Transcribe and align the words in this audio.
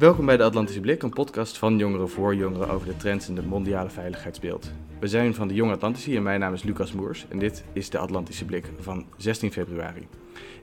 Welkom 0.00 0.26
bij 0.26 0.36
de 0.36 0.42
Atlantische 0.42 0.80
Blik, 0.80 1.02
een 1.02 1.10
podcast 1.10 1.58
van 1.58 1.78
Jongeren 1.78 2.08
voor 2.08 2.34
Jongeren 2.34 2.68
over 2.68 2.86
de 2.86 2.96
trends 2.96 3.28
in 3.28 3.34
de 3.34 3.42
mondiale 3.42 3.90
veiligheidsbeeld. 3.90 4.72
We 5.00 5.06
zijn 5.08 5.34
van 5.34 5.48
de 5.48 5.54
Jonge 5.54 5.72
Atlantici 5.72 6.16
en 6.16 6.22
mijn 6.22 6.40
naam 6.40 6.52
is 6.52 6.62
Lucas 6.62 6.92
Moers 6.92 7.26
en 7.28 7.38
dit 7.38 7.64
is 7.72 7.90
de 7.90 7.98
Atlantische 7.98 8.44
Blik 8.44 8.70
van 8.78 9.06
16 9.16 9.52
februari. 9.52 10.06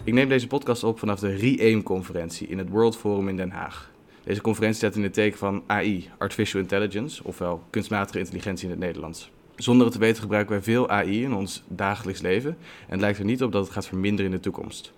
Ik 0.04 0.14
neem 0.14 0.30
deze 0.30 0.48
podcast 0.48 0.84
op 0.84 1.00
vanaf 1.00 1.20
de 1.20 1.36
RE-AIM-conferentie 1.36 2.48
in 2.48 2.58
het 2.58 2.70
World 2.70 2.98
Forum 2.98 3.30
in 3.30 3.38
Den 3.38 3.52
Haag. 3.52 3.92
Deze 4.24 4.42
conferentie 4.42 4.78
staat 4.78 4.96
in 4.96 5.04
het 5.04 5.14
teken 5.14 5.38
van 5.38 5.64
AI, 5.68 6.10
Artificial 6.18 6.62
Intelligence, 6.62 7.24
ofwel 7.24 7.64
kunstmatige 7.70 8.20
intelligentie 8.20 8.66
in 8.66 8.72
het 8.72 8.80
Nederlands. 8.80 9.32
Zonder 9.56 9.86
het 9.86 9.96
te 9.96 10.02
weten 10.02 10.22
gebruiken 10.22 10.54
wij 10.54 10.64
veel 10.64 10.90
AI 10.90 11.24
in 11.24 11.34
ons 11.34 11.64
dagelijks 11.68 12.22
leven 12.22 12.50
en 12.86 12.92
het 12.92 13.02
lijkt 13.02 13.20
er 13.20 13.26
niet 13.26 13.44
op 13.44 13.52
dat 13.52 13.64
het 13.64 13.74
gaat 13.74 13.88
verminderen 13.88 14.32
in 14.32 14.38
de 14.38 14.44
toekomst. 14.44 14.94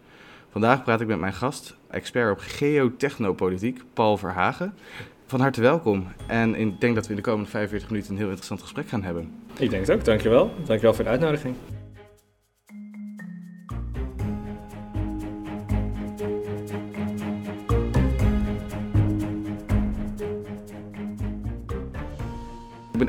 Vandaag 0.50 0.84
praat 0.84 1.02
ik 1.02 1.08
met 1.08 1.20
mijn 1.20 1.34
gast, 1.34 1.76
expert 1.90 2.32
op 2.32 2.40
geotechnopolitiek, 2.40 3.82
Paul 3.94 4.18
Verhagen. 4.18 4.74
Van 5.26 5.40
harte 5.40 5.62
welkom. 5.62 6.08
En 6.28 6.56
ik 6.56 6.82
denk 6.82 6.96
dat 6.96 7.04
we 7.04 7.10
in 7.10 7.16
de 7.16 7.22
komende 7.22 7.50
45 7.50 7.90
minuten 7.90 8.12
een 8.12 8.18
heel 8.18 8.28
interessant 8.28 8.62
gesprek 8.62 8.88
gaan 8.88 9.04
hebben. 9.04 9.32
Ik 9.58 9.70
denk 9.70 9.86
het 9.86 9.96
ook, 9.96 10.06
dankjewel. 10.06 10.52
Dankjewel 10.66 10.94
voor 10.94 11.04
de 11.04 11.10
uitnodiging. 11.10 11.56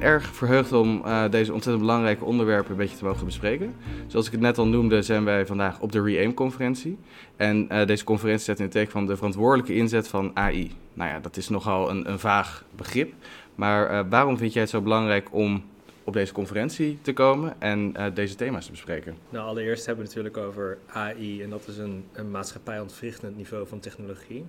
Erg 0.01 0.35
verheugd 0.35 0.73
om 0.73 1.03
uh, 1.05 1.31
deze 1.31 1.53
ontzettend 1.53 1.87
belangrijke 1.87 2.25
onderwerpen 2.25 2.71
een 2.71 2.77
beetje 2.77 2.97
te 2.97 3.05
mogen 3.05 3.25
bespreken. 3.25 3.75
Zoals 4.07 4.27
ik 4.27 4.33
het 4.33 4.41
net 4.41 4.59
al 4.59 4.67
noemde, 4.67 5.03
zijn 5.03 5.25
wij 5.25 5.47
vandaag 5.47 5.81
op 5.81 5.93
de 5.93 6.03
REAIM-conferentie. 6.03 6.99
En 7.37 7.69
uh, 7.73 7.87
deze 7.87 8.05
conferentie 8.05 8.45
zet 8.45 8.59
in 8.59 8.65
het 8.65 8.73
teken 8.73 8.93
van 8.93 9.07
de 9.07 9.17
verantwoordelijke 9.17 9.75
inzet 9.75 10.09
van 10.09 10.31
AI. 10.35 10.73
Nou 10.95 11.11
ja, 11.11 11.21
dat 11.21 11.37
is 11.37 11.49
nogal 11.49 11.91
een, 11.91 12.11
een 12.11 12.19
vaag 12.19 12.65
begrip. 12.77 13.13
Maar 13.55 13.91
uh, 13.91 14.01
waarom 14.11 14.39
vind 14.39 14.53
jij 14.53 14.63
het 14.63 14.71
zo 14.71 14.81
belangrijk 14.81 15.29
om 15.31 15.65
op 16.05 16.13
deze 16.13 16.33
conferentie 16.33 16.99
te 17.03 17.13
komen 17.13 17.61
en 17.61 17.95
deze 18.15 18.35
thema's 18.35 18.65
te 18.65 18.71
bespreken? 18.71 19.17
Nou, 19.29 19.47
allereerst 19.47 19.87
hebben 19.87 20.05
we 20.05 20.11
het 20.11 20.19
natuurlijk 20.19 20.47
over 20.47 20.79
AI. 20.87 21.43
En 21.43 21.51
dat 21.51 21.67
is 21.67 21.79
een, 21.79 22.05
een 22.13 22.31
maatschappij-ontwrichtend 22.31 23.37
niveau 23.37 23.67
van 23.67 23.81
technologie. 23.81 24.45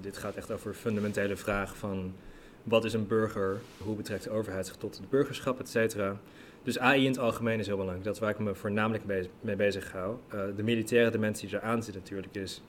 dit 0.00 0.18
gaat 0.18 0.34
echt 0.34 0.52
over 0.52 0.74
fundamentele 0.74 1.36
vragen 1.36 1.76
van 1.76 2.12
wat 2.62 2.84
is 2.84 2.92
een 2.92 3.06
burger? 3.06 3.60
Hoe 3.78 3.96
betrekt 3.96 4.24
de 4.24 4.30
overheid 4.30 4.66
zich 4.66 4.76
tot 4.76 4.96
het 4.96 5.10
burgerschap, 5.10 5.60
et 5.60 5.68
cetera? 5.68 6.16
Dus 6.62 6.78
AI 6.78 7.04
in 7.04 7.10
het 7.10 7.18
algemeen 7.18 7.58
is 7.58 7.66
heel 7.66 7.76
belangrijk. 7.76 8.04
Dat 8.04 8.14
is 8.14 8.20
waar 8.20 8.30
ik 8.30 8.38
me 8.38 8.54
voornamelijk 8.54 9.28
mee 9.40 9.56
bezig 9.56 9.92
hou. 9.92 10.16
Uh, 10.34 10.40
de 10.56 10.62
militaire 10.62 11.10
dimensie 11.10 11.48
die 11.48 11.58
eraan 11.58 11.82
zit 11.82 11.94
natuurlijk 11.94 12.34
is 12.34 12.62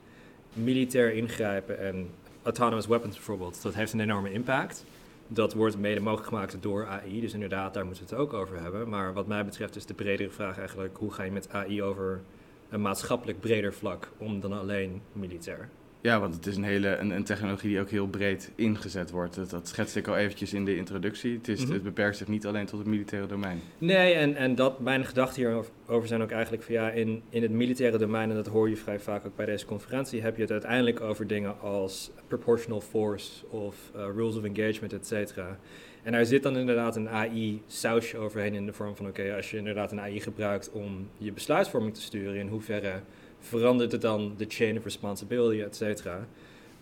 militair 0.52 1.12
ingrijpen 1.12 1.78
en 1.78 2.08
autonomous 2.42 2.86
weapons 2.86 3.14
bijvoorbeeld. 3.14 3.62
Dat 3.62 3.74
heeft 3.74 3.92
een 3.92 4.00
enorme 4.00 4.32
impact. 4.32 4.84
Dat 5.28 5.54
wordt 5.54 5.78
mede 5.78 6.00
mogelijk 6.00 6.28
gemaakt 6.28 6.56
door 6.60 6.86
AI. 6.86 7.20
Dus 7.20 7.32
inderdaad, 7.32 7.74
daar 7.74 7.86
moeten 7.86 8.04
we 8.04 8.10
het 8.10 8.20
ook 8.20 8.32
over 8.32 8.60
hebben. 8.60 8.88
Maar 8.88 9.12
wat 9.12 9.26
mij 9.26 9.44
betreft 9.44 9.76
is 9.76 9.86
de 9.86 9.94
bredere 9.94 10.30
vraag 10.30 10.58
eigenlijk... 10.58 10.96
hoe 10.96 11.12
ga 11.12 11.22
je 11.22 11.30
met 11.30 11.48
AI 11.50 11.82
over 11.82 12.20
een 12.68 12.82
maatschappelijk 12.82 13.40
breder 13.40 13.74
vlak 13.74 14.10
om 14.16 14.40
dan 14.40 14.52
alleen 14.52 15.02
militair? 15.12 15.68
Ja, 16.04 16.20
want 16.20 16.34
het 16.34 16.46
is 16.46 16.56
een, 16.56 16.64
hele, 16.64 16.96
een, 16.96 17.10
een 17.10 17.24
technologie 17.24 17.68
die 17.68 17.80
ook 17.80 17.90
heel 17.90 18.06
breed 18.06 18.50
ingezet 18.54 19.10
wordt. 19.10 19.34
Dat, 19.34 19.50
dat 19.50 19.68
schetste 19.68 19.98
ik 19.98 20.08
al 20.08 20.16
eventjes 20.16 20.52
in 20.52 20.64
de 20.64 20.76
introductie. 20.76 21.36
Het, 21.36 21.48
is, 21.48 21.58
mm 21.58 21.64
-hmm. 21.64 21.74
het 21.74 21.82
beperkt 21.82 22.16
zich 22.16 22.28
niet 22.28 22.46
alleen 22.46 22.66
tot 22.66 22.78
het 22.78 22.88
militaire 22.88 23.28
domein. 23.28 23.60
Nee, 23.78 24.14
en, 24.14 24.36
en 24.36 24.54
dat, 24.54 24.80
mijn 24.80 25.04
gedachten 25.04 25.42
hierover 25.42 26.08
zijn 26.08 26.22
ook 26.22 26.30
eigenlijk 26.30 26.62
van 26.62 26.74
ja, 26.74 26.90
in, 26.90 27.22
in 27.28 27.42
het 27.42 27.50
militaire 27.50 27.98
domein, 27.98 28.30
en 28.30 28.36
dat 28.36 28.46
hoor 28.46 28.68
je 28.68 28.76
vrij 28.76 29.00
vaak 29.00 29.26
ook 29.26 29.36
bij 29.36 29.46
deze 29.46 29.66
conferentie, 29.66 30.22
heb 30.22 30.36
je 30.36 30.42
het 30.42 30.50
uiteindelijk 30.50 31.00
over 31.00 31.26
dingen 31.26 31.60
als 31.60 32.10
proportional 32.28 32.80
force 32.80 33.46
of 33.48 33.76
uh, 33.96 34.04
rules 34.14 34.36
of 34.36 34.44
engagement, 34.44 34.92
et 34.92 35.06
cetera. 35.06 35.58
En 36.02 36.12
daar 36.12 36.24
zit 36.24 36.42
dan 36.42 36.56
inderdaad 36.56 36.96
een 36.96 37.08
AI-sausje 37.08 38.16
overheen 38.16 38.54
in 38.54 38.66
de 38.66 38.72
vorm 38.72 38.96
van: 38.96 39.06
oké, 39.06 39.34
als 39.36 39.50
je 39.50 39.56
inderdaad 39.56 39.92
een 39.92 40.00
AI 40.00 40.20
gebruikt 40.20 40.70
om 40.70 41.08
je 41.18 41.32
besluitvorming 41.32 41.94
te 41.94 42.02
sturen, 42.02 42.34
in 42.34 42.48
hoeverre 42.48 43.00
verandert 43.44 43.92
het 43.92 44.00
dan 44.00 44.34
de 44.36 44.44
chain 44.48 44.76
of 44.76 44.84
responsibility, 44.84 45.62
et 45.62 45.76
cetera. 45.76 46.26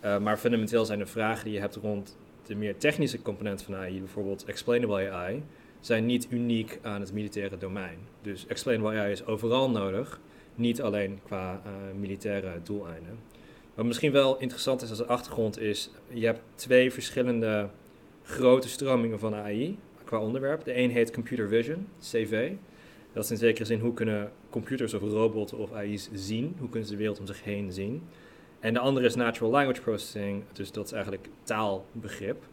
Uh, 0.05 0.17
maar 0.17 0.37
fundamenteel 0.37 0.85
zijn 0.85 0.99
de 0.99 1.05
vragen 1.05 1.43
die 1.45 1.53
je 1.53 1.59
hebt 1.59 1.75
rond 1.75 2.17
de 2.45 2.55
meer 2.55 2.77
technische 2.77 3.21
componenten 3.21 3.65
van 3.65 3.75
AI, 3.75 3.99
bijvoorbeeld 3.99 4.45
explainable 4.45 5.11
AI, 5.11 5.43
zijn 5.79 6.05
niet 6.05 6.27
uniek 6.29 6.79
aan 6.81 7.01
het 7.01 7.13
militaire 7.13 7.57
domein. 7.57 7.97
Dus 8.21 8.47
explainable 8.47 8.99
AI 8.99 9.11
is 9.11 9.25
overal 9.25 9.69
nodig, 9.69 10.19
niet 10.55 10.81
alleen 10.81 11.19
qua 11.25 11.61
uh, 11.65 11.71
militaire 11.99 12.51
doeleinden. 12.63 13.19
Wat 13.73 13.85
misschien 13.85 14.11
wel 14.11 14.37
interessant 14.37 14.81
is 14.81 14.89
als 14.89 15.07
achtergrond 15.07 15.59
is, 15.59 15.89
je 16.07 16.25
hebt 16.25 16.41
twee 16.55 16.91
verschillende 16.91 17.69
grote 18.23 18.69
stromingen 18.69 19.19
van 19.19 19.35
AI 19.35 19.77
qua 20.03 20.19
onderwerp. 20.19 20.63
De 20.63 20.77
een 20.77 20.91
heet 20.91 21.11
computer 21.11 21.47
vision, 21.47 21.87
CV. 21.99 22.51
Dat 23.13 23.23
is 23.23 23.31
in 23.31 23.37
zekere 23.37 23.65
zin 23.65 23.79
hoe 23.79 23.93
kunnen 23.93 24.31
computers 24.49 24.93
of 24.93 25.01
robots 25.01 25.53
of 25.53 25.71
AI's 25.71 26.09
zien, 26.13 26.55
hoe 26.59 26.69
kunnen 26.69 26.87
ze 26.87 26.93
de 26.93 26.99
wereld 26.99 27.19
om 27.19 27.27
zich 27.27 27.43
heen 27.43 27.71
zien. 27.71 28.01
En 28.59 28.73
de 28.73 28.79
andere 28.79 29.05
is 29.05 29.15
natural 29.15 29.51
language 29.51 29.81
processing, 29.81 30.43
dus 30.53 30.71
dat 30.71 30.85
is 30.85 30.91
eigenlijk 30.91 31.27
taalbegrip. 31.43 32.43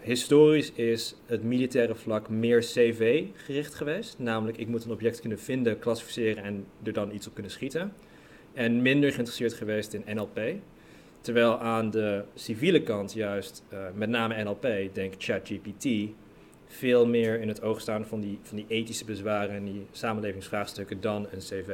Historisch 0.00 0.72
is 0.72 1.16
het 1.26 1.42
militaire 1.42 1.94
vlak 1.94 2.28
meer 2.28 2.60
CV 2.60 3.24
gericht 3.34 3.74
geweest, 3.74 4.18
namelijk 4.18 4.58
ik 4.58 4.68
moet 4.68 4.84
een 4.84 4.90
object 4.90 5.20
kunnen 5.20 5.38
vinden, 5.38 5.78
klassificeren 5.78 6.44
en 6.44 6.66
er 6.82 6.92
dan 6.92 7.14
iets 7.14 7.26
op 7.26 7.34
kunnen 7.34 7.52
schieten. 7.52 7.92
En 8.52 8.82
minder 8.82 9.10
geïnteresseerd 9.10 9.54
geweest 9.54 9.92
in 9.92 10.16
NLP. 10.16 10.40
Terwijl 11.20 11.60
aan 11.60 11.90
de 11.90 12.24
civiele 12.34 12.82
kant 12.82 13.12
juist, 13.12 13.62
uh, 13.72 13.78
met 13.94 14.08
name 14.08 14.42
NLP, 14.42 14.66
denk 14.92 15.14
ChatGPT, 15.18 15.84
veel 16.76 17.06
meer 17.06 17.40
in 17.40 17.48
het 17.48 17.62
oog 17.62 17.80
staan 17.80 18.06
van 18.06 18.20
die, 18.20 18.38
van 18.42 18.56
die 18.56 18.66
ethische 18.68 19.04
bezwaren 19.04 19.54
en 19.54 19.64
die 19.64 19.86
samenlevingsvraagstukken 19.90 21.00
dan 21.00 21.26
een 21.32 21.38
CV. 21.38 21.68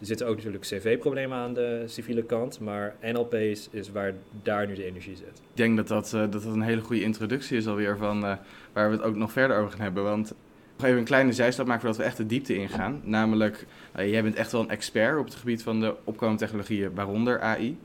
Er 0.00 0.06
zitten 0.06 0.26
ook 0.26 0.36
natuurlijk 0.36 0.64
CV-problemen 0.64 1.38
aan 1.38 1.54
de 1.54 1.82
civiele 1.86 2.22
kant, 2.22 2.60
maar 2.60 2.96
NLP 3.02 3.34
is, 3.34 3.68
waar 3.92 4.14
daar 4.42 4.66
nu 4.66 4.74
de 4.74 4.84
energie 4.84 5.16
zit. 5.16 5.28
Ik 5.28 5.56
denk 5.56 5.76
dat 5.76 5.88
dat, 5.88 6.12
uh, 6.14 6.20
dat, 6.20 6.32
dat 6.32 6.44
een 6.44 6.62
hele 6.62 6.80
goede 6.80 7.02
introductie 7.02 7.56
is 7.56 7.66
alweer 7.66 7.96
van 7.96 8.24
uh, 8.24 8.32
waar 8.72 8.90
we 8.90 8.96
het 8.96 9.04
ook 9.04 9.16
nog 9.16 9.32
verder 9.32 9.56
over 9.56 9.70
gaan 9.70 9.80
hebben. 9.80 10.04
Want 10.04 10.34
nog 10.76 10.86
even 10.86 10.98
een 10.98 11.04
kleine 11.04 11.32
zijstap 11.32 11.66
maken 11.66 11.80
voordat 11.80 12.00
we 12.00 12.06
echt 12.06 12.16
de 12.16 12.26
diepte 12.26 12.54
ingaan. 12.54 13.00
Namelijk, 13.04 13.66
uh, 13.96 14.10
jij 14.10 14.22
bent 14.22 14.34
echt 14.34 14.52
wel 14.52 14.60
een 14.60 14.70
expert 14.70 15.18
op 15.18 15.24
het 15.24 15.34
gebied 15.34 15.62
van 15.62 15.80
de 15.80 15.94
opkomende 16.04 16.40
technologieën, 16.40 16.94
waaronder 16.94 17.40
AI. 17.40 17.78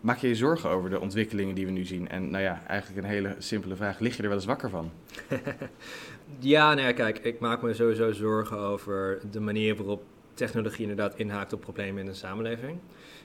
Maak 0.00 0.18
je 0.18 0.28
je 0.28 0.34
zorgen 0.34 0.70
over 0.70 0.90
de 0.90 1.00
ontwikkelingen 1.00 1.54
die 1.54 1.66
we 1.66 1.72
nu 1.72 1.84
zien? 1.84 2.08
En 2.08 2.30
nou 2.30 2.42
ja, 2.42 2.62
eigenlijk 2.66 3.04
een 3.04 3.12
hele 3.12 3.34
simpele 3.38 3.76
vraag. 3.76 3.98
Lig 3.98 4.16
je 4.16 4.22
er 4.22 4.28
wel 4.28 4.36
eens 4.36 4.46
wakker 4.46 4.70
van? 4.70 4.90
ja, 6.38 6.74
nou 6.74 6.86
ja, 6.86 6.92
kijk, 6.92 7.18
ik 7.18 7.40
maak 7.40 7.62
me 7.62 7.74
sowieso 7.74 8.12
zorgen 8.12 8.58
over 8.58 9.20
de 9.30 9.40
manier 9.40 9.76
waarop 9.76 10.02
technologie 10.34 10.80
inderdaad 10.80 11.16
inhaakt 11.16 11.52
op 11.52 11.60
problemen 11.60 12.00
in 12.00 12.06
de 12.06 12.14
samenleving. 12.14 12.78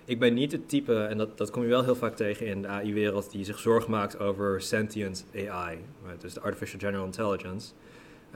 Ik 0.06 0.20
ben 0.20 0.34
niet 0.34 0.52
het 0.52 0.70
type, 0.70 1.04
en 1.04 1.18
dat, 1.18 1.38
dat 1.38 1.50
kom 1.50 1.62
je 1.62 1.70
wel 1.70 1.84
heel 1.84 1.96
vaak 1.96 2.16
tegen 2.16 2.46
in 2.46 2.62
de 2.62 2.68
AI-wereld, 2.68 3.32
die 3.32 3.44
zich 3.44 3.60
zorgen 3.60 3.92
maakt 3.92 4.20
over 4.20 4.62
sentient 4.62 5.26
AI, 5.36 5.78
right? 6.06 6.22
dus 6.22 6.34
de 6.34 6.42
Artificial 6.42 6.80
General 6.80 7.06
Intelligence. 7.06 7.72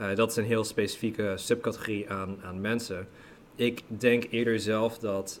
Uh, 0.00 0.14
dat 0.14 0.30
is 0.30 0.36
een 0.36 0.44
heel 0.44 0.64
specifieke 0.64 1.32
subcategorie 1.36 2.10
aan, 2.10 2.38
aan 2.44 2.60
mensen. 2.60 3.08
Ik 3.54 3.82
denk 3.86 4.24
eerder 4.30 4.60
zelf 4.60 4.98
dat 4.98 5.40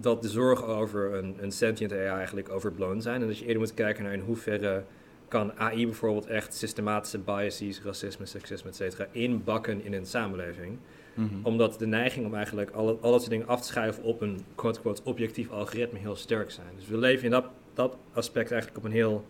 dat 0.00 0.22
de 0.22 0.28
zorgen 0.28 0.66
over 0.66 1.14
een, 1.14 1.36
een 1.40 1.52
sentient 1.52 1.92
AI 1.92 2.06
eigenlijk 2.06 2.48
overblown 2.48 3.00
zijn. 3.00 3.20
En 3.20 3.26
dat 3.26 3.38
je 3.38 3.44
eerder 3.44 3.60
moet 3.60 3.74
kijken 3.74 4.04
naar 4.04 4.12
in 4.12 4.20
hoeverre 4.20 4.84
kan 5.28 5.52
AI 5.58 5.86
bijvoorbeeld 5.86 6.26
echt 6.26 6.54
systematische 6.54 7.18
biases, 7.18 7.82
racisme, 7.82 8.26
seksisme, 8.26 8.68
et 8.68 8.76
cetera, 8.76 9.06
inbakken 9.10 9.84
in 9.84 9.92
een 9.92 10.06
samenleving. 10.06 10.78
Mm 11.14 11.28
-hmm. 11.28 11.40
Omdat 11.42 11.78
de 11.78 11.86
neiging 11.86 12.26
om 12.26 12.34
eigenlijk 12.34 12.70
alle, 12.70 12.96
alle 13.00 13.18
soort 13.18 13.30
dingen 13.30 13.46
af 13.46 13.60
te 13.60 13.66
schuiven 13.66 14.02
op 14.02 14.20
een 14.20 14.44
quote-unquote 14.54 15.02
objectief 15.04 15.50
algoritme 15.50 15.98
heel 15.98 16.16
sterk 16.16 16.50
zijn. 16.50 16.66
Dus 16.76 16.86
we 16.86 16.98
leven 16.98 17.24
in 17.24 17.30
dat, 17.30 17.44
dat 17.74 17.96
aspect 18.12 18.50
eigenlijk 18.50 18.84
op 18.84 18.90
een 18.90 18.96
heel 18.96 19.24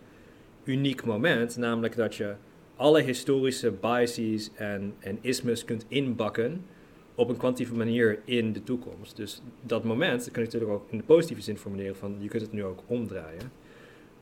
uniek 0.63 1.05
moment, 1.05 1.57
namelijk 1.57 1.95
dat 1.95 2.15
je 2.15 2.33
alle 2.75 3.01
historische 3.01 3.71
biases 3.71 4.49
en, 4.53 4.93
en 4.99 5.17
ismes 5.21 5.65
kunt 5.65 5.85
inbakken 5.87 6.65
op 7.15 7.29
een 7.29 7.37
kwantieve 7.37 7.75
manier 7.75 8.19
in 8.25 8.53
de 8.53 8.63
toekomst. 8.63 9.15
Dus 9.15 9.41
dat 9.61 9.83
moment, 9.83 10.23
dat 10.23 10.31
kan 10.31 10.43
je 10.43 10.49
natuurlijk 10.49 10.71
ook 10.71 10.91
in 10.91 10.97
de 10.97 11.03
positieve 11.03 11.41
zin 11.41 11.57
formuleren 11.57 11.95
van 11.95 12.15
je 12.19 12.27
kunt 12.27 12.41
het 12.41 12.51
nu 12.51 12.63
ook 12.63 12.83
omdraaien. 12.85 13.51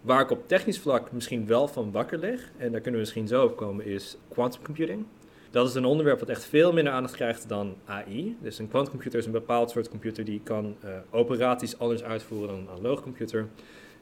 Waar 0.01 0.21
ik 0.21 0.31
op 0.31 0.47
technisch 0.47 0.79
vlak 0.79 1.11
misschien 1.11 1.47
wel 1.47 1.67
van 1.67 1.91
wakker 1.91 2.19
lig, 2.19 2.51
en 2.57 2.71
daar 2.71 2.81
kunnen 2.81 2.91
we 2.91 3.05
misschien 3.05 3.27
zo 3.27 3.43
op 3.43 3.57
komen, 3.57 3.85
is 3.85 4.17
quantum 4.29 4.63
computing. 4.63 5.05
Dat 5.51 5.67
is 5.67 5.75
een 5.75 5.85
onderwerp 5.85 6.19
wat 6.19 6.29
echt 6.29 6.45
veel 6.45 6.73
minder 6.73 6.93
aandacht 6.93 7.15
krijgt 7.15 7.49
dan 7.49 7.75
AI. 7.85 8.37
Dus 8.41 8.59
een 8.59 8.67
quantumcomputer 8.67 9.19
is 9.19 9.25
een 9.25 9.31
bepaald 9.31 9.69
soort 9.69 9.89
computer 9.89 10.25
die 10.25 10.41
kan 10.43 10.75
uh, 10.85 10.89
operaties 11.09 11.79
anders 11.79 12.03
uitvoeren 12.03 12.47
dan 12.47 12.57
een 12.57 12.69
analoge 12.69 13.01
computer. 13.01 13.47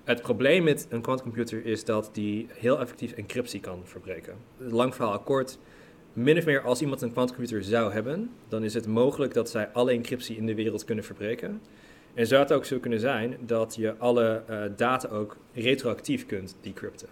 Het 0.03 0.21
probleem 0.21 0.63
met 0.63 0.87
een 0.89 1.01
quantumcomputer 1.01 1.65
is 1.65 1.85
dat 1.85 2.09
die 2.13 2.47
heel 2.49 2.79
effectief 2.79 3.11
encryptie 3.11 3.59
kan 3.59 3.81
verbreken. 3.83 4.33
Lang 4.57 4.95
verhaal 4.95 5.19
kort, 5.19 5.59
min 6.13 6.37
of 6.37 6.45
meer 6.45 6.61
als 6.61 6.81
iemand 6.81 7.01
een 7.01 7.11
quantumcomputer 7.11 7.63
zou 7.63 7.93
hebben, 7.93 8.29
dan 8.47 8.63
is 8.63 8.73
het 8.73 8.87
mogelijk 8.87 9.33
dat 9.33 9.49
zij 9.49 9.67
alle 9.67 9.91
encryptie 9.91 10.37
in 10.37 10.45
de 10.45 10.55
wereld 10.55 10.85
kunnen 10.85 11.03
verbreken. 11.03 11.61
En 12.13 12.27
zou 12.27 12.41
het 12.41 12.51
ook 12.51 12.65
zo 12.65 12.79
kunnen 12.79 12.99
zijn 12.99 13.37
dat 13.45 13.75
je 13.75 13.97
alle 13.97 14.43
uh, 14.49 14.61
data 14.75 15.07
ook 15.07 15.37
retroactief 15.53 16.25
kunt 16.25 16.55
decrypten. 16.61 17.07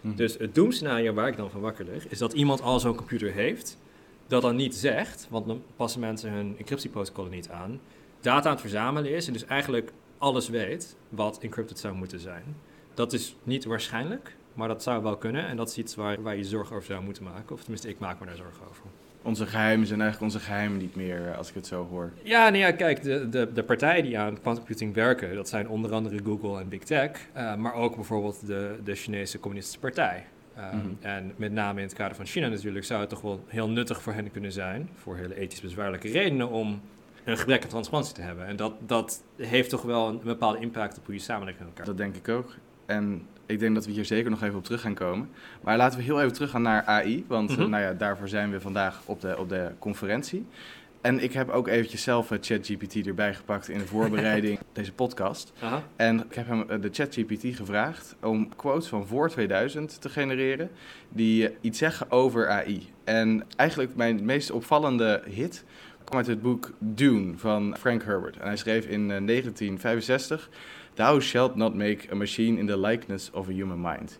Mhm. 0.00 0.16
Dus 0.16 0.38
het 0.38 0.54
doemscenario 0.54 1.12
waar 1.12 1.28
ik 1.28 1.36
dan 1.36 1.50
van 1.50 1.60
wakker 1.60 1.84
lig, 1.84 2.08
is 2.08 2.18
dat 2.18 2.32
iemand 2.32 2.62
al 2.62 2.80
zo'n 2.80 2.94
computer 2.94 3.32
heeft, 3.32 3.78
dat 4.26 4.42
dan 4.42 4.56
niet 4.56 4.74
zegt, 4.74 5.26
want 5.30 5.46
dan 5.46 5.62
passen 5.76 6.00
mensen 6.00 6.30
hun 6.30 6.54
encryptieprotocollen 6.58 7.30
niet 7.30 7.48
aan, 7.48 7.80
data 8.20 8.46
aan 8.46 8.52
het 8.52 8.60
verzamelen 8.60 9.10
is 9.10 9.26
en 9.26 9.32
dus 9.32 9.44
eigenlijk 9.44 9.92
alles 10.18 10.48
weet 10.48 10.96
wat 11.08 11.38
encrypted 11.38 11.78
zou 11.78 11.94
moeten 11.94 12.20
zijn. 12.20 12.56
Dat 12.94 13.12
is 13.12 13.36
niet 13.42 13.64
waarschijnlijk, 13.64 14.36
maar 14.54 14.68
dat 14.68 14.82
zou 14.82 15.02
wel 15.02 15.16
kunnen 15.16 15.46
en 15.46 15.56
dat 15.56 15.68
is 15.68 15.78
iets 15.78 15.94
waar, 15.94 16.22
waar 16.22 16.36
je 16.36 16.44
zorgen 16.44 16.76
over 16.76 16.86
zou 16.86 17.02
moeten 17.02 17.22
maken. 17.22 17.54
Of 17.54 17.60
tenminste, 17.60 17.88
ik 17.88 17.98
maak 17.98 18.20
me 18.20 18.26
daar 18.26 18.36
zorgen 18.36 18.66
over. 18.68 18.84
Onze 19.22 19.46
geheimen 19.46 19.86
zijn 19.86 20.00
eigenlijk 20.00 20.32
onze 20.32 20.44
geheimen 20.44 20.78
niet 20.78 20.94
meer, 20.94 21.28
eh, 21.28 21.38
als 21.38 21.48
ik 21.48 21.54
het 21.54 21.66
zo 21.66 21.86
hoor. 21.90 22.10
Ja, 22.22 22.48
nee, 22.48 22.60
ja 22.60 22.72
kijk, 22.72 23.02
de, 23.02 23.28
de, 23.28 23.52
de 23.52 23.62
partijen 23.62 24.04
die 24.04 24.18
aan 24.18 24.40
quantum 24.40 24.64
computing 24.64 24.94
werken, 24.94 25.34
dat 25.34 25.48
zijn 25.48 25.68
onder 25.68 25.92
andere 25.92 26.20
Google 26.24 26.60
en 26.60 26.68
Big 26.68 26.82
Tech, 26.82 27.10
uh, 27.36 27.54
maar 27.54 27.74
ook 27.74 27.94
bijvoorbeeld 27.94 28.46
de, 28.46 28.78
de 28.84 28.94
Chinese 28.94 29.40
Communistische 29.40 29.80
Partij. 29.80 30.24
Um, 30.58 30.64
mm 30.64 30.80
-hmm. 30.80 30.96
En 31.00 31.32
met 31.36 31.52
name 31.52 31.80
in 31.80 31.86
het 31.86 31.94
kader 31.96 32.16
van 32.16 32.26
China 32.26 32.48
natuurlijk 32.48 32.84
zou 32.84 33.00
het 33.00 33.08
toch 33.08 33.20
wel 33.20 33.44
heel 33.46 33.68
nuttig 33.68 34.02
voor 34.02 34.12
hen 34.12 34.30
kunnen 34.30 34.52
zijn, 34.52 34.88
voor 34.94 35.16
hele 35.16 35.34
ethisch 35.34 35.60
bezwaarlijke 35.60 36.08
redenen, 36.08 36.48
om 36.48 36.80
een 37.24 37.38
gebrek 37.38 37.62
aan 37.62 37.68
transparantie 37.68 38.14
te 38.14 38.22
hebben. 38.22 38.46
En 38.46 38.56
dat, 38.56 38.72
dat 38.86 39.22
heeft 39.36 39.70
toch 39.70 39.82
wel 39.82 40.08
een, 40.08 40.20
bepaalde 40.24 40.58
impact 40.58 40.98
op 40.98 41.04
hoe 41.04 41.14
je 41.14 41.20
samenleving 41.20 41.60
in 41.60 41.66
elkaar. 41.66 41.86
Dat 41.86 41.96
denk 41.96 42.16
ik 42.16 42.28
ook. 42.28 42.54
En 42.86 43.26
ik 43.46 43.58
denk 43.58 43.74
dat 43.74 43.86
we 43.86 43.92
hier 43.92 44.04
zeker 44.04 44.30
nog 44.30 44.42
even 44.42 44.56
op 44.56 44.64
terug 44.64 44.80
gaan 44.80 44.94
komen. 44.94 45.28
Maar 45.60 45.76
laten 45.76 45.98
we 45.98 46.04
heel 46.04 46.20
even 46.20 46.32
teruggaan 46.32 46.62
naar 46.62 46.84
AI. 46.84 47.24
Want 47.28 47.50
mm 47.50 47.56
-hmm. 47.56 47.70
nou 47.70 47.82
ja, 47.82 47.92
daarvoor 47.92 48.28
zijn 48.28 48.50
we 48.50 48.60
vandaag 48.60 49.00
op 49.04 49.20
de, 49.20 49.38
op 49.38 49.48
de 49.48 49.70
conferentie. 49.78 50.46
En 51.02 51.22
ik 51.22 51.32
heb 51.32 51.48
ook 51.48 51.68
eventjes 51.68 52.02
zelf 52.02 52.28
ChatGPT 52.40 53.06
erbij 53.06 53.34
gepakt 53.34 53.68
in 53.68 53.78
de 53.78 53.86
voorbereiding 53.86 54.58
deze 54.72 54.92
podcast. 54.92 55.52
Aha. 55.60 55.82
En 55.96 56.24
ik 56.24 56.34
heb 56.34 56.46
hem 56.46 56.80
de 56.80 56.88
ChatGPT 56.92 57.56
gevraagd 57.56 58.16
om 58.20 58.56
quotes 58.56 58.88
van 58.88 59.06
voor 59.06 59.30
2000 59.30 60.00
te 60.00 60.08
genereren 60.08 60.70
die 61.08 61.50
iets 61.60 61.78
zeggen 61.78 62.10
over 62.10 62.48
AI. 62.48 62.88
En 63.04 63.44
eigenlijk 63.56 63.96
mijn 63.96 64.24
meest 64.24 64.50
opvallende 64.50 65.22
hit 65.24 65.64
kwam 66.04 66.18
uit 66.18 66.26
het 66.26 66.42
boek 66.42 66.72
Dune 66.78 67.36
van 67.36 67.76
Frank 67.78 68.02
Herbert. 68.02 68.36
En 68.36 68.46
hij 68.46 68.56
schreef 68.56 68.86
in 68.86 69.08
1965: 69.08 70.48
Thou 70.94 71.20
shalt 71.20 71.56
not 71.56 71.74
make 71.74 72.10
a 72.10 72.14
machine 72.14 72.58
in 72.58 72.66
the 72.66 72.78
likeness 72.78 73.30
of 73.30 73.48
a 73.48 73.52
human 73.52 73.80
mind. 73.80 74.18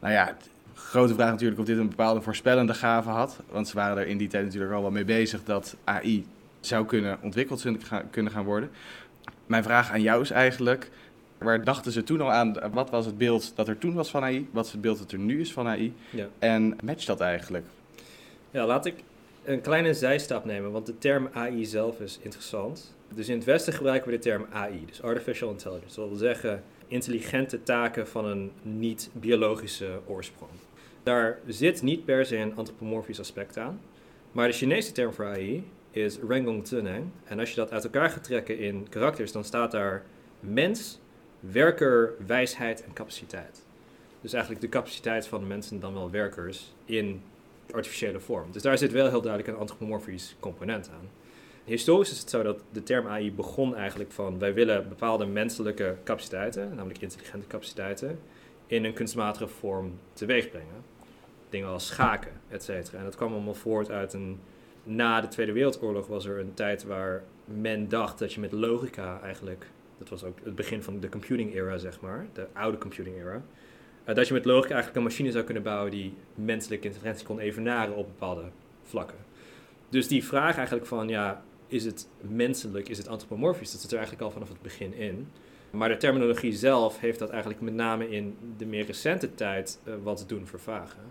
Nou 0.00 0.12
ja, 0.12 0.36
grote 0.74 1.14
vraag 1.14 1.30
natuurlijk 1.30 1.60
of 1.60 1.66
dit 1.66 1.78
een 1.78 1.88
bepaalde 1.88 2.20
voorspellende 2.20 2.74
gave 2.74 3.08
had. 3.08 3.40
Want 3.50 3.68
ze 3.68 3.74
waren 3.74 3.98
er 3.98 4.06
in 4.06 4.18
die 4.18 4.28
tijd 4.28 4.44
natuurlijk 4.44 4.72
al 4.72 4.82
wel 4.82 4.90
mee 4.90 5.04
bezig 5.04 5.44
dat 5.44 5.76
AI 5.84 6.26
zou 6.60 6.86
kunnen 6.86 7.18
ontwikkeld 7.22 7.66
kunnen 8.10 8.32
gaan 8.32 8.44
worden. 8.44 8.70
Mijn 9.46 9.62
vraag 9.62 9.90
aan 9.90 10.02
jou 10.02 10.22
is 10.22 10.30
eigenlijk, 10.30 10.90
waar 11.38 11.64
dachten 11.64 11.92
ze 11.92 12.02
toen 12.02 12.20
al 12.20 12.32
aan? 12.32 12.56
Wat 12.72 12.90
was 12.90 13.06
het 13.06 13.18
beeld 13.18 13.52
dat 13.56 13.68
er 13.68 13.78
toen 13.78 13.94
was 13.94 14.10
van 14.10 14.22
AI? 14.22 14.48
Wat 14.50 14.66
is 14.66 14.72
het 14.72 14.80
beeld 14.80 14.98
dat 14.98 15.12
er 15.12 15.18
nu 15.18 15.40
is 15.40 15.52
van 15.52 15.66
AI? 15.66 15.94
Ja. 16.10 16.26
En 16.38 16.76
matcht 16.84 17.06
dat 17.06 17.20
eigenlijk? 17.20 17.66
Ja, 18.50 18.66
laat 18.66 18.86
ik 18.86 18.94
een 19.44 19.60
kleine 19.60 19.94
zijstap 19.94 20.44
nemen, 20.44 20.72
want 20.72 20.86
de 20.86 20.98
term 20.98 21.28
AI 21.32 21.64
zelf 21.64 22.00
is 22.00 22.18
interessant. 22.22 22.94
Dus 23.14 23.28
in 23.28 23.36
het 23.36 23.44
Westen 23.44 23.72
gebruiken 23.72 24.10
we 24.10 24.16
de 24.16 24.22
term 24.22 24.46
AI, 24.50 24.84
dus 24.86 25.02
Artificial 25.02 25.50
Intelligence. 25.50 26.00
Dat 26.00 26.08
wil 26.08 26.18
zeggen 26.18 26.62
intelligente 26.86 27.62
taken 27.62 28.08
van 28.08 28.24
een 28.24 28.52
niet-biologische 28.62 30.00
oorsprong. 30.06 30.52
Daar 31.02 31.38
zit 31.46 31.82
niet 31.82 32.04
per 32.04 32.26
se 32.26 32.36
een 32.36 32.56
antropomorfisch 32.56 33.20
aspect 33.20 33.58
aan. 33.58 33.80
Maar 34.32 34.48
de 34.48 34.54
Chinese 34.54 34.92
term 34.92 35.12
voor 35.12 35.26
AI 35.26 35.64
is 35.90 36.18
Rengong 36.28 36.64
Tuneng. 36.64 37.06
En 37.24 37.38
als 37.38 37.50
je 37.50 37.56
dat 37.56 37.72
uit 37.72 37.84
elkaar 37.84 38.10
gaat 38.10 38.24
trekken 38.24 38.58
in 38.58 38.88
karakters, 38.88 39.32
dan 39.32 39.44
staat 39.44 39.70
daar 39.70 40.04
mens, 40.40 41.00
werker, 41.40 42.14
wijsheid 42.26 42.84
en 42.84 42.92
capaciteit. 42.92 43.64
Dus 44.20 44.32
eigenlijk 44.32 44.64
de 44.64 44.68
capaciteit 44.68 45.26
van 45.26 45.46
mensen 45.46 45.80
dan 45.80 45.94
wel 45.94 46.10
werkers 46.10 46.74
in 46.84 47.22
artificiële 47.70 48.20
vorm. 48.20 48.52
Dus 48.52 48.62
daar 48.62 48.78
zit 48.78 48.92
wel 48.92 49.08
heel 49.08 49.22
duidelijk 49.22 49.52
een 49.52 49.60
antropomorfisch 49.60 50.36
component 50.40 50.90
aan. 50.90 51.08
Historisch 51.64 52.10
is 52.10 52.18
het 52.18 52.30
zo 52.30 52.42
dat 52.42 52.62
de 52.72 52.82
term 52.82 53.06
AI 53.06 53.32
begon 53.32 53.76
eigenlijk 53.76 54.12
van 54.12 54.38
wij 54.38 54.54
willen 54.54 54.88
bepaalde 54.88 55.26
menselijke 55.26 55.96
capaciteiten, 56.04 56.74
namelijk 56.74 57.00
intelligente 57.00 57.46
capaciteiten, 57.46 58.18
in 58.66 58.84
een 58.84 58.92
kunstmatige 58.92 59.48
vorm 59.48 59.98
teweeg 60.12 60.50
brengen. 60.50 60.84
Dingen 61.48 61.68
als 61.68 61.86
schaken, 61.86 62.32
et 62.48 62.62
cetera. 62.62 62.98
En 62.98 63.04
dat 63.04 63.16
kwam 63.16 63.32
allemaal 63.32 63.54
voort 63.54 63.90
uit 63.90 64.12
een. 64.12 64.40
Na 64.84 65.20
de 65.20 65.28
Tweede 65.28 65.52
Wereldoorlog 65.52 66.06
was 66.06 66.24
er 66.24 66.38
een 66.38 66.54
tijd 66.54 66.84
waar 66.84 67.22
men 67.44 67.88
dacht 67.88 68.18
dat 68.18 68.32
je 68.32 68.40
met 68.40 68.52
logica 68.52 69.20
eigenlijk. 69.22 69.66
Dat 69.98 70.08
was 70.08 70.24
ook 70.24 70.38
het 70.42 70.54
begin 70.54 70.82
van 70.82 71.00
de 71.00 71.08
computing 71.08 71.54
era, 71.54 71.78
zeg 71.78 72.00
maar, 72.00 72.26
de 72.32 72.46
oude 72.52 72.78
computing 72.78 73.16
era. 73.16 73.42
Uh, 74.08 74.14
dat 74.14 74.28
je 74.28 74.34
met 74.34 74.44
logica 74.44 74.68
eigenlijk 74.68 74.96
een 74.96 75.02
machine 75.02 75.30
zou 75.30 75.44
kunnen 75.44 75.62
bouwen 75.62 75.90
die 75.90 76.14
menselijke 76.34 76.86
intelligentie 76.86 77.26
kon 77.26 77.38
evenaren 77.38 77.96
op 77.96 78.06
bepaalde 78.06 78.44
vlakken. 78.82 79.18
Dus 79.88 80.08
die 80.08 80.24
vraag 80.24 80.56
eigenlijk 80.56 80.86
van, 80.86 81.08
ja, 81.08 81.42
is 81.72 81.84
het 81.84 82.08
menselijk, 82.20 82.88
is 82.88 82.98
het 82.98 83.08
antropomorfisch? 83.08 83.72
Dat 83.72 83.80
zit 83.80 83.90
er 83.90 83.96
eigenlijk 83.96 84.26
al 84.26 84.32
vanaf 84.32 84.48
het 84.48 84.62
begin 84.62 84.94
in. 84.94 85.28
Maar 85.70 85.88
de 85.88 85.96
terminologie 85.96 86.52
zelf 86.52 87.00
heeft 87.00 87.18
dat 87.18 87.30
eigenlijk 87.30 87.60
met 87.60 87.74
name 87.74 88.10
in 88.10 88.36
de 88.56 88.66
meer 88.66 88.86
recente 88.86 89.34
tijd 89.34 89.78
uh, 89.84 89.94
wat 90.02 90.24
doen 90.26 90.46
vervagen. 90.46 91.02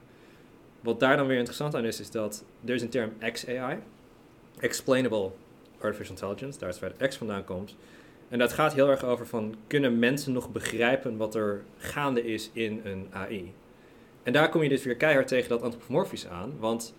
Wat 0.82 1.00
daar 1.00 1.18
dan 1.18 1.28
weer 1.28 1.38
interessant 1.38 1.76
aan 1.76 1.86
is, 1.86 2.00
is 2.00 2.12
dat 2.12 2.44
er 2.66 2.74
is 2.74 2.82
een 2.82 2.90
term 2.90 3.12
XAI, 3.32 3.78
Explainable 4.60 5.32
Artificial 5.80 6.16
Intelligence, 6.16 6.60
daar 6.60 6.70
is 6.70 6.80
waar 6.80 6.92
het 6.98 7.10
X 7.10 7.18
vandaan 7.18 7.44
komt. 7.44 7.76
En 8.30 8.40
dat 8.40 8.54
gaat 8.54 8.74
heel 8.74 8.90
erg 8.90 9.04
over 9.04 9.28
van, 9.28 9.56
kunnen 9.68 10.00
mensen 10.00 10.34
nog 10.34 10.52
begrijpen 10.52 11.18
wat 11.18 11.36
er 11.36 11.64
gaande 11.78 12.26
is 12.26 12.50
in 12.54 12.82
een 12.84 13.08
AI? 13.12 13.54
En 14.24 14.34
daar 14.34 14.50
kom 14.50 14.64
je 14.64 14.70
dus 14.70 14.84
weer 14.84 14.96
keihard 14.96 15.28
tegen 15.28 15.50
dat 15.50 15.62
antropomorfisch 15.62 16.28
aan, 16.28 16.54
want 16.60 16.94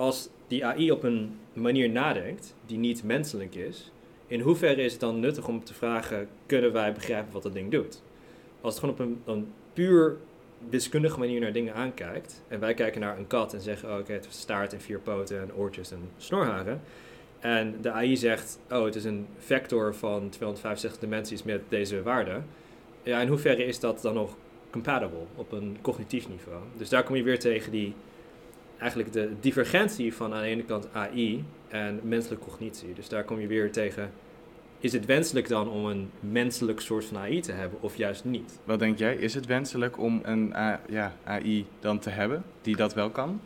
als 0.00 0.28
die 0.46 0.64
AI 0.66 0.90
op 0.90 1.02
een 1.02 1.38
manier 1.52 1.90
nadenkt 1.90 2.54
die 2.66 2.78
niet 2.78 3.04
menselijk 3.04 3.54
is, 3.54 3.90
in 4.26 4.40
hoeverre 4.40 4.82
is 4.82 4.92
het 4.92 5.00
dan 5.00 5.20
nuttig 5.20 5.48
om 5.48 5.64
te 5.64 5.74
vragen, 5.74 6.28
kunnen 6.46 6.72
wij 6.72 6.92
begrijpen 6.92 7.32
wat 7.32 7.42
dat 7.42 7.52
ding 7.52 7.70
doet? 7.70 8.02
Als 8.60 8.74
het 8.74 8.84
gewoon 8.84 9.16
op 9.24 9.28
een, 9.28 9.52
puur 9.72 10.16
wiskundige 10.68 11.18
manier 11.18 11.40
naar 11.40 11.52
dingen 11.52 11.74
aankijkt, 11.74 12.42
en 12.48 12.60
wij 12.60 12.74
kijken 12.74 13.00
naar 13.00 13.18
een 13.18 13.26
kat 13.26 13.54
en 13.54 13.60
zeggen, 13.60 13.88
oh, 13.88 13.98
oké, 13.98 14.12
het 14.12 14.24
heeft 14.24 14.36
staart 14.36 14.72
en 14.72 14.80
vier 14.80 14.98
poten 14.98 15.40
en 15.40 15.54
oortjes 15.54 15.90
en 15.90 16.10
snorharen, 16.16 16.80
en 17.40 17.76
de 17.80 17.90
AI 17.90 18.16
zegt, 18.16 18.58
oh, 18.70 18.84
het 18.84 18.94
is 18.94 19.04
een 19.04 19.26
vector 19.38 19.94
van 19.94 20.28
265 20.28 21.00
dimensies 21.00 21.42
met 21.42 21.60
deze 21.68 22.02
waarde, 22.02 22.40
ja, 23.02 23.20
in 23.20 23.28
hoeverre 23.28 23.64
is 23.64 23.80
dat 23.80 24.02
dan 24.02 24.14
nog 24.14 24.36
compatible 24.70 25.24
op 25.34 25.52
een 25.52 25.76
cognitief 25.80 26.28
niveau? 26.28 26.62
Dus 26.76 26.88
daar 26.88 27.02
kom 27.02 27.16
je 27.16 27.22
weer 27.22 27.38
tegen 27.38 27.72
die 27.72 27.94
eigenlijk 28.80 29.12
de 29.12 29.30
divergentie 29.40 30.14
van 30.14 30.34
aan 30.34 30.42
de 30.42 30.46
ene 30.46 30.64
kant 30.64 30.88
AI 30.92 31.44
en 31.68 32.00
menselijke 32.02 32.44
cognitie. 32.44 32.92
Dus 32.94 33.08
daar 33.08 33.24
kom 33.24 33.40
je 33.40 33.46
weer 33.46 33.72
tegen. 33.72 34.10
Is 34.78 34.92
het 34.92 35.06
wenselijk 35.06 35.48
dan 35.48 35.68
om 35.68 35.86
een 35.86 36.10
menselijk 36.20 36.80
soort 36.80 37.04
van 37.04 37.16
AI 37.16 37.40
te 37.40 37.52
hebben 37.52 37.82
of 37.82 37.96
juist 37.96 38.24
niet? 38.24 38.58
Wat 38.64 38.78
denk 38.78 38.98
jij? 38.98 39.14
Is 39.14 39.34
het 39.34 39.46
wenselijk 39.46 39.98
om 39.98 40.20
een 40.22 40.52
ja, 40.88 41.12
AI 41.24 41.66
dan 41.80 41.98
te 41.98 42.10
hebben 42.10 42.44
die 42.62 42.76
dat 42.76 42.94
wel 42.94 43.10
kan? 43.10 43.40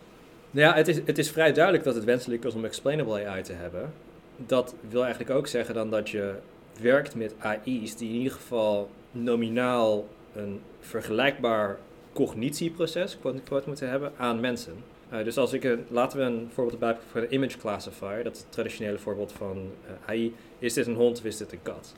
Ja, 0.51 0.75
het 0.75 0.89
is, 0.89 1.01
het 1.05 1.19
is 1.19 1.31
vrij 1.31 1.53
duidelijk 1.53 1.85
dat 1.85 1.95
het 1.95 2.05
wenselijk 2.05 2.45
is 2.45 2.55
om 2.55 2.65
explainable 2.65 3.27
AI 3.27 3.43
te 3.43 3.53
hebben. 3.53 3.93
Dat 4.37 4.75
wil 4.89 5.03
eigenlijk 5.03 5.35
ook 5.35 5.47
zeggen 5.47 5.75
dan 5.75 5.91
dat 5.91 6.09
je 6.09 6.35
werkt 6.81 7.15
met 7.15 7.35
AI's 7.39 7.97
die 7.97 8.09
in 8.09 8.15
ieder 8.15 8.33
geval 8.33 8.91
nominaal 9.11 10.09
een 10.35 10.61
vergelijkbaar 10.81 11.79
cognitieproces 12.13 13.19
moeten 13.67 13.89
hebben 13.89 14.13
aan 14.17 14.41
mensen. 14.41 14.75
Uh, 15.13 15.25
dus 15.25 15.37
als 15.37 15.53
ik 15.53 15.65
een, 15.65 15.85
laten 15.89 16.19
we 16.19 16.25
een 16.25 16.49
voorbeeld 16.53 16.83
erbij 16.83 16.97
voor 17.11 17.21
de 17.21 17.29
image 17.29 17.59
classifier, 17.59 18.25
dat 18.25 18.47
traditionele 18.49 18.99
voorbeeld 18.99 19.33
van 19.33 19.57
uh, 19.57 20.09
AI. 20.09 20.35
Is 20.59 20.73
dit 20.75 20.87
een 20.87 20.95
hond 20.95 21.19
of 21.19 21.25
is 21.25 21.37
dit 21.37 21.53
een 21.53 21.63
kat? 21.63 21.95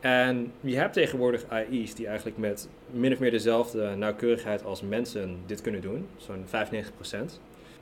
En 0.00 0.52
je 0.60 0.76
hebt 0.76 0.92
tegenwoordig 0.92 1.44
AI's 1.48 1.94
die 1.94 2.06
eigenlijk 2.06 2.38
met 2.38 2.68
min 2.90 3.12
of 3.12 3.18
meer 3.18 3.30
dezelfde 3.30 3.94
nauwkeurigheid 3.96 4.64
als 4.64 4.82
mensen 4.82 5.38
dit 5.46 5.60
kunnen 5.60 5.80
doen, 5.80 6.06
zo'n 6.16 6.44
95%. 6.46 7.18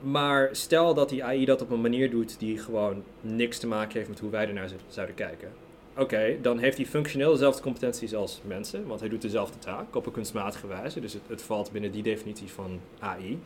Maar 0.01 0.49
stel 0.51 0.93
dat 0.93 1.09
die 1.09 1.23
AI 1.23 1.45
dat 1.45 1.61
op 1.61 1.71
een 1.71 1.81
manier 1.81 2.09
doet 2.09 2.39
die 2.39 2.57
gewoon 2.57 3.03
niks 3.21 3.57
te 3.57 3.67
maken 3.67 3.93
heeft 3.93 4.09
met 4.09 4.19
hoe 4.19 4.29
wij 4.29 4.47
ernaar 4.47 4.69
zouden 4.87 5.15
kijken. 5.15 5.51
Oké, 5.97 6.37
dan 6.41 6.57
heeft 6.57 6.77
hij 6.77 6.85
functioneel 6.85 7.31
dezelfde 7.31 7.61
competenties 7.61 8.15
als 8.15 8.41
mensen, 8.45 8.87
want 8.87 8.99
hij 8.99 9.09
doet 9.09 9.21
dezelfde 9.21 9.59
taak 9.59 9.95
op 9.95 10.05
een 10.05 10.11
kunstmatige 10.11 10.67
wijze. 10.67 10.99
Dus 10.99 11.17
het 11.27 11.41
valt 11.41 11.71
binnen 11.71 11.91
die 11.91 12.03
definitie 12.03 12.47
van 12.47 12.79
AI. 12.99 13.39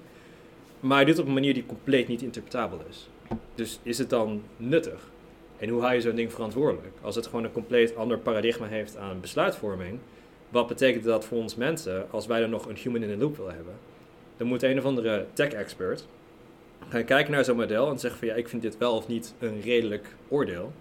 Maar 0.82 0.96
hij 0.96 1.06
doet 1.06 1.14
het 1.14 1.24
op 1.24 1.28
een 1.28 1.34
manier 1.34 1.54
die 1.54 1.66
compleet 1.66 2.08
niet 2.08 2.22
interpretabel 2.22 2.80
is. 2.90 3.10
Dus 3.56 3.80
is 3.84 3.98
het 3.98 4.10
dan 4.10 4.42
nuttig? 4.58 5.10
En 5.58 5.70
hoe 5.70 5.82
hou 5.82 5.94
je 5.94 6.02
zo'n 6.02 6.16
ding 6.16 6.32
verantwoordelijk? 6.32 6.94
Als 7.02 7.16
het 7.16 7.26
gewoon 7.26 7.44
een 7.44 7.52
compleet 7.52 7.96
ander 7.96 8.18
paradigma 8.18 8.68
heeft 8.68 8.98
aan 8.98 9.22
besluitvorming, 9.22 10.00
wat 10.50 10.68
betekent 10.68 11.04
dat 11.04 11.26
voor 11.26 11.38
ons 11.38 11.56
mensen 11.56 12.12
als 12.12 12.26
wij 12.26 12.42
er 12.42 12.50
nog 12.50 12.66
een 12.66 12.78
human 12.78 13.04
in 13.04 13.10
the 13.10 13.18
loop 13.18 13.38
willen 13.38 13.56
hebben? 13.56 13.74
Dan 14.38 14.48
moet 14.48 14.64
een 14.64 14.78
of 14.78 14.86
andere 14.86 15.26
tech-expert 15.34 16.08
gaan 16.90 17.06
kijken 17.06 17.32
naar 17.32 17.46
zo'n 17.46 17.56
model 17.56 17.90
en 17.90 18.00
zeggen 18.00 18.20
van 18.20 18.28
ja, 18.28 18.34
ik 18.34 18.50
vind 18.50 18.62
dit 18.62 18.78
wel 18.78 18.96
of 18.96 19.08
niet 19.08 19.34
een 19.40 19.62
redelijk 19.62 20.16
oordeel. 20.28 20.72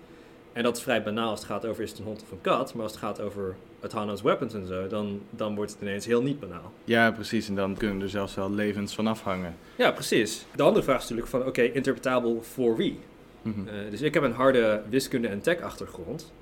En 0.52 0.62
dat 0.62 0.76
is 0.76 0.82
vrij 0.82 1.02
banaal 1.02 1.30
als 1.30 1.40
het 1.40 1.48
gaat 1.48 1.66
over 1.66 1.82
is 1.82 1.90
het 1.90 1.98
een 1.98 2.04
hond 2.04 2.22
of 2.22 2.30
een 2.30 2.40
kat. 2.40 2.74
Maar 2.74 2.82
als 2.82 2.92
het 2.92 3.00
gaat 3.00 3.20
over 3.20 3.56
autonomous 3.80 4.22
weapons 4.22 4.54
en 4.54 4.66
zo, 4.66 4.86
dan, 4.86 5.20
dan 5.30 5.54
wordt 5.54 5.72
het 5.72 5.80
ineens 5.80 6.06
heel 6.06 6.22
niet 6.22 6.40
banaal. 6.40 6.72
Ja, 6.84 7.10
precies. 7.10 7.48
En 7.48 7.54
dan 7.54 7.76
kunnen 7.76 8.02
er 8.02 8.08
zelfs 8.08 8.34
wel 8.34 8.50
levens 8.50 8.94
van 8.94 9.06
afhangen. 9.06 9.56
Ja, 9.76 9.90
precies. 9.90 10.46
De 10.56 10.62
andere 10.62 10.84
vraag 10.84 10.96
is 10.96 11.02
natuurlijk 11.02 11.28
van, 11.28 11.46
oké, 11.46 11.62
interpretabel 11.62 12.42
voor 12.42 12.76
wie? 12.76 12.98
Mhm. 13.42 13.60
Uh, 13.60 13.90
dus 13.90 14.00
ik 14.00 14.14
heb 14.14 14.22
een 14.22 14.32
harde 14.32 14.82
wiskunde- 14.88 15.28
en 15.28 15.40
tech-achtergrond. 15.40 16.32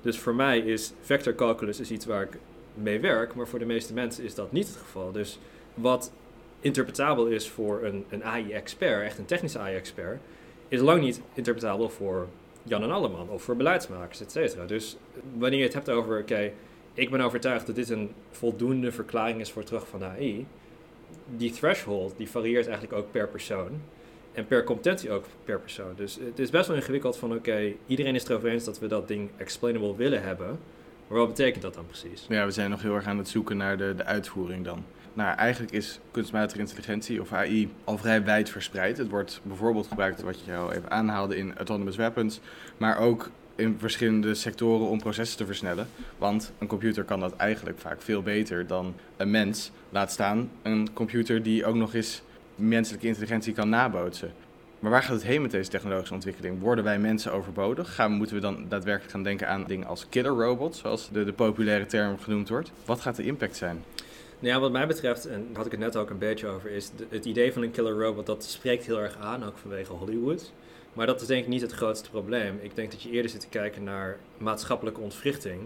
Dus 0.00 0.18
voor 0.18 0.34
mij 0.34 0.58
is 0.58 0.92
vector 1.00 1.34
calculus 1.34 1.80
is 1.80 1.90
iets 1.90 2.06
waar 2.06 2.22
ik 2.22 2.38
mee 2.74 3.00
werk, 3.00 3.34
maar 3.34 3.48
voor 3.48 3.58
de 3.58 3.64
meeste 3.64 3.94
mensen 3.94 4.24
is 4.24 4.34
dat 4.34 4.52
niet 4.52 4.66
het 4.66 4.76
geval. 4.76 5.12
Dus 5.12 5.38
wat 5.74 6.12
interpretabel 6.60 7.26
is 7.26 7.48
voor 7.48 7.84
een, 7.84 8.04
een 8.08 8.24
AI-expert, 8.24 9.04
echt 9.04 9.18
een 9.18 9.24
technische 9.24 9.58
AI-expert, 9.58 10.20
is 10.68 10.80
lang 10.80 11.00
niet 11.00 11.20
interpretabel 11.34 11.88
voor 11.88 12.28
Jan 12.66 12.82
en 12.82 12.90
Alleman 12.90 13.28
of 13.28 13.42
voor 13.42 13.56
beleidsmakers, 13.56 14.20
et 14.20 14.32
cetera. 14.32 14.64
Dus 14.64 14.96
wanneer 15.38 15.58
je 15.58 15.64
het 15.64 15.74
hebt 15.74 15.90
over, 15.90 16.20
oké, 16.20 16.52
ik 16.94 17.10
ben 17.10 17.20
overtuigd 17.20 17.66
dat 17.66 17.74
dit 17.74 17.90
een 17.90 18.10
voldoende 18.30 18.92
verklaring 18.92 19.40
is 19.40 19.52
voor 19.52 19.64
terug 19.64 19.88
van 19.88 20.04
AI, 20.04 20.46
die 21.36 21.50
threshold 21.50 22.16
die 22.16 22.30
varieert 22.30 22.66
eigenlijk 22.66 22.98
ook 22.98 23.10
per 23.10 23.28
persoon. 23.28 23.80
En 24.32 24.46
per 24.46 24.64
competentie 24.64 25.10
ook 25.10 25.24
per 25.44 25.60
persoon. 25.60 25.92
Dus 25.96 26.18
het 26.24 26.38
is 26.38 26.50
best 26.50 26.66
wel 26.66 26.76
ingewikkeld 26.76 27.16
van 27.16 27.34
oké, 27.34 27.72
iedereen 27.86 28.14
is 28.14 28.28
erover 28.28 28.48
eens 28.48 28.64
dat 28.64 28.78
we 28.78 28.86
dat 28.86 29.08
ding 29.08 29.30
explainable 29.36 29.96
willen 29.96 30.22
hebben. 30.22 30.58
Maar 31.08 31.18
wat 31.18 31.28
betekent 31.28 31.62
dat 31.62 31.74
dan 31.74 31.86
precies? 31.86 32.26
Ja, 32.28 32.44
we 32.44 32.50
zijn 32.50 32.70
nog 32.70 32.82
heel 32.82 32.94
erg 32.94 33.06
aan 33.06 33.18
het 33.18 33.28
zoeken 33.28 33.56
naar 33.56 33.76
de, 33.76 33.94
de 33.96 34.04
uitvoering 34.04 34.64
dan. 34.64 34.84
Nou, 35.14 35.36
eigenlijk 35.36 35.72
is 35.72 36.00
kunstmatige 36.10 36.60
intelligentie 36.60 37.20
of 37.20 37.32
AI 37.32 37.72
al 37.84 37.98
vrij 37.98 38.24
wijd 38.24 38.50
verspreid. 38.50 38.98
Het 38.98 39.08
wordt 39.08 39.40
bijvoorbeeld 39.42 39.86
gebruikt, 39.86 40.22
wat 40.22 40.44
je 40.44 40.54
al 40.54 40.72
even 40.72 40.90
aanhaalde, 40.90 41.36
in 41.36 41.56
autonomous 41.56 41.96
weapons, 41.96 42.40
maar 42.76 42.98
ook 42.98 43.30
in 43.56 43.76
verschillende 43.78 44.34
sectoren 44.34 44.88
om 44.88 44.98
processen 44.98 45.36
te 45.36 45.46
versnellen. 45.46 45.86
Want 46.18 46.52
een 46.58 46.66
computer 46.66 47.04
kan 47.04 47.20
dat 47.20 47.36
eigenlijk 47.36 47.78
vaak 47.78 48.02
veel 48.02 48.22
beter 48.22 48.66
dan 48.66 48.94
een 49.16 49.30
mens. 49.30 49.70
Laat 49.90 50.12
staan 50.12 50.50
een 50.62 50.92
computer 50.92 51.42
die 51.42 51.64
ook 51.64 51.74
nog 51.74 51.94
eens 51.94 52.22
menselijke 52.54 53.06
intelligentie 53.06 53.52
kan 53.52 53.68
nabootsen. 53.68 54.32
Maar 54.78 54.90
waar 54.90 55.02
gaat 55.02 55.14
het 55.14 55.24
heen 55.24 55.42
met 55.42 55.50
deze 55.50 55.70
technologische 55.70 56.14
ontwikkeling? 56.14 56.60
Worden 56.60 56.84
wij 56.84 56.98
mensen 56.98 57.32
overbodig? 57.32 57.94
Gaan, 57.94 58.12
moeten 58.12 58.34
we 58.34 58.42
dan 58.42 58.64
daadwerkelijk 58.68 59.12
gaan 59.12 59.22
denken 59.22 59.48
aan 59.48 59.64
dingen 59.64 59.86
als 59.86 60.08
killer 60.08 60.32
robots, 60.32 60.78
zoals 60.78 61.08
de, 61.12 61.24
de 61.24 61.32
populaire 61.32 61.86
term 61.86 62.18
genoemd 62.18 62.48
wordt? 62.48 62.72
Wat 62.84 63.00
gaat 63.00 63.16
de 63.16 63.24
impact 63.24 63.56
zijn? 63.56 63.84
Nou 64.44 64.56
ja, 64.56 64.62
wat 64.62 64.72
mij 64.72 64.86
betreft, 64.86 65.26
en 65.26 65.46
daar 65.46 65.56
had 65.56 65.66
ik 65.66 65.70
het 65.70 65.80
net 65.80 65.96
ook 65.96 66.10
een 66.10 66.18
beetje 66.18 66.46
over, 66.46 66.70
is 66.70 66.90
het 67.08 67.24
idee 67.24 67.52
van 67.52 67.62
een 67.62 67.70
killer 67.70 67.92
robot, 67.92 68.26
dat 68.26 68.44
spreekt 68.44 68.86
heel 68.86 69.00
erg 69.00 69.16
aan, 69.16 69.44
ook 69.44 69.58
vanwege 69.58 69.92
Hollywood. 69.92 70.52
Maar 70.92 71.06
dat 71.06 71.20
is 71.20 71.26
denk 71.26 71.42
ik 71.42 71.48
niet 71.48 71.60
het 71.60 71.72
grootste 71.72 72.10
probleem. 72.10 72.58
Ik 72.62 72.74
denk 72.74 72.90
dat 72.90 73.02
je 73.02 73.10
eerder 73.10 73.30
zit 73.30 73.40
te 73.40 73.48
kijken 73.48 73.84
naar 73.84 74.16
maatschappelijke 74.38 75.00
ontwrichting. 75.00 75.60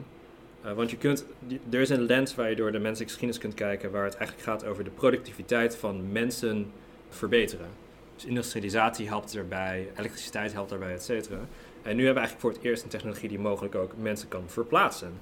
Uh, 0.64 0.72
want 0.72 0.90
je 0.90 0.96
kunt, 0.96 1.24
er 1.70 1.80
is 1.80 1.88
een 1.88 2.06
lens 2.06 2.34
waar 2.34 2.50
je 2.50 2.56
door 2.56 2.72
de 2.72 2.78
menselijke 2.78 3.12
geschiedenis 3.12 3.38
kunt 3.38 3.54
kijken, 3.54 3.90
waar 3.90 4.04
het 4.04 4.14
eigenlijk 4.14 4.48
gaat 4.48 4.64
over 4.64 4.84
de 4.84 4.90
productiviteit 4.90 5.76
van 5.76 6.12
mensen 6.12 6.72
verbeteren. 7.08 7.68
Dus 8.14 8.24
industrialisatie 8.24 9.08
helpt 9.08 9.36
erbij, 9.36 9.88
elektriciteit 9.96 10.52
helpt 10.52 10.70
daarbij, 10.70 10.92
et 10.92 11.02
cetera. 11.02 11.40
En 11.82 11.96
nu 11.96 12.04
hebben 12.04 12.22
we 12.22 12.28
eigenlijk 12.28 12.40
voor 12.40 12.50
het 12.50 12.62
eerst 12.62 12.82
een 12.82 12.88
technologie 12.88 13.28
die 13.28 13.38
mogelijk 13.38 13.74
ook 13.74 13.92
mensen 13.96 14.28
kan 14.28 14.44
verplaatsen. 14.46 15.12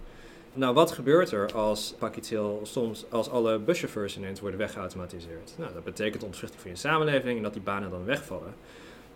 Nou, 0.56 0.74
wat 0.74 0.92
gebeurt 0.92 1.30
er 1.30 1.52
als, 1.52 1.94
pak 1.98 2.16
iets 2.16 2.30
heel 2.30 2.60
soms, 2.62 3.04
als 3.10 3.30
alle 3.30 3.58
buschauffeurs 3.58 4.16
ineens 4.16 4.40
worden 4.40 4.58
weggeautomatiseerd? 4.58 5.54
Nou, 5.58 5.72
dat 5.72 5.84
betekent 5.84 6.22
ontwrichting 6.22 6.60
van 6.60 6.70
je 6.70 6.76
samenleving 6.76 7.36
en 7.36 7.42
dat 7.42 7.52
die 7.52 7.62
banen 7.62 7.90
dan 7.90 8.04
wegvallen. 8.04 8.54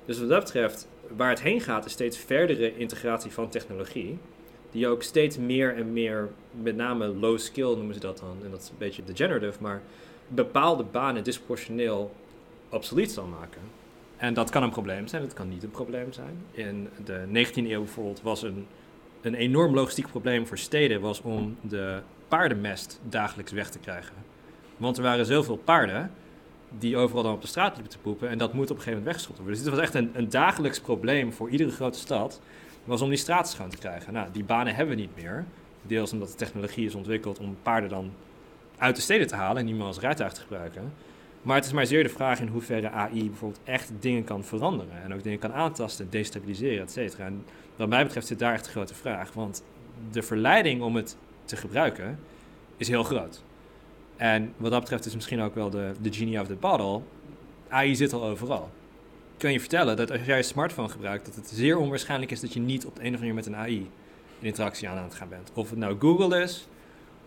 Dus 0.05 0.19
wat 0.19 0.29
dat 0.29 0.41
betreft, 0.41 0.89
waar 1.17 1.29
het 1.29 1.41
heen 1.41 1.61
gaat, 1.61 1.85
is 1.85 1.93
steeds 1.93 2.19
verdere 2.19 2.77
integratie 2.77 3.31
van 3.31 3.49
technologie. 3.49 4.19
Die 4.71 4.89
ook 4.89 5.03
steeds 5.03 5.39
meer 5.39 5.77
en 5.77 5.93
meer, 5.93 6.29
met 6.51 6.77
name 6.77 7.07
low 7.07 7.39
skill 7.39 7.75
noemen 7.75 7.95
ze 7.95 8.01
dat 8.01 8.19
dan, 8.19 8.37
en 8.45 8.51
dat 8.51 8.61
is 8.61 8.69
een 8.69 8.75
beetje 8.79 9.05
degenerative, 9.05 9.63
maar 9.63 9.83
bepaalde 10.29 10.85
banen 10.85 11.25
disproportioneel 11.25 12.15
obsolet 12.69 13.11
zal 13.11 13.27
maken. 13.27 13.61
En 14.17 14.35
dat 14.35 14.51
kan 14.51 14.63
een 14.63 14.71
probleem 14.71 15.07
zijn, 15.07 15.23
dat 15.23 15.33
kan 15.33 15.49
niet 15.49 15.63
een 15.63 15.71
probleem 15.71 16.13
zijn. 16.13 16.45
In 16.51 16.89
de 17.05 17.27
19e 17.27 17.55
eeuw 17.55 17.83
bijvoorbeeld 17.83 18.23
was 18.23 18.43
een, 18.43 18.67
een 19.21 19.35
enorm 19.35 19.75
logistiek 19.75 20.07
probleem 20.07 20.47
voor 20.47 20.59
steden 20.59 21.00
was 21.00 21.23
om 21.23 21.57
de 21.61 22.00
paardenmest 22.29 23.00
dagelijks 23.09 23.53
weg 23.53 23.71
te 23.71 23.79
krijgen. 23.79 24.15
Want 24.77 24.97
er 24.97 25.03
waren 25.03 25.27
zoveel 25.27 25.57
paarden 25.57 26.11
die 26.79 26.97
overal 26.97 27.23
dan 27.23 27.35
op 27.35 27.41
de 27.41 27.47
straat 27.47 27.73
liepen 27.73 27.93
te 27.93 27.99
poepen 27.99 28.29
en 28.29 28.39
dat 28.39 28.53
moet 28.53 28.71
op 28.71 28.77
een 28.77 28.83
gegeven 28.83 28.99
moment 28.99 29.07
weggeschoten 29.07 29.43
worden. 29.43 29.62
Dus 29.62 29.71
dit 29.71 29.75
was 29.75 29.85
echt 29.85 29.95
een, 29.95 30.11
een 30.15 30.31
dagelijks 30.31 30.81
probleem 30.81 31.33
voor 31.33 31.50
iedere 31.50 31.71
grote 31.71 31.99
stad, 31.99 32.41
was 32.85 33.00
om 33.00 33.09
die 33.09 33.19
straten 33.19 33.53
schoon 33.53 33.71
te 33.71 33.77
krijgen. 33.77 34.12
Nou, 34.12 34.29
die 34.33 34.45
banen 34.45 34.75
hebben 34.75 34.95
we 34.95 35.00
niet 35.00 35.17
meer. 35.17 35.45
Deels 35.83 36.12
omdat 36.12 36.29
de 36.29 36.35
technologie 36.35 36.87
is 36.87 36.95
ontwikkeld 36.95 37.39
om 37.39 37.57
paarden 37.62 37.89
dan 37.89 38.12
uit 38.79 38.97
de 38.97 39.03
steden 39.03 39.27
te 39.27 39.35
halen 39.35 39.57
en 39.57 39.65
niet 39.65 39.77
meer 39.77 39.85
als 39.85 39.99
rijtuig 39.99 40.33
te 40.33 40.41
gebruiken. 40.41 40.93
Maar 41.43 41.57
het 41.57 41.65
is 41.65 41.73
maar 41.73 41.87
zeer 41.87 42.03
de 42.03 42.09
vraag 42.09 42.41
in 42.41 42.49
hoeverre 42.49 42.91
AI 42.91 43.29
bijvoorbeeld 43.29 43.61
echt 43.65 43.91
dingen 44.01 44.25
kan 44.25 44.45
veranderen. 44.45 45.03
En 45.03 45.15
ook 45.15 45.23
dingen 45.23 45.39
kan 45.39 45.53
aantasten, 45.53 46.11
destabiliseren, 46.11 46.83
et 46.83 46.91
cetera. 46.91 47.25
En 47.25 47.45
wat 47.77 47.89
mij 47.89 48.05
betreft 48.05 48.27
zit 48.27 48.39
daar 48.39 48.53
echt 48.53 48.67
een 48.67 48.73
grote 48.73 48.95
vraag. 48.95 49.33
Want 49.33 49.63
de 50.11 50.23
verleiding 50.23 50.83
om 50.83 50.97
het 50.97 51.17
te 51.45 51.57
gebruiken 51.57 52.19
is 52.77 52.89
heel 52.89 53.03
groot. 53.03 53.43
En 54.17 54.53
wat 54.57 54.71
dat 54.71 54.81
betreft 54.81 55.07
is 55.07 55.15
misschien 55.15 55.41
ook 55.41 55.55
wel 55.55 55.71
de, 55.71 55.93
de 56.01 56.13
genie 56.13 56.41
of 56.41 56.47
the 56.47 56.55
bottle. 56.55 57.01
AI 57.69 57.97
zit 57.97 58.13
al 58.13 58.25
overal. 58.25 58.71
Kan 59.37 59.53
je 59.53 59.61
vertellen 59.61 59.97
dat 59.97 60.11
als 60.11 60.25
jij 60.25 60.39
een 60.39 60.45
smartphone 60.45 60.89
gebruikt, 60.89 61.27
dat 61.27 61.35
het 61.35 61.49
zeer 61.55 61.79
onwaarschijnlijk 61.79 62.31
is 62.31 62.41
dat 62.41 62.53
je 62.53 62.61
niet 62.61 62.87
op 62.87 62.97
de 62.97 63.01
een 63.01 63.15
of 63.15 63.21
andere 63.21 63.35
manier 63.35 63.35
met 63.35 63.47
een 63.47 63.57
AI 63.57 63.91
in 64.39 64.47
interactie 64.47 64.89
aan 64.89 64.97
aan 64.97 65.05
het 65.05 65.15
gaan 65.15 65.29
bent. 65.29 65.51
Of 65.55 65.71
het 65.71 65.79
nou 65.79 65.97
Google 65.99 66.43
is, 66.43 66.69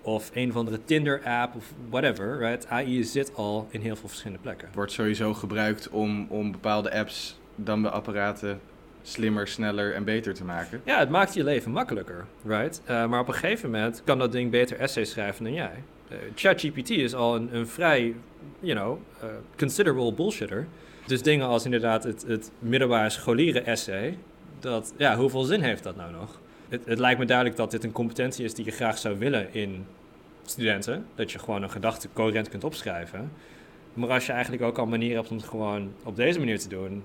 of 0.04 0.32
een 0.34 0.50
of 0.50 0.56
andere 0.56 0.80
Tinder-app 0.86 1.56
of 1.56 1.74
whatever. 1.90 2.38
Right? 2.38 2.68
AI 2.68 3.04
zit 3.04 3.36
al 3.36 3.68
in 3.70 3.82
heel 3.82 3.96
veel 3.96 4.08
verschillende 4.08 4.44
plekken. 4.44 4.70
Wordt 4.74 4.92
sowieso 4.92 5.34
gebruikt 5.34 5.90
om, 5.90 6.28
om 6.30 6.52
bepaalde 6.52 6.94
apps 6.94 7.40
dan 7.56 7.82
de 7.82 7.90
apparaten 7.90 8.60
slimmer, 9.02 9.48
sneller 9.48 9.94
en 9.94 10.04
beter 10.04 10.34
te 10.34 10.44
maken. 10.44 10.82
Ja, 10.86 11.00
het 11.00 11.10
maakt 11.10 11.34
je 11.34 11.44
leven 11.44 11.72
makkelijker, 11.72 12.26
right? 12.46 12.82
Uh, 12.90 13.08
maar 13.08 13.20
op 13.20 13.28
een 13.28 13.34
gegeven 13.34 13.72
moment 13.72 14.02
kan 14.04 14.20
dat 14.20 14.32
ding 14.32 14.52
beter 14.52 14.80
essays 14.80 15.10
schrijven 15.10 15.44
dan 15.44 15.54
jij. 15.54 15.84
Uh, 16.12 16.18
ChatGPT 16.36 16.90
is 16.90 17.14
al 17.16 17.36
een, 17.36 17.56
een 17.56 17.68
vrij, 17.68 18.16
you 18.60 18.76
know, 18.76 19.00
uh, 19.24 19.30
considerable 19.58 20.14
bullshitter. 20.14 20.68
Dus 21.06 21.22
dingen 21.22 21.48
als 21.48 21.66
inderdaad 21.66 22.04
het, 22.04 22.24
het 22.28 22.52
middelbare 22.60 23.10
scholieren 23.10 23.66
essay, 23.66 24.18
dat, 24.60 24.94
ja, 24.98 25.16
hoeveel 25.16 25.44
zin 25.44 25.62
heeft 25.62 25.84
dat 25.84 25.96
nou 25.96 26.12
nog? 26.12 26.40
Het, 26.74 26.86
het, 26.86 27.00
lijkt 27.00 27.20
me 27.20 27.26
duidelijk 27.26 27.58
dat 27.58 27.72
dit 27.72 27.84
een 27.84 27.92
competentie 27.92 28.46
is 28.46 28.54
die 28.54 28.66
je 28.66 28.72
graag 28.72 28.98
zou 28.98 29.18
willen 29.18 29.54
in 29.54 29.86
studenten. 30.46 31.06
Dat 31.16 31.32
je 31.32 31.40
gewoon 31.40 31.64
een 31.64 31.70
gedachte 31.70 32.08
coherent 32.14 32.50
kunt 32.50 32.64
opschrijven. 32.64 33.32
Maar 33.94 34.10
als 34.10 34.26
je 34.26 34.32
eigenlijk 34.32 34.64
ook 34.64 34.78
al 34.78 34.86
manieren 34.86 35.18
hebt 35.18 35.30
om 35.30 35.38
het 35.38 35.46
gewoon 35.46 35.94
op 36.04 36.16
deze 36.16 36.40
manier 36.40 36.60
te 36.60 36.68
doen, 36.68 37.04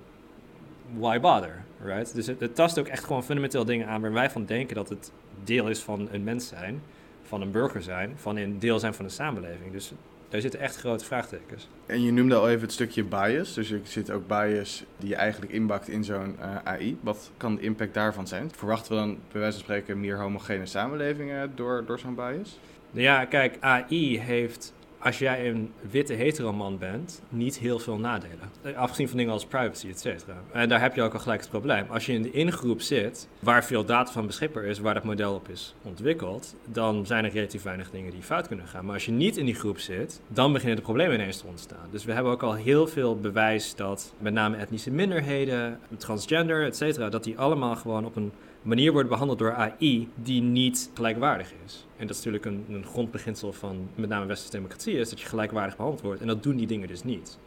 why 0.97 1.21
bother, 1.21 1.65
right? 1.85 2.15
Dus 2.15 2.27
het, 2.27 2.41
het 2.41 2.55
tast 2.55 2.79
ook 2.79 2.87
echt 2.87 3.05
gewoon 3.05 3.25
fundamenteel 3.25 3.65
dingen 3.65 3.87
aan 3.87 4.01
waar 4.01 4.13
wij 4.13 4.31
van 4.31 4.45
denken 4.45 4.75
dat 4.75 4.89
het 4.89 5.13
deel 5.45 5.69
is 5.69 5.81
van 5.81 6.09
een 6.13 6.25
mens 6.25 6.49
zijn, 6.49 6.83
van 7.23 7.41
een 7.41 7.51
burger 7.51 7.83
zijn, 7.83 8.13
van 8.17 8.37
een 8.37 8.59
deel 8.59 8.79
zijn 8.79 8.95
van 8.95 9.05
de 9.05 9.11
samenleving. 9.11 9.73
Dus 9.73 9.93
daar 10.29 10.41
zitten 10.41 10.61
echt 10.61 10.77
grote 10.77 11.05
vraagtekens. 11.05 11.69
En 11.87 12.03
je 12.03 12.13
noemde 12.13 12.35
al 12.35 12.49
even 12.49 12.61
het 12.61 12.73
stukje 12.73 13.05
bias. 13.05 13.55
Dus 13.55 13.71
er 13.71 13.81
zit 13.83 14.11
ook 14.11 14.27
bias 14.27 14.85
die 14.97 15.09
je 15.09 15.15
eigenlijk 15.15 15.53
inbakt 15.53 15.89
in 15.89 16.05
zo'n 16.05 16.37
uh, 16.39 16.45
eh, 16.45 16.65
AI. 16.65 16.99
Wat 17.01 17.31
kan 17.37 17.55
de 17.55 17.61
impact 17.61 17.95
daarvan 17.95 18.27
zijn? 18.27 18.51
Verwachten 18.57 18.93
we 18.93 18.99
dan 18.99 19.19
bij 19.33 19.41
wijze 19.41 19.57
van 19.57 19.65
spreken 19.65 20.01
meer 20.01 20.19
homogene 20.19 20.67
samenlevingen 20.67 21.53
door, 21.55 21.85
door 21.87 21.99
zo'n 21.99 22.15
bias? 22.15 22.59
Nou 22.91 23.05
ja, 23.05 23.25
kijk, 23.25 23.57
AI 23.61 24.19
heeft 24.19 24.73
als 24.99 25.19
jij 25.19 25.49
een 25.49 25.73
witte 25.91 26.13
heteroman 26.13 26.79
bent, 26.79 27.23
niet 27.29 27.59
heel 27.59 27.79
veel 27.79 27.99
nadelen. 27.99 28.51
Eh, 28.63 28.77
afgezien 28.77 29.09
van 29.09 29.17
dingen 29.17 29.33
als 29.33 29.47
privacy, 29.47 29.89
et 29.89 30.01
cetera. 30.01 30.43
En 30.53 30.69
daar 30.69 30.81
heb 30.81 30.95
je 30.95 31.03
ook 31.03 31.13
al 31.13 31.21
gelijk 31.21 31.41
het 31.41 31.51
probleem. 31.51 31.87
Als 31.91 32.07
je 32.07 32.13
in 32.13 32.23
de 32.23 32.31
ingroep 32.31 32.81
zit, 32.81 33.29
waar 33.39 33.65
veel 33.65 33.85
data 33.85 34.13
van 34.13 34.27
beschikbaar 34.27 34.65
is, 34.65 34.79
waar 34.79 34.95
dat 34.95 35.05
model 35.05 35.35
op 35.35 35.49
is 35.49 35.75
ontwikkeld, 35.83 36.55
dan 36.65 37.07
zijn 37.07 37.25
er 37.25 37.31
relatief 37.31 37.63
weinig 37.63 37.91
dingen 37.91 38.11
die 38.11 38.23
fout 38.23 38.47
kunnen 38.47 38.67
gaan. 38.67 38.85
Maar 38.85 38.95
als 38.95 39.05
je 39.05 39.13
niet 39.13 39.37
in 39.37 39.45
die 39.45 39.55
groep 39.55 39.79
zit, 39.79 40.21
dan 40.29 40.53
beginnen 40.53 40.77
de 40.77 40.83
problemen 40.83 41.15
ineens 41.15 41.39
te 41.39 41.47
ontstaan. 41.47 41.89
Dus 41.91 42.05
we 42.05 42.13
hebben 42.13 42.33
ook 42.33 42.43
al 42.43 42.55
heel 42.55 42.87
veel 42.87 43.17
bewijs 43.17 43.75
dat 43.75 44.15
met 44.19 44.33
name 44.33 44.57
etnische 44.57 44.91
minderheden, 44.91 45.81
transgender, 45.97 46.65
et 46.65 46.77
cetera, 46.77 47.09
dat 47.09 47.25
die 47.25 47.39
allemaal 47.39 47.77
gewoon 47.77 48.05
op 48.05 48.17
een 48.17 48.33
manier 48.63 48.93
worden 48.93 49.11
behandeld 49.11 49.39
door 49.39 49.55
AI 49.55 50.09
die 50.15 50.43
niet 50.43 50.91
gelijkwaardig 50.95 51.53
is. 51.67 51.87
En 51.97 52.07
dat 52.07 52.17
is 52.17 52.25
natuurlijk 52.25 52.45
een, 52.45 52.65
een 52.75 52.85
grondbeginsel 52.85 53.53
van 53.53 53.89
met 53.95 54.09
name 54.09 54.27
westerse 54.27 54.57
democratie, 54.57 54.95
is 54.99 55.11
dat 55.11 55.21
je 55.21 55.27
gelijkwaardig 55.27 55.77
behandeld 55.77 56.03
wordt. 56.05 56.21
En 56.21 56.27
dat 56.27 56.43
doen 56.43 56.57
die 56.57 56.67
dingen 56.67 56.89
dus 56.89 57.05
niet. 57.05 57.39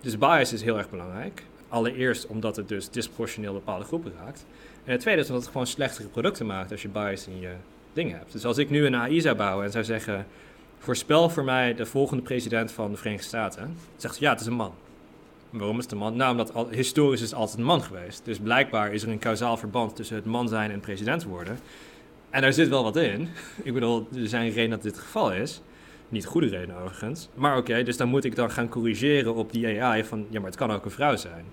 Dus 0.00 0.18
bias 0.18 0.52
is 0.52 0.62
heel 0.62 0.78
erg 0.78 0.90
belangrijk. 0.90 1.42
Allereerst 1.68 2.26
omdat 2.26 2.56
het 2.56 2.68
dus 2.68 2.90
disproportioneel 2.90 3.52
bepaalde 3.52 3.84
groepen 3.84 4.12
raakt. 4.18 4.46
En 4.84 4.92
het 4.92 5.00
tweede 5.00 5.20
is 5.20 5.26
omdat 5.26 5.42
het 5.42 5.52
gewoon 5.52 5.66
slechtere 5.66 6.08
producten 6.08 6.46
maakt 6.46 6.70
als 6.70 6.82
je 6.82 6.88
bias 6.88 7.26
in 7.26 7.40
je 7.40 7.52
dingen 7.92 8.18
hebt. 8.18 8.32
Dus 8.32 8.44
als 8.44 8.58
ik 8.58 8.70
nu 8.70 8.86
een 8.86 8.96
AI 8.96 9.20
zou 9.20 9.36
bouwen 9.36 9.64
en 9.64 9.70
zou 9.70 9.84
zeggen, 9.84 10.26
voorspel 10.78 11.30
voor 11.30 11.44
mij 11.44 11.74
de 11.74 11.86
volgende 11.86 12.22
president 12.22 12.72
van 12.72 12.90
de 12.90 12.96
Verenigde 12.96 13.26
Staten, 13.26 13.76
zegt 13.96 14.18
ja, 14.18 14.30
het 14.30 14.40
is 14.40 14.46
een 14.46 14.52
man. 14.52 14.74
Waarom 15.58 15.78
is 15.78 15.86
de 15.86 15.96
man? 15.96 16.16
Nou, 16.16 16.30
omdat 16.30 16.66
historisch 16.70 17.20
is 17.20 17.34
altijd 17.34 17.58
een 17.58 17.64
man 17.64 17.82
geweest. 17.82 18.24
Dus 18.24 18.38
blijkbaar 18.38 18.92
is 18.92 19.02
er 19.02 19.08
een 19.08 19.18
kausaal 19.18 19.56
verband 19.56 19.96
tussen 19.96 20.16
het 20.16 20.24
man 20.24 20.48
zijn 20.48 20.70
en 20.70 20.80
president 20.80 21.24
worden. 21.24 21.58
En 22.30 22.42
daar 22.42 22.52
zit 22.52 22.68
wel 22.68 22.82
wat 22.82 22.96
in. 22.96 23.28
Ik 23.62 23.72
bedoel, 23.74 24.08
er 24.14 24.28
zijn 24.28 24.48
redenen 24.48 24.70
dat 24.70 24.82
dit 24.82 24.94
het 24.94 25.04
geval 25.04 25.32
is. 25.32 25.62
Niet 26.08 26.26
goede 26.26 26.46
redenen 26.46 26.76
overigens. 26.76 27.28
Maar 27.34 27.56
oké, 27.56 27.82
dus 27.82 27.96
dan 27.96 28.08
moet 28.08 28.24
ik 28.24 28.36
dan 28.36 28.50
gaan 28.50 28.68
corrigeren 28.68 29.34
op 29.34 29.52
die 29.52 29.82
AI 29.82 30.04
van... 30.04 30.26
ja, 30.30 30.38
maar 30.38 30.48
het 30.48 30.58
kan 30.58 30.72
ook 30.72 30.84
een 30.84 30.90
vrouw 30.90 31.16
zijn. 31.16 31.44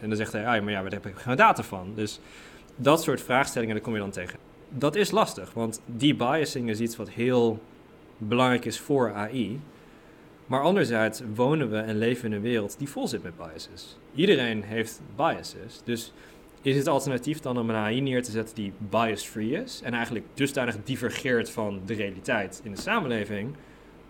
En 0.00 0.08
dan 0.08 0.16
zegt 0.16 0.34
AI, 0.34 0.60
maar 0.60 0.72
ja, 0.72 0.82
waar 0.82 0.92
heb 0.92 1.06
ik 1.06 1.16
geen 1.16 1.36
data 1.36 1.62
van? 1.62 1.92
Dus 1.94 2.20
dat 2.76 3.02
soort 3.02 3.20
vraagstellingen, 3.20 3.74
daar 3.74 3.84
kom 3.84 3.94
je 3.94 4.00
dan 4.00 4.10
tegen. 4.10 4.38
Dat 4.68 4.96
is 4.96 5.10
lastig, 5.10 5.52
want 5.52 5.80
debiasing 5.86 6.68
is 6.68 6.80
iets 6.80 6.96
wat 6.96 7.10
heel 7.10 7.62
belangrijk 8.18 8.64
is 8.64 8.80
voor 8.80 9.12
AI. 9.14 9.60
Maar 10.50 10.62
anderzijds 10.62 11.22
wonen 11.34 11.70
we 11.70 11.76
en 11.76 11.98
leven 11.98 12.24
in 12.24 12.32
een 12.32 12.42
wereld 12.42 12.78
die 12.78 12.88
vol 12.88 13.08
zit 13.08 13.22
met 13.22 13.36
biases. 13.36 13.98
Iedereen 14.14 14.62
heeft 14.62 15.00
biases. 15.16 15.80
Dus 15.84 16.12
is 16.62 16.76
het 16.76 16.86
alternatief 16.86 17.40
dan 17.40 17.58
om 17.58 17.70
een 17.70 17.76
AI 17.76 18.00
neer 18.00 18.22
te 18.22 18.30
zetten 18.30 18.54
die 18.54 18.72
bias-free 18.78 19.52
is 19.52 19.80
en 19.84 19.94
eigenlijk 19.94 20.26
dusdanig 20.34 20.76
divergeert 20.84 21.50
van 21.50 21.80
de 21.86 21.94
realiteit 21.94 22.60
in 22.64 22.70
de 22.74 22.80
samenleving? 22.80 23.54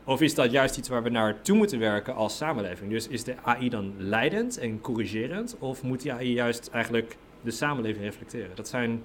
Of 0.05 0.21
is 0.21 0.35
dat 0.35 0.51
juist 0.51 0.77
iets 0.77 0.89
waar 0.89 1.03
we 1.03 1.11
naartoe 1.11 1.57
moeten 1.57 1.79
werken 1.79 2.15
als 2.15 2.37
samenleving? 2.37 2.91
Dus 2.91 3.09
is 3.09 3.25
de 3.25 3.35
AI 3.43 3.69
dan 3.69 3.95
leidend 3.99 4.59
en 4.59 4.81
corrigerend? 4.81 5.57
Of 5.59 5.83
moet 5.83 6.03
die 6.03 6.13
AI 6.13 6.33
juist 6.33 6.69
eigenlijk 6.73 7.17
de 7.43 7.51
samenleving 7.51 8.05
reflecteren? 8.05 8.57
Dat 8.57 8.69
zijn 8.69 9.03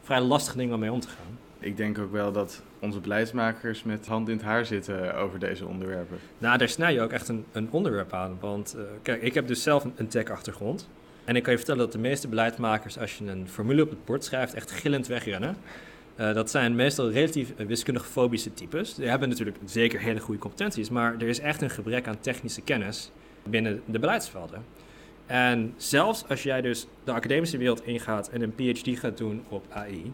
vrij 0.00 0.20
lastige 0.20 0.56
dingen 0.56 0.74
om 0.74 0.80
mee 0.80 0.92
om 0.92 1.00
te 1.00 1.08
gaan. 1.08 1.38
Ik 1.62 1.76
denk 1.76 1.98
ook 1.98 2.12
wel 2.12 2.32
dat 2.32 2.62
onze 2.78 3.00
beleidsmakers 3.00 3.82
met 3.82 4.06
hand 4.06 4.28
in 4.28 4.36
het 4.36 4.44
haar 4.44 4.66
zitten 4.66 5.14
over 5.14 5.38
deze 5.38 5.66
onderwerpen. 5.66 6.18
Nou, 6.38 6.58
daar 6.58 6.68
snij 6.68 6.92
je 6.92 7.00
ook 7.00 7.12
echt 7.12 7.28
een, 7.28 7.44
een 7.52 7.68
onderwerp 7.70 8.12
aan. 8.12 8.36
Want 8.40 8.74
uh, 8.76 8.82
kijk, 9.02 9.22
ik 9.22 9.34
heb 9.34 9.46
dus 9.46 9.62
zelf 9.62 9.86
een, 9.96 10.08
tech-achtergrond. 10.08 10.88
En 11.24 11.36
ik 11.36 11.42
kan 11.42 11.52
je 11.52 11.58
vertellen 11.58 11.82
dat 11.82 11.92
de 11.92 11.98
meeste 11.98 12.28
beleidsmakers, 12.28 12.98
als 12.98 13.18
je 13.18 13.24
een 13.24 13.48
formule 13.48 13.82
op 13.82 13.90
het 13.90 14.04
bord 14.04 14.24
schrijft, 14.24 14.54
echt 14.54 14.70
gillend 14.70 15.06
wegrennen. 15.06 15.56
Uh, 16.16 16.34
dat 16.34 16.50
zijn 16.50 16.74
meestal 16.74 17.10
relatief 17.10 17.52
wiskundig 17.56 18.06
fobische 18.06 18.54
types. 18.54 18.94
Die 18.94 19.08
hebben 19.08 19.28
natuurlijk 19.28 19.56
zeker 19.64 20.00
hele 20.00 20.20
goede 20.20 20.40
competenties, 20.40 20.90
maar 20.90 21.14
er 21.14 21.28
is 21.28 21.40
echt 21.40 21.62
een 21.62 21.70
gebrek 21.70 22.06
aan 22.06 22.20
technische 22.20 22.60
kennis 22.60 23.10
binnen 23.42 23.82
de 23.84 23.98
beleidsvelden. 23.98 24.64
En 25.26 25.74
zelfs 25.76 26.28
als 26.28 26.42
jij 26.42 26.60
dus 26.60 26.86
de 27.04 27.12
academische 27.12 27.58
wereld 27.58 27.86
ingaat 27.86 28.28
en 28.28 28.42
een 28.42 28.54
PhD 28.54 28.98
gaat 28.98 29.18
doen 29.18 29.42
op 29.48 29.66
AI, 29.68 30.12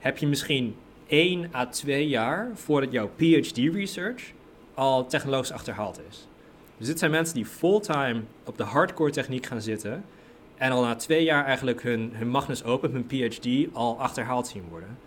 heb 0.00 0.18
je 0.18 0.26
misschien 0.26 0.76
1 1.06 1.50
à 1.54 1.66
2 1.66 2.08
jaar 2.08 2.50
voordat 2.54 2.92
jouw 2.92 3.10
PhD-research 3.16 4.32
al 4.74 5.06
technologisch 5.06 5.52
achterhaald 5.52 6.00
is. 6.08 6.28
Dus 6.76 6.86
dit 6.86 6.98
zijn 6.98 7.10
mensen 7.10 7.34
die 7.34 7.46
fulltime 7.46 8.20
op 8.44 8.56
de 8.56 8.62
hardcore 8.62 9.10
techniek 9.10 9.46
gaan 9.46 9.60
zitten 9.60 10.04
en 10.56 10.70
al 10.70 10.82
na 10.82 10.94
twee 10.94 11.24
jaar 11.24 11.44
eigenlijk 11.44 11.82
hun, 11.82 12.10
hun 12.14 12.28
magnus 12.28 12.64
open, 12.64 12.92
hun 12.92 13.06
PhD, 13.06 13.74
al 13.74 14.00
achterhaald 14.00 14.48
zien 14.48 14.64
worden. 14.70 14.98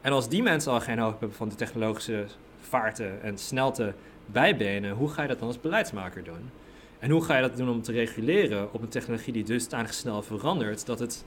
En 0.00 0.12
als 0.12 0.28
die 0.28 0.42
mensen 0.42 0.72
al 0.72 0.80
geen 0.80 0.98
hoop 0.98 1.10
hebben 1.10 1.36
van 1.36 1.48
de 1.48 1.54
technologische 1.54 2.24
vaarten 2.60 3.22
en 3.22 3.38
snelte 3.38 3.94
bijbenen, 4.26 4.94
hoe 4.94 5.08
ga 5.08 5.22
je 5.22 5.28
dat 5.28 5.38
dan 5.38 5.48
als 5.48 5.60
beleidsmaker 5.60 6.24
doen? 6.24 6.50
En 6.98 7.10
hoe 7.10 7.24
ga 7.24 7.36
je 7.36 7.42
dat 7.42 7.56
doen 7.56 7.68
om 7.68 7.82
te 7.82 7.92
reguleren 7.92 8.72
op 8.72 8.82
een 8.82 8.88
technologie 8.88 9.32
die 9.32 9.44
dusdanig 9.44 9.94
snel 9.94 10.22
verandert 10.22 10.86
dat 10.86 10.98
het 10.98 11.24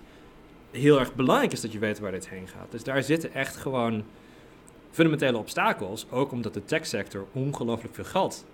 heel 0.73 0.99
erg 0.99 1.15
belangrijk 1.15 1.51
is 1.51 1.61
dat 1.61 1.71
je 1.71 1.79
weet 1.79 1.99
waar 1.99 2.11
dit 2.11 2.29
heen 2.29 2.47
gaat. 2.47 2.71
Dus 2.71 2.83
daar 2.83 3.03
zitten 3.03 3.33
echt 3.33 3.55
gewoon 3.55 4.03
fundamentele 4.91 5.37
obstakels, 5.37 6.05
ook 6.09 6.31
omdat 6.31 6.53
de 6.53 6.65
techsector 6.65 7.25
ongelooflijk 7.31 7.95
veel 7.95 8.03
geld 8.03 8.45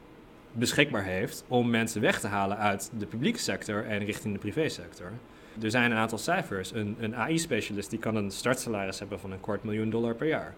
beschikbaar 0.51 1.03
heeft 1.03 1.43
om 1.47 1.69
mensen 1.69 2.01
weg 2.01 2.19
te 2.19 2.27
halen 2.27 2.57
uit 2.57 2.91
de 2.97 3.05
publieke 3.05 3.39
sector 3.39 3.85
en 3.85 4.05
richting 4.05 4.33
de 4.33 4.39
privésector. 4.39 5.11
Er 5.61 5.71
zijn 5.71 5.91
een 5.91 5.97
aantal 5.97 6.17
cijfers. 6.17 6.73
Een, 6.73 6.95
een 6.99 7.15
AI-specialist 7.15 7.89
die 7.89 7.99
kan 7.99 8.15
een 8.15 8.31
startsalaris 8.31 8.99
hebben 8.99 9.19
van 9.19 9.31
een 9.31 9.39
kwart 9.39 9.63
miljoen 9.63 9.89
dollar 9.89 10.15
per 10.15 10.27
jaar. 10.27 10.55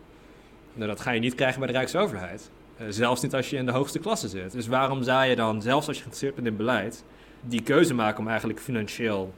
Nou, 0.74 0.88
dat 0.88 1.00
ga 1.00 1.12
je 1.12 1.20
niet 1.20 1.36
krijgen 1.36 1.60
bij 1.60 1.68
de 1.68 1.74
Rijksoverheid. 1.74 2.52
Uh, 2.82 2.88
zelfs 2.90 3.22
niet 3.22 3.34
als 3.34 3.50
je 3.50 3.58
in 3.58 3.66
de 3.66 3.72
hoogste 3.72 4.00
klasse 4.00 4.28
zit. 4.28 4.52
Dus 4.52 4.68
waarom 4.68 5.04
zou 5.04 5.26
je 5.26 5.36
dan, 5.36 5.62
zelfs 5.62 5.88
als 5.88 5.98
je 5.98 6.04
geïnteresseerd 6.04 6.36
bent 6.36 6.48
in 6.48 6.56
beleid, 6.56 7.04
die 7.42 7.62
keuze 7.62 7.94
maken 7.94 8.20
om 8.20 8.28
eigenlijk 8.28 8.60
financieel 8.60 9.34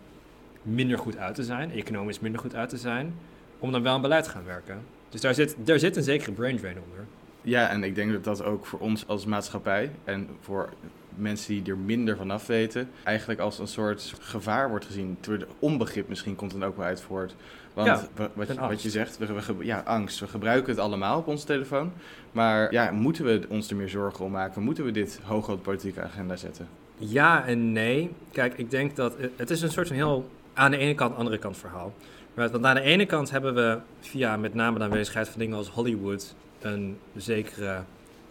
minder 0.63 0.97
goed 0.97 1.17
uit 1.17 1.35
te 1.35 1.43
zijn, 1.43 1.71
economisch 1.71 2.19
minder 2.19 2.41
goed 2.41 2.55
uit 2.55 2.69
te 2.69 2.77
zijn, 2.77 3.15
om 3.59 3.71
dan 3.71 3.83
wel 3.83 3.93
aan 3.93 4.01
beleid 4.01 4.23
te 4.23 4.29
gaan 4.29 4.45
werken? 4.45 4.81
Dus 5.09 5.21
daar 5.21 5.33
zit, 5.33 5.55
daar 5.63 5.79
zit 5.79 5.95
een 5.95 6.03
zekere 6.03 6.31
brain 6.31 6.57
drain 6.57 6.77
onder. 6.89 7.05
Ja, 7.41 7.69
en 7.69 7.83
ik 7.83 7.95
denk 7.95 8.11
dat 8.11 8.23
dat 8.23 8.43
ook 8.43 8.65
voor 8.65 8.79
ons 8.79 9.07
als 9.07 9.25
maatschappij 9.25 9.91
en 10.03 10.27
voor 10.41 10.69
mensen 11.15 11.53
die 11.53 11.71
er 11.73 11.77
minder 11.77 12.17
van 12.17 12.31
af 12.31 12.47
weten, 12.47 12.89
eigenlijk 13.03 13.39
als 13.39 13.59
een 13.59 13.67
soort 13.67 14.13
gevaar 14.19 14.69
wordt 14.69 14.85
gezien. 14.85 15.17
De 15.21 15.47
onbegrip 15.59 16.09
misschien 16.09 16.35
komt 16.35 16.51
dan 16.51 16.65
ook 16.65 16.77
wel 16.77 16.85
uit 16.85 17.01
voort. 17.01 17.35
Want 17.73 17.87
ja, 17.87 18.07
wat, 18.33 18.47
je, 18.47 18.59
wat, 18.59 18.81
je, 18.81 18.89
zegt, 18.89 19.17
we, 19.17 19.25
we, 19.25 19.65
ja, 19.65 19.81
angst. 19.85 20.19
We 20.19 20.27
gebruiken 20.27 20.69
het 20.69 20.79
allemaal 20.79 21.17
op 21.17 21.27
onze 21.27 21.45
telefoon. 21.45 21.91
Maar 22.31 22.71
ja, 22.71 22.91
moeten 22.91 23.25
we 23.25 23.45
ons 23.49 23.69
er 23.69 23.75
meer 23.75 23.89
zorgen 23.89 24.25
om 24.25 24.31
maken? 24.31 24.63
Moeten 24.63 24.85
we 24.85 24.91
dit 24.91 25.19
hoog 25.23 25.49
op 25.49 25.55
de 25.55 25.61
politieke 25.61 26.01
agenda 26.01 26.35
zetten? 26.35 26.67
Ja 26.97 27.45
en 27.45 27.71
nee. 27.71 28.11
Kijk, 28.31 28.53
ik 28.57 28.71
denk 28.71 28.95
dat 28.95 29.15
het 29.35 29.49
is 29.49 29.61
een 29.61 29.71
soort 29.71 29.87
van 29.87 29.95
heel 29.95 30.29
aan 30.53 30.71
de 30.71 30.77
ene 30.77 30.95
kant, 30.95 31.15
andere 31.15 31.37
kant 31.37 31.57
verhaal. 31.57 31.93
Want 32.33 32.65
aan 32.65 32.75
de 32.75 32.81
ene 32.81 33.05
kant 33.05 33.31
hebben 33.31 33.55
we 33.55 33.79
via 33.99 34.37
met 34.37 34.53
name 34.53 34.77
de 34.77 34.83
aanwezigheid 34.83 35.29
van 35.29 35.39
dingen 35.39 35.57
als 35.57 35.69
Hollywood 35.69 36.35
een 36.61 36.97
zekere 37.15 37.83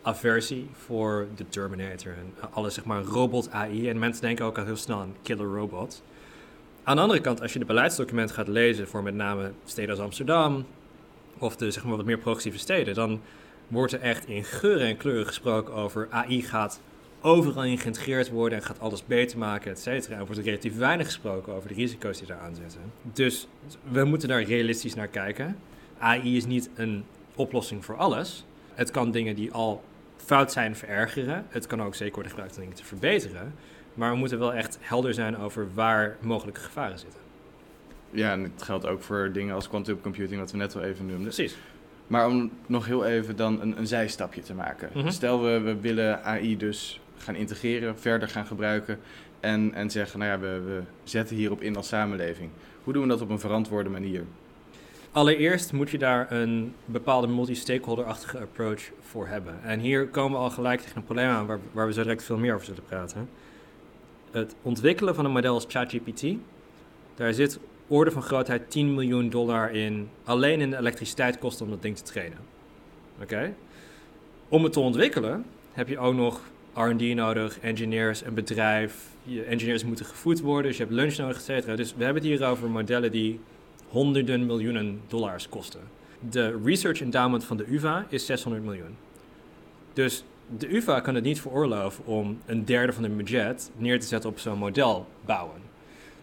aversie 0.02 0.68
voor 0.72 1.26
de 1.36 1.48
Terminator 1.48 2.12
en 2.12 2.48
alles 2.50 2.74
zeg 2.74 2.84
maar 2.84 3.02
robot 3.02 3.50
AI. 3.50 3.88
En 3.88 3.98
mensen 3.98 4.22
denken 4.22 4.44
ook 4.44 4.58
al 4.58 4.64
heel 4.64 4.76
snel 4.76 4.98
aan 4.98 5.14
killer 5.22 5.46
robots. 5.46 6.02
Aan 6.82 6.96
de 6.96 7.02
andere 7.02 7.20
kant, 7.20 7.40
als 7.40 7.52
je 7.52 7.58
de 7.58 7.64
beleidsdocumenten 7.64 8.34
gaat 8.34 8.48
lezen 8.48 8.88
voor 8.88 9.02
met 9.02 9.14
name 9.14 9.52
steden 9.64 9.90
als 9.90 10.00
Amsterdam 10.00 10.66
of 11.38 11.56
de 11.56 11.70
zeg 11.70 11.84
maar 11.84 11.96
wat 11.96 12.06
meer 12.06 12.18
progressieve 12.18 12.58
steden, 12.58 12.94
dan 12.94 13.20
wordt 13.68 13.92
er 13.92 14.00
echt 14.00 14.26
in 14.26 14.44
geuren 14.44 14.86
en 14.86 14.96
kleuren 14.96 15.26
gesproken 15.26 15.74
over 15.74 16.08
AI 16.10 16.42
gaat 16.42 16.80
overal 17.22 17.64
in 17.64 17.78
geïntegreerd 17.78 18.30
worden 18.30 18.58
en 18.58 18.64
gaat 18.64 18.80
alles 18.80 19.06
beter 19.06 19.38
maken, 19.38 19.70
et 19.70 19.80
cetera. 19.80 20.18
Er 20.18 20.26
wordt 20.26 20.40
relatief 20.40 20.76
weinig 20.76 21.06
gesproken 21.06 21.52
over 21.54 21.68
de 21.68 21.74
risico's 21.74 22.18
die 22.18 22.26
daar 22.26 22.38
aan 22.38 22.54
zitten. 22.54 22.80
Dus 23.12 23.48
we 23.90 24.04
moeten 24.04 24.28
daar 24.28 24.42
realistisch 24.42 24.94
naar 24.94 25.08
kijken. 25.08 25.56
AI 25.98 26.36
is 26.36 26.46
niet 26.46 26.70
een 26.74 27.04
oplossing 27.34 27.84
voor 27.84 27.96
alles. 27.96 28.44
Het 28.74 28.90
kan 28.90 29.10
dingen 29.10 29.34
die 29.34 29.52
al 29.52 29.84
fout 30.16 30.52
zijn 30.52 30.76
verergeren. 30.76 31.46
Het 31.48 31.66
kan 31.66 31.82
ook 31.82 31.94
zeker 31.94 32.14
worden 32.14 32.30
gebruikt 32.30 32.56
om 32.56 32.60
dingen 32.62 32.76
te 32.76 32.84
verbeteren. 32.84 33.54
Maar 33.94 34.10
we 34.10 34.16
moeten 34.16 34.38
wel 34.38 34.54
echt 34.54 34.78
helder 34.80 35.14
zijn 35.14 35.36
over 35.36 35.68
waar 35.74 36.16
mogelijke 36.20 36.60
gevaren 36.60 36.98
zitten. 36.98 37.20
Ja, 38.10 38.32
en 38.32 38.42
het 38.42 38.62
geldt 38.62 38.86
ook 38.86 39.02
voor 39.02 39.30
dingen 39.32 39.54
als 39.54 39.68
quantum 39.68 40.00
computing, 40.00 40.40
wat 40.40 40.50
we 40.50 40.56
net 40.56 40.76
al 40.76 40.82
even 40.82 41.06
noemden. 41.06 41.22
Precies. 41.22 41.56
Maar 42.06 42.26
om 42.26 42.50
nog 42.66 42.86
heel 42.86 43.04
even 43.04 43.36
dan 43.36 43.60
een, 43.60 43.78
een 43.78 43.86
zijstapje 43.86 44.42
te 44.42 44.54
maken. 44.54 44.90
Mhm. 44.94 45.10
Stel 45.10 45.42
we, 45.42 45.60
we 45.60 45.80
willen 45.80 46.24
AI 46.24 46.56
dus 46.56 47.00
gaan 47.22 47.34
integreren, 47.34 47.98
verder 47.98 48.28
gaan 48.28 48.46
gebruiken 48.46 48.98
en, 49.40 49.74
en 49.74 49.90
zeggen, 49.90 50.18
nou 50.18 50.30
ja, 50.30 50.38
we, 50.38 50.60
we 50.60 50.82
zetten 51.04 51.36
hierop 51.36 51.62
in 51.62 51.76
als 51.76 51.88
samenleving. 51.88 52.50
Hoe 52.84 52.92
doen 52.92 53.02
we 53.02 53.08
dat 53.08 53.20
op 53.20 53.30
een 53.30 53.40
verantwoorde 53.40 53.90
manier? 53.90 54.24
Allereerst 55.12 55.72
moet 55.72 55.90
je 55.90 55.98
daar 55.98 56.32
een 56.32 56.74
bepaalde 56.84 57.26
multi-stakeholder-achtige 57.26 58.38
approach 58.38 58.82
voor 59.00 59.26
hebben. 59.26 59.62
En 59.62 59.80
hier 59.80 60.08
komen 60.08 60.38
we 60.38 60.44
al 60.44 60.50
gelijk 60.50 60.80
tegen 60.80 60.96
een 60.96 61.04
probleem 61.04 61.28
aan 61.28 61.46
waar, 61.46 61.58
waar 61.72 61.86
we 61.86 61.92
zo 61.92 62.02
direct 62.02 62.24
veel 62.24 62.38
meer 62.38 62.54
over 62.54 62.66
zullen 62.66 62.84
praten. 62.84 63.28
Het 64.30 64.54
ontwikkelen 64.62 65.14
van 65.14 65.24
een 65.24 65.30
model 65.30 65.54
als 65.54 65.66
ChatGPT, 65.68 66.24
daar 67.14 67.32
zit 67.32 67.58
orde 67.86 68.10
van 68.10 68.22
grootheid 68.22 68.70
10 68.70 68.94
miljoen 68.94 69.30
dollar 69.30 69.70
in, 69.70 70.08
alleen 70.24 70.60
in 70.60 70.70
de 70.70 70.76
elektriciteit 70.76 71.38
kosten 71.38 71.64
om 71.64 71.70
dat 71.70 71.82
ding 71.82 71.96
te 71.96 72.02
trainen. 72.02 72.38
Oké? 73.22 73.54
Om 74.48 74.62
het 74.64 74.72
te 74.72 74.80
ontwikkelen 74.80 75.44
heb 75.72 75.88
je 75.88 75.98
ook 75.98 76.14
nog 76.14 76.40
R&D 76.74 77.14
nodig, 77.14 77.58
engineers, 77.60 78.24
een 78.24 78.34
bedrijf. 78.34 79.10
Je 79.22 79.42
engineers 79.42 79.84
moeten 79.84 80.04
gevoed 80.04 80.40
worden, 80.40 80.66
dus 80.66 80.76
je 80.76 80.82
hebt 80.82 80.94
lunch 80.94 81.16
nodig, 81.16 81.36
et 81.36 81.42
cetera. 81.42 81.76
Dus 81.76 81.94
we 81.96 82.04
hebben 82.04 82.22
het 82.22 82.32
hier 82.32 82.46
over 82.46 82.70
modellen 82.70 83.10
die 83.10 83.40
honderden 83.88 84.46
miljoenen 84.46 85.00
dollars 85.06 85.48
kosten. 85.48 85.80
De 86.30 86.60
research 86.64 87.00
endowment 87.00 87.44
van 87.44 87.56
de 87.56 87.64
UvA 87.68 88.06
is 88.08 88.26
600 88.26 88.64
miljoen. 88.64 88.96
Dus 89.92 90.24
de 90.58 90.74
UvA 90.76 91.00
kan 91.00 91.14
het 91.14 91.24
niet 91.24 91.40
veroorloven 91.40 92.06
om 92.06 92.38
een 92.46 92.64
derde 92.64 92.92
van 92.92 93.02
hun 93.02 93.16
budget 93.16 93.70
neer 93.76 94.00
te 94.00 94.06
zetten 94.06 94.30
op 94.30 94.38
zo'n 94.38 94.58
model 94.58 95.06
bouwen. 95.24 95.60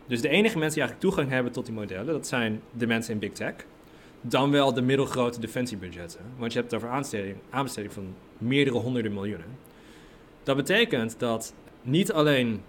Dus 0.08 0.22
de 0.22 0.30
enige 0.30 0.58
mensen 0.58 0.80
die 0.80 0.82
eigenlijk 0.82 1.00
toegang 1.00 1.30
hebben 1.30 1.52
tot 1.52 1.66
die 1.66 1.76
modellen, 1.76 2.14
dat 2.14 2.28
zijn 2.28 2.62
de 2.72 2.88
mensen 2.88 3.14
in 3.14 3.20
big 3.20 3.32
tech. 3.32 3.54
Dan 4.22 4.52
wel 4.52 4.74
de 4.74 4.82
middelgrote 4.82 5.40
defensiebudgetten. 5.40 6.22
Want 6.38 6.54
je 6.54 6.60
hebt 6.60 6.72
het 6.72 6.82
over 6.82 6.94
aanbesteding, 6.94 7.36
aanbesteding 7.50 7.94
van 7.94 8.16
meerdere 8.38 8.78
honderden 8.78 9.14
miljoenen. 9.14 9.58
Dat 10.50 10.58
betekent 10.58 11.20
dat 11.20 11.54
niet 11.82 12.12
alleen 12.12 12.62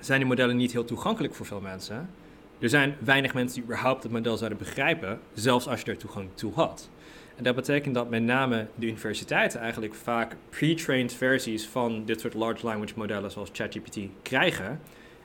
zijn 0.00 0.18
die 0.18 0.28
modellen 0.28 0.56
niet 0.56 0.72
heel 0.72 0.84
toegankelijk 0.84 1.34
voor 1.34 1.46
veel 1.46 1.60
mensen, 1.60 2.10
er 2.58 2.68
zijn 2.68 2.96
weinig 2.98 3.34
mensen 3.34 3.54
die 3.54 3.64
überhaupt 3.64 4.02
het 4.02 4.12
model 4.12 4.36
zouden 4.36 4.58
begrijpen, 4.58 5.20
zelfs 5.34 5.68
als 5.68 5.80
je 5.80 5.90
er 5.90 5.96
toegang 5.96 6.28
toe 6.34 6.52
had. 6.52 6.90
En 7.36 7.44
dat 7.44 7.54
betekent 7.54 7.94
dat 7.94 8.10
met 8.10 8.22
name 8.22 8.66
de 8.74 8.86
universiteiten 8.86 9.60
eigenlijk 9.60 9.94
vaak 9.94 10.36
pre-trained 10.48 11.12
versies 11.12 11.66
van 11.66 12.04
dit 12.04 12.20
soort 12.20 12.34
large 12.34 12.66
language 12.66 12.94
modellen 12.96 13.30
zoals 13.30 13.50
ChatGPT 13.52 13.98
krijgen. 14.22 14.80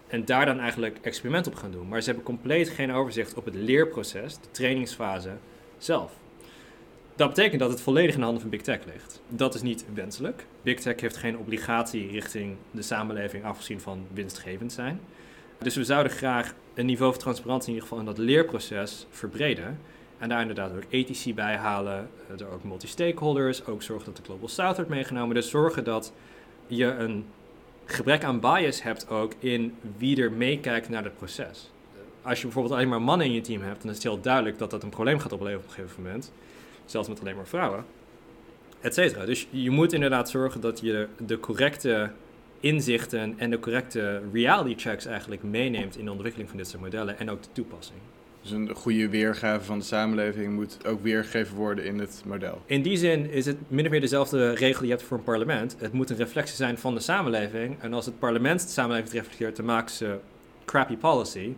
En 0.08 0.26
daar 0.26 0.46
dan 0.46 0.60
eigenlijk 0.60 0.98
experiment 1.02 1.48
op 1.48 1.56
gaan 1.56 1.72
doen. 1.72 1.88
Maar 1.88 2.02
ze 2.02 2.06
hebben 2.06 2.26
compleet 2.26 2.70
geen 2.70 2.92
overzicht 2.92 3.34
op 3.34 3.46
het 3.46 3.56
leerproces, 3.56 4.34
de 4.34 4.52
trainingsfase 4.52 5.32
zelf. 5.78 6.23
Dat 7.16 7.28
betekent 7.28 7.60
dat 7.60 7.70
het 7.70 7.82
volledig 7.82 8.14
in 8.14 8.18
de 8.18 8.24
handen 8.24 8.42
van 8.42 8.50
Big 8.50 8.62
Tech 8.62 8.86
ligt. 8.86 9.22
Dat 9.28 9.56
is 9.56 9.62
niet 9.62 9.86
wenselijk. 9.94 10.46
Big 10.62 10.80
Tech 10.80 11.02
heeft 11.02 11.18
geen 11.18 11.38
obligatie 11.38 12.12
richting 12.12 12.56
de 12.72 12.82
samenleving, 12.82 13.46
afgezien 13.46 13.80
van 13.82 14.06
winstgevend 14.14 14.74
zijn. 14.74 15.00
Dus 15.58 15.76
we 15.76 15.84
zouden 15.84 16.12
graag 16.12 16.54
een 16.74 16.86
niveau 16.86 17.12
van 17.12 17.22
transparantie 17.22 17.68
in 17.68 17.74
ieder 17.74 17.90
geval 17.90 18.04
in 18.04 18.10
dat 18.16 18.18
leerproces 18.18 19.08
verbreden. 19.10 19.80
En 20.18 20.30
daar 20.30 20.42
inderdaad 20.42 20.72
ook 20.72 20.84
ethici 20.90 21.34
bij 21.34 21.56
halen, 21.56 22.10
eh, 22.28 22.40
er 22.40 22.48
ook 22.48 22.64
multi-stakeholders, 22.64 23.66
ook 23.66 23.84
zorgen 23.84 24.06
dat 24.06 24.18
de 24.18 24.24
Global 24.24 24.48
South 24.48 24.76
wordt 24.76 24.92
meegenomen. 24.92 25.36
Dus 25.36 25.50
zorgen 25.50 25.84
dat 25.84 26.14
je 26.68 26.86
een 26.86 27.26
gebrek 27.86 28.24
aan 28.24 28.40
bias 28.40 28.84
hebt 28.84 29.10
ook 29.10 29.34
in 29.40 29.76
wie 29.98 30.22
er 30.22 30.32
meekijkt 30.32 30.90
naar 30.90 31.04
het 31.04 31.18
proces. 31.18 31.72
Als 32.22 32.38
je 32.38 32.44
bijvoorbeeld 32.44 32.76
alleen 32.76 32.90
maar 32.90 33.02
mannen 33.02 33.28
in 33.28 33.34
je 33.34 33.42
team 33.42 33.62
hebt, 33.62 33.82
dan 33.82 33.90
is 33.90 33.96
het 33.96 34.06
heel 34.06 34.22
duidelijk 34.22 34.58
dat 34.58 34.72
dat 34.72 34.84
een 34.84 34.90
probleem 34.90 35.20
gaat 35.20 35.32
opleveren 35.32 35.64
op 35.64 35.70
een 35.70 35.76
gegeven 35.76 36.04
moment. 36.04 36.32
Zelfs 36.86 37.08
met 37.08 37.20
alleen 37.20 37.36
maar 37.36 37.48
vrouwen. 37.48 37.86
Et 38.82 38.94
cetera. 38.94 39.26
Dus 39.26 39.48
je 39.50 39.70
moet 39.70 39.94
inderdaad 39.94 40.30
zorgen 40.30 40.62
dat 40.62 40.80
je 40.80 41.08
de 41.26 41.40
correcte 41.40 42.12
inzichten 42.60 43.34
en 43.38 43.50
de 43.50 43.60
correcte 43.60 44.22
reality 44.34 44.74
checks 44.78 45.06
eigenlijk 45.06 45.44
meeneemt 45.44 45.98
in 45.98 46.06
de 46.06 46.12
ontwikkeling 46.12 46.50
van 46.50 46.58
dit 46.58 46.68
soort 46.68 46.82
modellen 46.82 47.20
en 47.20 47.30
ook 47.30 47.44
de 47.44 47.50
toepassing. 47.52 48.00
Dus 48.42 48.52
een 48.52 48.76
goede 48.76 49.10
weergave 49.10 49.66
van 49.66 49.80
de 49.80 49.86
samenleving 49.86 50.54
moet 50.54 50.78
ook 50.86 51.04
weergegeven 51.04 51.56
worden 51.56 51.86
in 51.86 52.00
het 52.00 52.24
model. 52.26 52.62
In 52.66 52.82
die 52.82 52.98
zin 52.98 53.30
is 53.30 53.46
het 53.46 53.58
min 53.68 53.86
of 53.86 53.92
meer 53.92 54.02
dezelfde 54.02 54.54
regel 54.54 54.80
die 54.80 54.88
je 54.88 54.94
hebt 54.94 55.08
voor 55.08 55.18
een 55.18 55.24
parlement. 55.24 55.76
Het 55.80 55.94
moet 55.94 56.10
een 56.10 56.18
reflectie 56.18 56.56
zijn 56.56 56.78
van 56.78 56.94
de 56.94 57.00
samenleving. 57.00 57.76
En 57.80 57.94
als 57.94 58.06
het 58.06 58.20
parlement 58.20 58.62
de 58.62 58.68
samenleving 58.68 59.14
reflecteert, 59.14 59.56
dan 59.56 59.66
maken 59.66 59.92
ze 59.92 60.18
crappy 60.66 60.96
policy. 60.96 61.54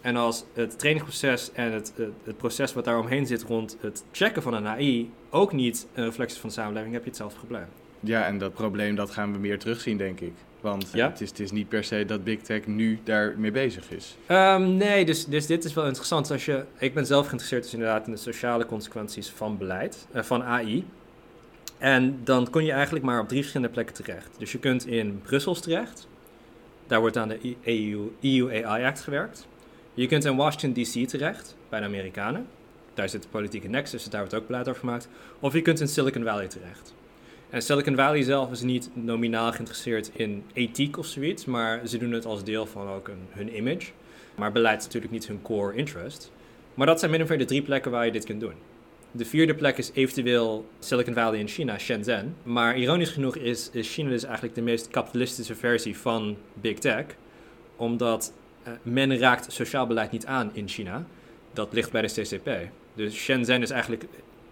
En 0.00 0.16
als 0.16 0.44
het 0.52 0.78
trainingsproces 0.78 1.50
en 1.52 1.72
het, 1.72 1.92
het, 2.24 2.36
proces 2.36 2.72
wat 2.72 2.84
daaromheen 2.84 3.26
zit 3.26 3.42
rond 3.42 3.76
het 3.80 4.04
checken 4.12 4.42
van 4.42 4.54
een 4.54 4.66
AI 4.66 5.10
ook 5.30 5.52
niet 5.52 5.86
een 5.94 6.04
reflectie 6.04 6.40
van 6.40 6.48
de 6.48 6.54
samenleving, 6.54 6.92
heb 6.92 7.02
je 7.02 7.08
hetzelfde 7.08 7.38
probleem. 7.38 7.66
Ja, 8.00 8.26
en 8.26 8.38
dat 8.38 8.52
probleem 8.52 8.94
dat 8.94 9.10
gaan 9.10 9.32
we 9.32 9.38
meer 9.38 9.58
terugzien, 9.58 9.96
denk 9.96 10.20
ik. 10.20 10.32
Want 10.60 10.90
ja? 10.92 11.08
het, 11.08 11.20
is, 11.20 11.28
het 11.28 11.40
is 11.40 11.50
niet 11.50 11.68
per 11.68 11.84
se 11.84 12.04
dat 12.04 12.24
Big 12.24 12.40
Tech 12.40 12.66
nu 12.66 13.00
daarmee 13.04 13.50
bezig 13.50 13.90
is. 13.90 14.16
Um, 14.28 14.76
nee, 14.76 15.04
dus, 15.04 15.24
dus 15.26 15.46
dit 15.46 15.64
is 15.64 15.74
wel 15.74 15.86
interessant. 15.86 16.30
Als 16.30 16.44
je, 16.44 16.64
ik 16.78 16.94
ben 16.94 17.06
zelf 17.06 17.24
geïnteresseerd 17.24 17.62
dus 17.62 17.72
inderdaad 17.72 18.06
in 18.06 18.12
de 18.12 18.18
sociale 18.18 18.66
consequenties 18.66 19.28
van 19.28 19.58
beleid, 19.58 20.06
uh, 20.14 20.22
van 20.22 20.42
AI. 20.42 20.86
En 21.78 22.20
dan 22.24 22.50
kun 22.50 22.64
je 22.64 22.72
eigenlijk 22.72 23.04
maar 23.04 23.20
op 23.20 23.28
drie 23.28 23.40
verschillende 23.40 23.72
plekken 23.72 23.94
terecht. 23.94 24.28
Dus 24.38 24.52
je 24.52 24.58
kunt 24.58 24.86
in 24.86 25.20
Brussels 25.22 25.60
terecht. 25.60 26.08
Daar 26.86 27.00
wordt 27.00 27.16
aan 27.16 27.28
de 27.28 27.56
EU, 27.64 28.10
EU 28.20 28.64
AI 28.64 28.84
Act 28.84 29.00
gewerkt. 29.00 29.48
Je 29.94 30.06
kunt 30.06 30.24
in 30.24 30.36
Washington 30.36 30.82
DC 30.82 31.08
terecht, 31.08 31.56
bij 31.68 31.80
de 31.80 31.86
Amerikanen. 31.86 32.46
Daar 32.94 33.08
zit 33.08 33.22
de 33.22 33.28
politieke 33.28 33.68
nexus, 33.68 34.04
daar 34.04 34.20
wordt 34.20 34.34
ook 34.34 34.46
beleid 34.46 34.68
over 34.68 34.80
gemaakt. 34.80 35.08
Of 35.40 35.52
je 35.52 35.62
kunt 35.62 35.80
in 35.80 35.88
Silicon 35.88 36.24
Valley 36.24 36.48
terecht. 36.48 36.94
En 37.50 37.62
Silicon 37.62 37.96
Valley 37.96 38.22
zelf 38.22 38.50
is 38.50 38.60
niet 38.60 38.90
nominaal 38.92 39.52
geïnteresseerd 39.52 40.10
in 40.14 40.44
ethiek 40.52 40.98
of 40.98 41.06
zoiets, 41.06 41.44
maar 41.44 41.86
ze 41.86 41.98
doen 41.98 42.12
het 42.12 42.24
als 42.24 42.44
deel 42.44 42.66
van 42.66 42.88
ook 42.88 43.10
hun 43.30 43.56
image. 43.56 43.90
Maar 44.34 44.52
beleid 44.52 44.78
is 44.78 44.84
natuurlijk 44.84 45.12
niet 45.12 45.26
hun 45.26 45.42
core 45.42 45.76
interest. 45.76 46.32
Maar 46.74 46.86
dat 46.86 46.98
zijn 46.98 47.10
min 47.10 47.22
of 47.22 47.28
meer 47.28 47.38
de 47.38 47.44
drie 47.44 47.62
plekken 47.62 47.90
waar 47.90 48.04
je 48.04 48.12
dit 48.12 48.24
kunt 48.24 48.40
doen. 48.40 48.54
De 49.10 49.24
vierde 49.24 49.54
plek 49.54 49.78
is 49.78 49.90
eventueel 49.94 50.68
Silicon 50.78 51.14
Valley 51.14 51.38
in 51.38 51.48
China, 51.48 51.78
Shenzhen. 51.78 52.36
Maar 52.42 52.78
ironisch 52.78 53.10
genoeg 53.10 53.36
is, 53.36 53.70
China 53.72 54.08
dus 54.08 54.24
eigenlijk 54.24 54.54
de 54.54 54.62
meest 54.62 54.88
kapitalistische 54.88 55.54
versie 55.54 55.96
van 55.96 56.36
Big 56.54 56.78
Tech. 56.78 57.04
Omdat 57.76 58.32
men 58.82 59.18
raakt 59.18 59.52
sociaal 59.52 59.86
beleid 59.86 60.10
niet 60.10 60.26
aan 60.26 60.50
in 60.52 60.68
China. 60.68 61.04
Dat 61.52 61.72
ligt 61.72 61.92
bij 61.92 62.02
de 62.02 62.08
CCP. 62.08 62.50
Dus 62.94 63.14
Shenzhen 63.14 63.62
is 63.62 63.70
eigenlijk 63.70 64.04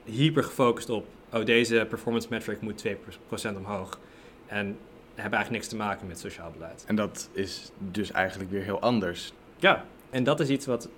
hyper 0.05 0.45
gefocust 0.45 0.91
op 0.91 1.07
oh, 1.33 1.45
deze 1.45 1.87
performance 1.89 2.27
metric 2.31 2.61
moet 2.61 2.87
2% 2.87 3.57
omhoog. 3.57 3.99
En 4.47 4.77
hebben 5.15 5.39
eigenlijk 5.39 5.51
niks 5.51 5.69
te 5.69 5.77
maken 5.77 6.07
met 6.07 6.19
sociaal 6.19 6.51
beleid. 6.51 6.85
En 6.87 6.97
dat 6.97 7.29
is 7.33 7.71
dus 7.79 8.11
eigenlijk 8.11 8.51
weer 8.51 8.63
heel 8.63 8.81
anders. 8.81 9.33
Ja, 9.57 9.85
en 10.11 10.25
dat 10.25 10.41
is 10.41 10.49
iets 10.49 10.67
wat 10.67 10.89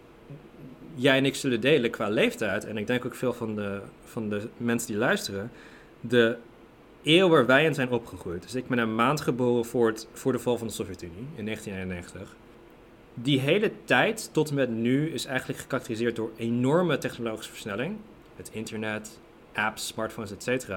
jij 0.94 1.16
en 1.16 1.24
ik 1.24 1.34
zullen 1.34 1.60
delen 1.60 1.90
qua 1.90 2.08
leeftijd. 2.08 2.64
En 2.64 2.76
ik 2.76 2.86
denk 2.86 3.04
ook 3.04 3.14
veel 3.14 3.32
van 3.32 3.54
de, 3.54 3.80
van 4.04 4.28
de 4.28 4.48
mensen 4.56 4.88
die 4.88 4.96
luisteren. 4.96 5.50
De 6.00 6.36
eeuw 7.02 7.28
waar 7.28 7.46
wij 7.46 7.64
in 7.64 7.74
zijn 7.74 7.90
opgegroeid. 7.90 8.42
Dus 8.42 8.54
ik 8.54 8.68
ben 8.68 8.78
een 8.78 8.94
maand 8.94 9.20
geboren 9.20 9.64
voor, 9.64 9.86
het, 9.86 10.08
voor 10.12 10.32
de 10.32 10.38
val 10.38 10.58
van 10.58 10.66
de 10.66 10.72
Sovjet-Unie 10.72 11.26
in 11.34 11.44
1991. 11.44 12.36
Die 13.14 13.40
hele 13.40 13.72
tijd 13.84 14.28
tot 14.32 14.48
en 14.48 14.54
met 14.54 14.70
nu 14.70 15.10
is 15.10 15.24
eigenlijk 15.24 15.58
gekarakteriseerd 15.58 16.16
door 16.16 16.30
enorme 16.36 16.98
technologische 16.98 17.52
versnelling. 17.52 17.96
Het 18.36 18.50
internet, 18.52 19.20
apps, 19.54 19.86
smartphones, 19.86 20.32
etc. 20.32 20.68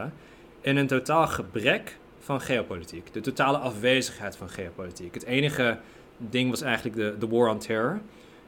En 0.61 0.75
een 0.75 0.87
totaal 0.87 1.27
gebrek 1.27 1.97
van 2.19 2.41
geopolitiek. 2.41 3.13
De 3.13 3.21
totale 3.21 3.57
afwezigheid 3.57 4.35
van 4.35 4.49
geopolitiek. 4.49 5.13
Het 5.13 5.25
enige 5.25 5.79
ding 6.17 6.49
was 6.49 6.61
eigenlijk 6.61 6.95
de, 6.95 7.15
de 7.19 7.27
war 7.27 7.49
on 7.49 7.59
terror. 7.59 8.01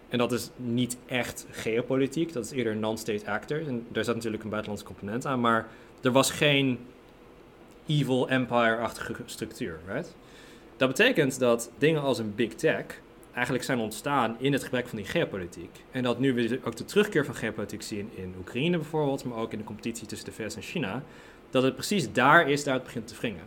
En 0.10 0.18
dat 0.18 0.32
is 0.32 0.50
niet 0.56 0.98
echt 1.06 1.48
geopolitiek, 1.52 2.34
dat 2.34 2.46
is 2.46 2.52
eerder 2.52 2.76
non-state 2.76 3.32
actors. 3.32 3.68
En 3.68 3.86
daar 3.90 4.04
zat 4.04 4.16
natuurlijk 4.16 4.44
een 4.44 4.50
buitenlandse 4.50 4.88
component 4.88 5.26
aan, 5.26 5.40
maar 5.40 5.68
er 6.02 6.12
was 6.12 6.32
geen 6.32 6.80
evil 7.86 8.30
empire-achtige 8.30 9.16
structuur, 9.26 9.80
right? 9.88 10.16
Dat 10.78 10.88
betekent 10.88 11.40
dat 11.40 11.72
dingen 11.78 12.02
als 12.02 12.20
een 12.20 12.36
big 12.36 12.54
tech 12.54 12.86
eigenlijk 13.36 13.66
zijn 13.66 13.80
ontstaan 13.80 14.36
in 14.40 14.54
het 14.54 14.64
gebrek 14.64 14.88
van 14.88 14.98
die 14.98 15.08
geopolitiek. 15.08 15.84
En 15.92 16.04
dat 16.04 16.20
nu 16.20 16.34
we 16.34 16.60
ook 16.64 16.76
de 16.76 16.86
terugkeer 16.86 17.26
van 17.26 17.36
geopolitiek 17.36 17.82
zien 17.82 18.10
in 18.16 18.36
Oekraïne 18.40 18.78
bijvoorbeeld, 18.78 19.24
maar 19.24 19.38
ook 19.38 19.52
in 19.52 19.58
de 19.58 19.64
competitie 19.64 20.08
tussen 20.08 20.28
de 20.28 20.34
VS 20.34 20.56
en 20.56 20.62
China, 20.62 21.04
dat 21.50 21.64
het 21.64 21.74
precies 21.74 22.12
daar 22.12 22.50
is, 22.50 22.64
daar 22.64 22.74
het 22.74 22.84
begint 22.84 23.08
te 23.08 23.16
wringen. 23.20 23.44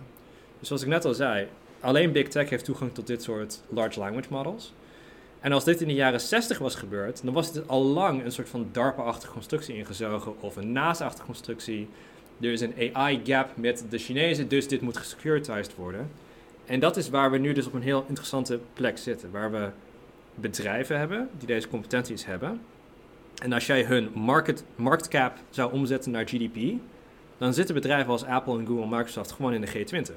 Dus 0.58 0.68
zoals 0.68 0.82
ik 0.82 0.88
net 0.88 1.04
al 1.04 1.14
zei, 1.14 1.48
alleen 1.80 2.12
Big 2.12 2.28
Tech 2.28 2.50
heeft 2.50 2.64
toegang 2.64 2.94
tot 2.94 3.06
dit 3.06 3.22
soort 3.22 3.62
large 3.68 3.98
language 3.98 4.28
models. 4.30 4.72
En 5.40 5.52
als 5.52 5.64
dit 5.64 5.80
in 5.80 5.88
de 5.88 5.94
jaren 5.94 6.20
60 6.20 6.58
was 6.58 6.74
gebeurd, 6.74 7.24
dan 7.24 7.34
was 7.34 7.54
het 7.54 7.68
al 7.68 7.82
lang 7.82 8.24
een 8.24 8.32
soort 8.32 8.48
van 8.48 8.68
DARPA-achtige 8.72 9.32
constructie 9.32 9.76
ingezogen 9.76 10.40
of 10.40 10.56
een 10.56 10.72
NASA-achtige 10.72 11.26
constructie. 11.26 11.88
Er 12.40 12.52
is 12.52 12.60
een 12.60 12.74
AI-gap 12.92 13.56
met 13.56 13.84
de 13.90 13.98
Chinezen, 13.98 14.48
dus 14.48 14.68
dit 14.68 14.80
moet 14.80 14.96
gesecuritized 14.96 15.74
worden. 15.74 16.10
En 16.68 16.80
dat 16.80 16.96
is 16.96 17.08
waar 17.08 17.30
we 17.30 17.38
nu 17.38 17.52
dus 17.52 17.66
op 17.66 17.74
een 17.74 17.82
heel 17.82 18.04
interessante 18.08 18.60
plek 18.72 18.98
zitten. 18.98 19.30
Waar 19.30 19.50
we 19.50 19.70
bedrijven 20.34 20.98
hebben 20.98 21.28
die 21.38 21.46
deze 21.46 21.68
competenties 21.68 22.24
hebben. 22.26 22.60
En 23.42 23.52
als 23.52 23.66
jij 23.66 23.84
hun 23.84 24.10
market, 24.14 24.64
marktcap 24.76 25.36
zou 25.50 25.72
omzetten 25.72 26.10
naar 26.10 26.28
GDP, 26.28 26.80
dan 27.38 27.54
zitten 27.54 27.74
bedrijven 27.74 28.10
als 28.10 28.24
Apple 28.24 28.58
en 28.58 28.66
Google 28.66 28.82
en 28.82 28.88
Microsoft 28.88 29.32
gewoon 29.32 29.54
in 29.54 29.60
de 29.60 29.68
G20. 29.68 30.12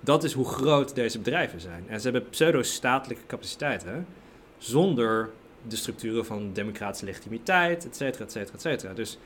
Dat 0.00 0.24
is 0.24 0.32
hoe 0.32 0.44
groot 0.44 0.94
deze 0.94 1.18
bedrijven 1.18 1.60
zijn. 1.60 1.84
En 1.88 2.00
ze 2.00 2.10
hebben 2.10 2.28
pseudo-statelijke 2.30 3.26
capaciteiten 3.26 4.06
zonder 4.58 5.30
de 5.68 5.76
structuren 5.76 6.24
van 6.26 6.52
democratische 6.52 7.04
legitimiteit, 7.06 7.86
et 7.86 7.96
cetera, 7.96 8.24
et 8.24 8.32
cetera, 8.32 8.54
et 8.54 8.60
cetera. 8.60 8.92
Dus 8.92 9.18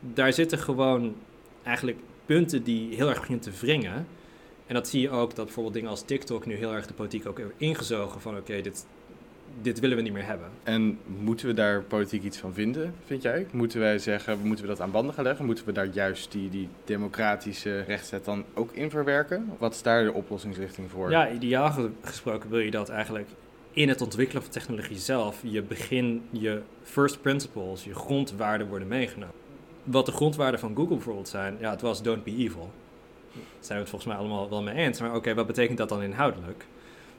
daar 0.00 0.32
zitten 0.32 0.58
gewoon 0.58 1.16
eigenlijk 1.62 1.98
punten 2.26 2.62
die 2.62 2.94
heel 2.94 3.08
erg 3.08 3.20
beginnen 3.20 3.44
te 3.44 3.50
wringen. 3.60 4.06
En 4.66 4.74
dat 4.74 4.88
zie 4.88 5.00
je 5.00 5.10
ook 5.10 5.34
dat 5.34 5.44
bijvoorbeeld 5.44 5.74
dingen 5.74 5.90
als 5.90 6.02
TikTok 6.02 6.46
nu 6.46 6.54
heel 6.54 6.72
erg 6.72 6.86
de 6.86 6.94
politiek 6.94 7.26
ook 7.26 7.40
ingezogen 7.56 8.20
van 8.20 8.36
oké, 8.36 8.60
dit, 8.60 8.86
dit 9.60 9.80
willen 9.80 9.96
we 9.96 10.02
niet 10.02 10.12
meer 10.12 10.26
hebben. 10.26 10.48
En 10.62 10.98
moeten 11.06 11.46
we 11.46 11.54
daar 11.54 11.82
politiek 11.82 12.22
iets 12.22 12.38
van 12.38 12.52
vinden, 12.52 12.94
vind 13.04 13.22
jij? 13.22 13.46
Moeten 13.50 13.80
wij 13.80 13.98
zeggen, 13.98 14.38
moeten 14.42 14.64
we 14.64 14.70
dat 14.70 14.80
aan 14.80 14.90
banden 14.90 15.14
gaan 15.14 15.24
leggen? 15.24 15.44
Moeten 15.44 15.64
we 15.64 15.72
daar 15.72 15.88
juist 15.92 16.32
die, 16.32 16.50
die 16.50 16.68
democratische 16.84 17.80
rechtsstaat 17.80 18.24
dan 18.24 18.44
ook 18.54 18.72
in 18.72 18.90
verwerken? 18.90 19.52
Wat 19.58 19.74
is 19.74 19.82
daar 19.82 20.04
de 20.04 20.12
oplossingsrichting 20.12 20.90
voor? 20.90 21.10
Ja, 21.10 21.30
ideaal 21.30 21.90
gesproken 22.02 22.50
wil 22.50 22.58
je 22.58 22.70
dat 22.70 22.88
eigenlijk 22.88 23.28
in 23.70 23.88
het 23.88 24.00
ontwikkelen 24.00 24.42
van 24.42 24.52
technologie 24.52 24.98
zelf 24.98 25.40
je 25.42 25.62
begin, 25.62 26.22
je 26.30 26.62
first 26.82 27.22
principles, 27.22 27.84
je 27.84 27.94
grondwaarden 27.94 28.68
worden 28.68 28.88
meegenomen. 28.88 29.34
Wat 29.82 30.06
de 30.06 30.12
grondwaarden 30.12 30.60
van 30.60 30.76
Google 30.76 30.94
bijvoorbeeld 30.94 31.28
zijn, 31.28 31.56
ja, 31.60 31.70
het 31.70 31.80
was 31.80 32.02
don't 32.02 32.24
be 32.24 32.36
evil 32.36 32.70
zijn 33.60 33.78
we 33.78 33.84
het 33.84 33.88
volgens 33.88 34.10
mij 34.10 34.16
allemaal 34.16 34.50
wel 34.50 34.62
mee 34.62 34.74
eens. 34.74 35.00
Maar 35.00 35.14
oké, 35.14 35.34
wat 35.34 35.46
betekent 35.46 35.78
dat 35.78 35.88
dan 35.88 36.02
inhoudelijk? 36.02 36.64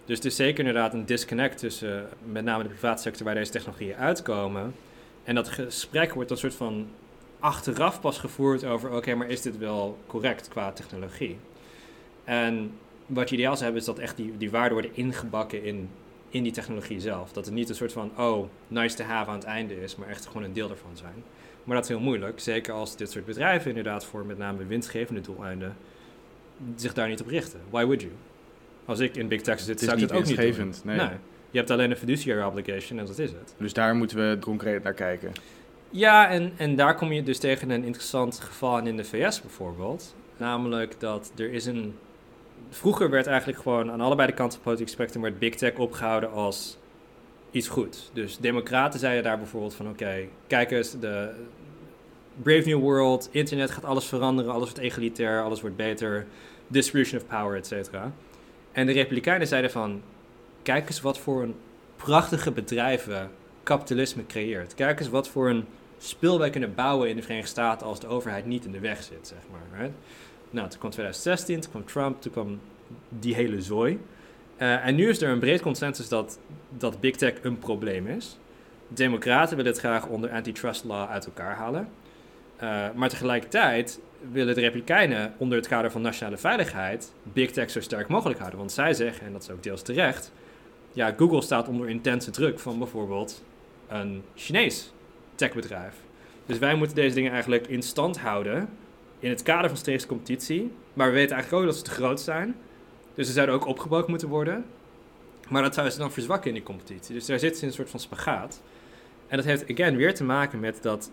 Dus 0.06 0.16
het 0.16 0.26
is 0.26 0.36
zeker 0.36 0.60
inderdaad 0.60 0.94
een 0.94 1.06
disconnect 1.06 1.58
tussen 1.58 2.00
eh, 2.00 2.12
met 2.32 2.44
name 2.44 2.64
de 2.64 2.70
private 2.70 3.02
sector 3.02 3.26
waar 3.26 3.36
deze 3.36 3.52
technologieën 3.52 3.96
uitkomen. 3.96 4.76
En 5.24 5.36
dat 5.36 5.48
gesprek 5.48 6.14
wordt 6.14 6.32
een 6.32 6.38
soort 6.38 6.56
van 6.56 6.88
achteraf 7.40 8.02
pas 8.02 8.18
gevoerd 8.18 8.64
over, 8.66 8.92
oké, 8.92 9.16
maar 9.16 9.30
is 9.30 9.42
dit 9.42 9.58
wel 9.58 9.98
correct 10.08 10.48
qua 10.48 10.72
technologie? 10.72 11.38
En 12.24 12.72
wat 13.06 13.30
je 13.30 13.36
ideaal 13.36 13.54
zou 13.54 13.64
hebben 13.64 13.82
is 13.82 13.88
dat 13.88 14.00
echt 14.00 14.18
die, 14.18 14.38
die 14.38 14.52
waarden 14.52 14.74
worden 14.74 14.96
ingebakken 14.96 15.64
in, 15.64 15.90
in 16.30 16.44
die 16.44 16.52
technologie 16.52 17.00
zelf. 17.00 17.32
Dat 17.32 17.46
het 17.46 17.54
niet 17.54 17.70
een 17.70 17.76
soort 17.76 17.94
van, 17.94 18.12
oh, 18.18 18.48
nice 18.68 18.96
to 18.96 19.04
have 19.04 19.30
aan 19.30 19.36
het 19.36 19.46
einde 19.46 19.82
is, 19.82 19.96
maar 19.96 20.08
echt 20.08 20.26
gewoon 20.26 20.44
een 20.44 20.54
deel 20.54 20.70
ervan 20.70 20.98
zijn. 20.98 21.24
Maar 21.64 21.76
dat 21.76 21.86
is 21.86 21.92
heel 21.92 22.00
moeilijk, 22.00 22.40
zeker 22.40 22.74
als 22.74 22.96
dit 22.96 23.12
soort 23.12 23.26
bedrijven 23.26 23.70
inderdaad 23.70 24.06
voor 24.06 24.26
met 24.26 24.38
name 24.38 24.66
winstgevende 24.66 25.22
doeleinden 25.22 25.76
zich 26.76 26.94
daar 26.94 27.08
niet 27.08 27.22
op 27.22 27.28
richten. 27.28 27.60
Why 27.70 27.84
would 27.84 28.02
you? 28.02 28.14
Als 28.86 29.00
ik 29.00 29.16
in 29.16 29.28
Big 29.28 29.42
Tech 29.42 29.60
zit, 29.60 29.80
zou 29.80 29.96
ik 29.96 30.02
het 30.02 30.12
ook 30.12 30.26
niet 30.26 30.56
doen. 30.56 30.74
Nee. 30.84 30.98
nee. 30.98 31.08
Je 31.08 31.18
Je 31.52 31.58
hebt 31.58 31.72
alleen 31.72 31.92
een 31.92 31.98
fiduciary 31.98 32.42
obligation 32.42 33.00
en 33.00 33.06
dat 33.06 33.18
is 33.18 33.32
het. 33.32 33.56
Dus 33.58 33.74
daar 33.74 33.96
moeten 33.96 34.18
we 34.18 34.38
concreet 34.40 34.84
naar 34.84 34.94
kijken. 34.94 35.32
Ja, 35.90 36.30
en, 36.30 36.54
en 36.58 36.76
daar 36.76 36.96
kom 36.96 37.12
je 37.12 37.24
dus 37.24 37.38
tegen 37.38 37.70
een 37.70 37.84
interessant 37.84 38.40
geval 38.40 38.78
in 38.78 38.98
de 38.98 39.04
VS 39.04 39.42
bijvoorbeeld. 39.42 40.16
Namelijk 40.38 41.00
dat 41.00 41.32
er 41.36 41.52
is 41.52 41.66
een... 41.66 41.96
Vroeger 42.70 43.10
werd 43.10 43.28
eigenlijk 43.28 43.62
gewoon 43.62 43.92
aan 43.92 44.02
allebei 44.02 44.28
de 44.28 44.34
kanten 44.34 44.60
van 44.60 44.72
het 44.72 44.78
politiek 44.78 44.94
spectrum... 44.94 45.22
werd 45.22 45.40
big 45.40 45.56
tech 45.56 45.76
opgehouden 45.76 46.32
als 46.32 46.78
iets 47.52 47.68
goed. 47.68 48.10
Dus 48.14 48.38
democraten 48.38 49.00
zeiden 49.00 49.24
daar 49.24 49.38
bijvoorbeeld 49.38 49.76
van... 49.76 49.90
oké, 49.90 50.28
kijk 50.48 50.72
eens, 50.72 51.00
de 51.00 51.32
Brave 52.42 52.70
New 52.70 52.80
World, 52.80 53.30
internet 53.32 53.72
gaat 53.72 53.86
alles 53.86 54.06
veranderen... 54.06 54.52
alles 54.52 54.70
wordt 54.70 54.84
egalitair, 54.84 55.44
alles 55.44 55.62
wordt 55.62 55.76
beter... 55.76 56.26
distribution 56.68 57.22
of 57.22 57.28
power, 57.28 57.58
et 57.58 57.68
cetera. 57.68 58.12
En 58.72 58.86
de 58.86 58.92
republikeinen 58.92 59.48
zeiden 59.48 59.72
van... 59.72 60.02
kijk 60.62 60.88
eens 60.88 61.02
wat 61.02 61.18
voor 61.18 61.44
een 61.44 61.56
prachtige 61.96 62.52
bedrijven 62.52 63.32
kapitalisme 63.64 64.26
creëert. 64.26 64.74
Kijk 64.74 65.00
eens 65.00 65.10
wat 65.10 65.28
voor 65.28 65.50
een 65.50 65.66
spul 65.98 66.40
wij 66.40 66.50
kunnen 66.50 66.76
bouwen 66.76 67.10
in 67.10 67.16
de 67.16 67.22
Verenigde 67.22 67.50
Staten 67.50 67.88
als 67.88 68.00
de 68.00 68.08
overheid 68.08 68.46
niet 68.46 68.66
in 68.66 68.72
de 68.72 68.80
weg 68.80 69.04
zit, 69.04 69.28
zeg 69.28 69.40
maar. 69.52 69.90
Nou, 70.50 70.70
toen 70.70 70.80
kwam 70.80 70.92
2016, 70.92 71.60
toen 71.60 71.72
kwam 71.72 71.86
Trump, 71.86 72.22
toen 72.22 72.32
kwam 72.32 72.60
die 73.10 73.36
hele 73.36 73.62
zooi. 73.62 74.00
Uh, 74.58 74.86
en 74.86 74.96
nu 74.96 75.10
is 75.10 75.22
er 75.22 75.30
een 75.30 75.40
breed 75.40 75.62
consensus 75.62 76.08
dat, 76.08 76.40
dat 76.70 77.00
big 77.00 77.16
tech 77.16 77.34
een 77.42 77.60
probleem 77.60 78.08
is. 78.08 78.38
Democraten 78.88 79.58
willen 79.58 79.72
het 79.72 79.82
graag 79.82 80.08
onder 80.08 80.32
antitrust 80.32 80.84
law 80.84 81.10
uit 81.10 81.26
elkaar 81.26 81.56
halen. 81.56 81.90
Uh, 82.64 82.86
maar 82.96 83.10
tegelijkertijd 83.10 84.00
willen 84.32 84.56
de 84.56 84.62
Republikeinen 84.62 85.34
onder 85.38 85.58
het 85.58 85.68
kader 85.68 85.92
van 85.92 86.02
nationale 86.02 86.38
veiligheid 86.38 87.14
big 87.24 87.52
tech 87.52 87.70
zo 87.70 87.82
sterk 87.82 88.08
mogelijk 88.08 88.40
houden. 88.40 88.60
Want 88.60 88.72
zij 88.72 88.94
zeggen, 88.94 89.26
en 89.26 89.32
dat 89.32 89.42
is 89.42 89.50
ook 89.50 89.64
deels 89.64 89.82
terecht, 89.82 90.32
ja, 90.94 91.14
Google 91.18 91.42
staat 91.42 91.68
onder 91.68 91.90
intense 91.90 92.32
druk 92.32 92.60
van 92.60 92.78
bijvoorbeeld 92.78 93.44
een 93.88 94.24
Chinees 94.36 94.92
techbedrijf. 95.36 95.96
Dus 96.46 96.58
wij 96.58 96.76
moeten 96.76 96.96
deze 96.96 97.16
dingen 97.16 97.32
eigenlijk 97.32 97.68
in 97.68 97.82
stand 97.82 98.20
houden 98.20 98.70
in 99.20 99.30
het 99.30 99.44
kader 99.44 99.70
van 99.70 99.78
streekse 99.78 100.08
competitie. 100.08 100.72
Maar 100.94 101.08
we 101.08 101.14
weten 101.14 101.36
eigenlijk 101.36 101.64
ook 101.64 101.70
dat 101.70 101.80
ze 101.80 101.84
te 101.84 102.02
groot 102.02 102.22
zijn. 102.22 102.56
Dus 103.16 103.28
ze 103.28 103.34
zouden 103.34 103.56
ook 103.56 103.66
opgebroken 103.66 104.10
moeten 104.10 104.28
worden. 104.28 104.66
Maar 105.50 105.62
dat 105.62 105.74
zou 105.74 105.90
ze 105.90 105.98
dan 105.98 106.12
verzwakken 106.12 106.48
in 106.48 106.54
die 106.54 106.64
competitie. 106.64 107.14
Dus 107.14 107.26
daar 107.26 107.40
zit 107.40 107.56
ze 107.56 107.62
in 107.62 107.68
een 107.68 107.74
soort 107.74 107.90
van 107.90 108.00
spagaat. 108.00 108.62
En 109.28 109.38
dat 109.38 109.46
heeft, 109.46 109.72
again, 109.72 109.96
weer 109.96 110.16
te 110.16 110.24
maken 110.24 110.60
met 110.60 110.82
dat 110.82 111.12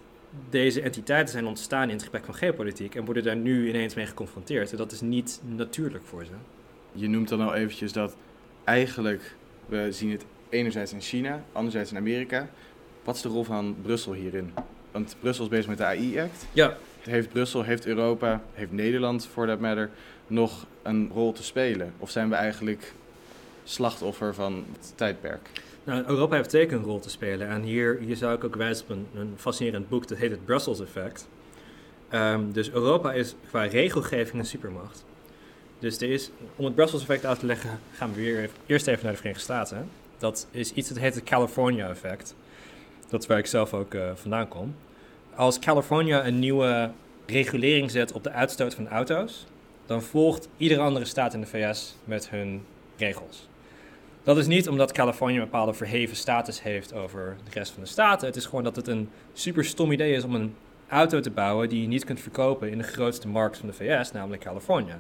deze 0.51 0.83
entiteiten 0.83 1.33
zijn 1.33 1.47
ontstaan 1.47 1.89
in 1.89 1.95
het 1.95 2.03
gebrek 2.03 2.25
van 2.25 2.35
geopolitiek 2.35 2.95
en 2.95 3.05
worden 3.05 3.23
daar 3.23 3.37
nu 3.37 3.69
ineens 3.69 3.95
mee 3.95 4.07
geconfronteerd. 4.07 4.71
En 4.71 4.77
dat 4.77 4.93
is 4.93 5.01
niet 5.01 5.41
natuurlijk 5.45 6.05
voor 6.05 6.25
ze. 6.25 6.33
Je 6.93 7.09
noemt 7.09 7.29
dan 7.29 7.41
al 7.41 7.55
eventjes 7.55 7.93
dat 7.93 8.17
eigenlijk, 8.65 9.37
we 9.67 9.93
zien 9.93 10.11
het 10.11 10.25
enerzijds 10.49 10.93
in 10.93 11.01
China, 11.01 11.43
anderzijds 11.53 11.91
in 11.91 11.97
Amerika. 11.97 12.49
Wat 13.05 13.15
is 13.15 13.23
de 13.23 13.29
rol 13.29 13.45
van 13.45 13.77
Brussel 13.83 14.13
hierin? 14.13 14.53
Want 14.91 15.17
Brussel 15.21 15.45
is 15.45 15.51
bezig 15.51 15.69
met 15.69 15.79
de 15.79 15.85
AI-act. 15.85 16.47
Ja. 16.53 16.77
Heeft 17.01 17.29
Brussel, 17.29 17.63
heeft 17.63 17.87
Europa, 17.87 18.43
heeft 18.53 18.73
Nederland, 18.73 19.27
for 19.27 19.47
that 19.47 19.61
matter, 19.61 19.91
nog 20.27 20.67
een 20.83 21.11
rol 21.15 21.33
te 21.33 21.43
spelen? 21.43 21.93
Of 21.99 22.11
zijn 22.11 22.29
we 22.29 22.35
eigenlijk 22.35 22.93
slachtoffer 23.65 24.35
van 24.35 24.65
het 24.73 24.93
tijdperk? 24.97 25.49
Nou, 25.85 26.05
Europa 26.07 26.37
heeft 26.37 26.51
zeker 26.51 26.77
een 26.77 26.85
rol 26.85 27.01
te 27.01 27.11
spelen. 27.11 27.49
En 27.49 27.63
hier, 27.63 27.99
hier 28.01 28.17
zou 28.17 28.35
ik 28.35 28.45
ook 28.45 28.57
wijzen 28.57 28.85
op 28.89 28.97
een, 29.15 29.35
fascinerend 29.37 29.89
boek, 29.89 30.09
dat 30.09 30.19
heet 30.19 30.31
het 30.31 30.45
Brussels 30.45 30.81
Effect. 30.81 31.29
Um, 32.13 32.53
dus 32.53 32.71
Europa 32.71 33.13
is 33.13 33.35
qua 33.49 33.63
regelgeving 33.63 34.39
een 34.39 34.49
supermacht. 34.49 35.05
Dus 35.79 36.01
er 36.01 36.11
is, 36.11 36.31
om 36.57 36.65
het 36.65 36.75
Brussels 36.75 37.03
Effect 37.03 37.27
uit 37.27 37.39
te 37.39 37.47
leggen, 37.47 37.79
gaan 37.93 38.15
we 38.15 38.21
weer 38.21 38.51
eerst 38.67 38.87
even 38.87 39.03
naar 39.03 39.13
de 39.13 39.19
Verenigde 39.19 39.45
Staten. 39.45 39.89
Dat 40.19 40.47
is 40.51 40.73
iets 40.73 40.89
dat 40.89 40.99
heet 40.99 41.15
het 41.15 41.25
California 41.25 41.89
Effect. 41.89 42.35
Dat 43.09 43.21
is 43.23 43.27
waar 43.27 43.39
ik 43.39 43.47
zelf 43.47 43.75
ook 43.75 43.95
uh, 43.95 44.11
vandaan 44.15 44.49
kom. 44.49 44.75
Als 45.35 45.59
California 45.59 46.27
een 46.27 46.39
nieuwe 46.39 46.91
regulering 47.27 47.91
zet 47.91 48.13
op 48.13 48.23
de 48.23 48.31
uitstoot 48.31 48.75
van 48.75 48.89
auto's, 48.89 49.47
dan 49.87 50.03
volgt 50.03 50.49
iedere 50.57 50.81
andere 50.81 51.05
staat 51.05 51.35
in 51.35 51.41
de 51.41 51.47
VS 51.47 51.97
met 52.05 52.31
hun 52.31 52.65
regels. 52.97 53.49
Dat 54.25 54.39
is 54.39 54.47
niet 54.47 54.69
omdat 54.69 54.93
Californië 54.93 55.35
een 55.35 55.45
bepaalde 55.45 55.73
verheven 55.73 56.17
status 56.17 56.63
heeft 56.63 56.95
over 56.95 57.37
de 57.45 57.51
rest 57.51 57.73
van 57.73 57.83
de 57.83 57.89
staten. 57.89 58.27
Het 58.27 58.37
is 58.37 58.47
gewoon 58.47 58.65
dat 58.65 58.77
het 58.77 58.89
een 58.89 59.09
super 59.33 59.65
stom 59.65 59.93
idee 59.93 60.15
is 60.15 60.25
om 60.25 60.35
een 60.35 60.55
auto 60.89 61.21
te 61.21 61.31
bouwen 61.31 61.69
die 61.69 61.81
je 61.81 61.87
niet 61.87 62.05
kunt 62.05 62.21
verkopen 62.21 62.71
in 62.71 62.79
de 62.79 62.85
grootste 62.85 63.29
markt 63.29 63.59
van 63.59 63.69
de 63.69 63.75
VS, 63.75 64.13
namelijk 64.13 64.43
Californië. 64.43 64.95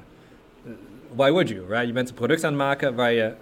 Uh, 0.67 0.73
why 1.15 1.31
would 1.31 1.49
you, 1.49 1.67
right? 1.69 1.87
Je 1.87 1.93
bent 1.93 2.09
een 2.09 2.15
product 2.15 2.45
aan 2.45 2.53
het 2.53 2.59
maken 2.59 2.95
waar 2.95 3.13
je 3.13 3.35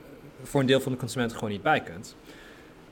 voor 0.43 0.61
een 0.61 0.67
deel 0.67 0.81
van 0.81 0.93
de 0.93 0.99
consumenten 0.99 1.37
gewoon 1.37 1.53
niet 1.53 1.63
bij 1.63 1.81
kunt. 1.81 2.17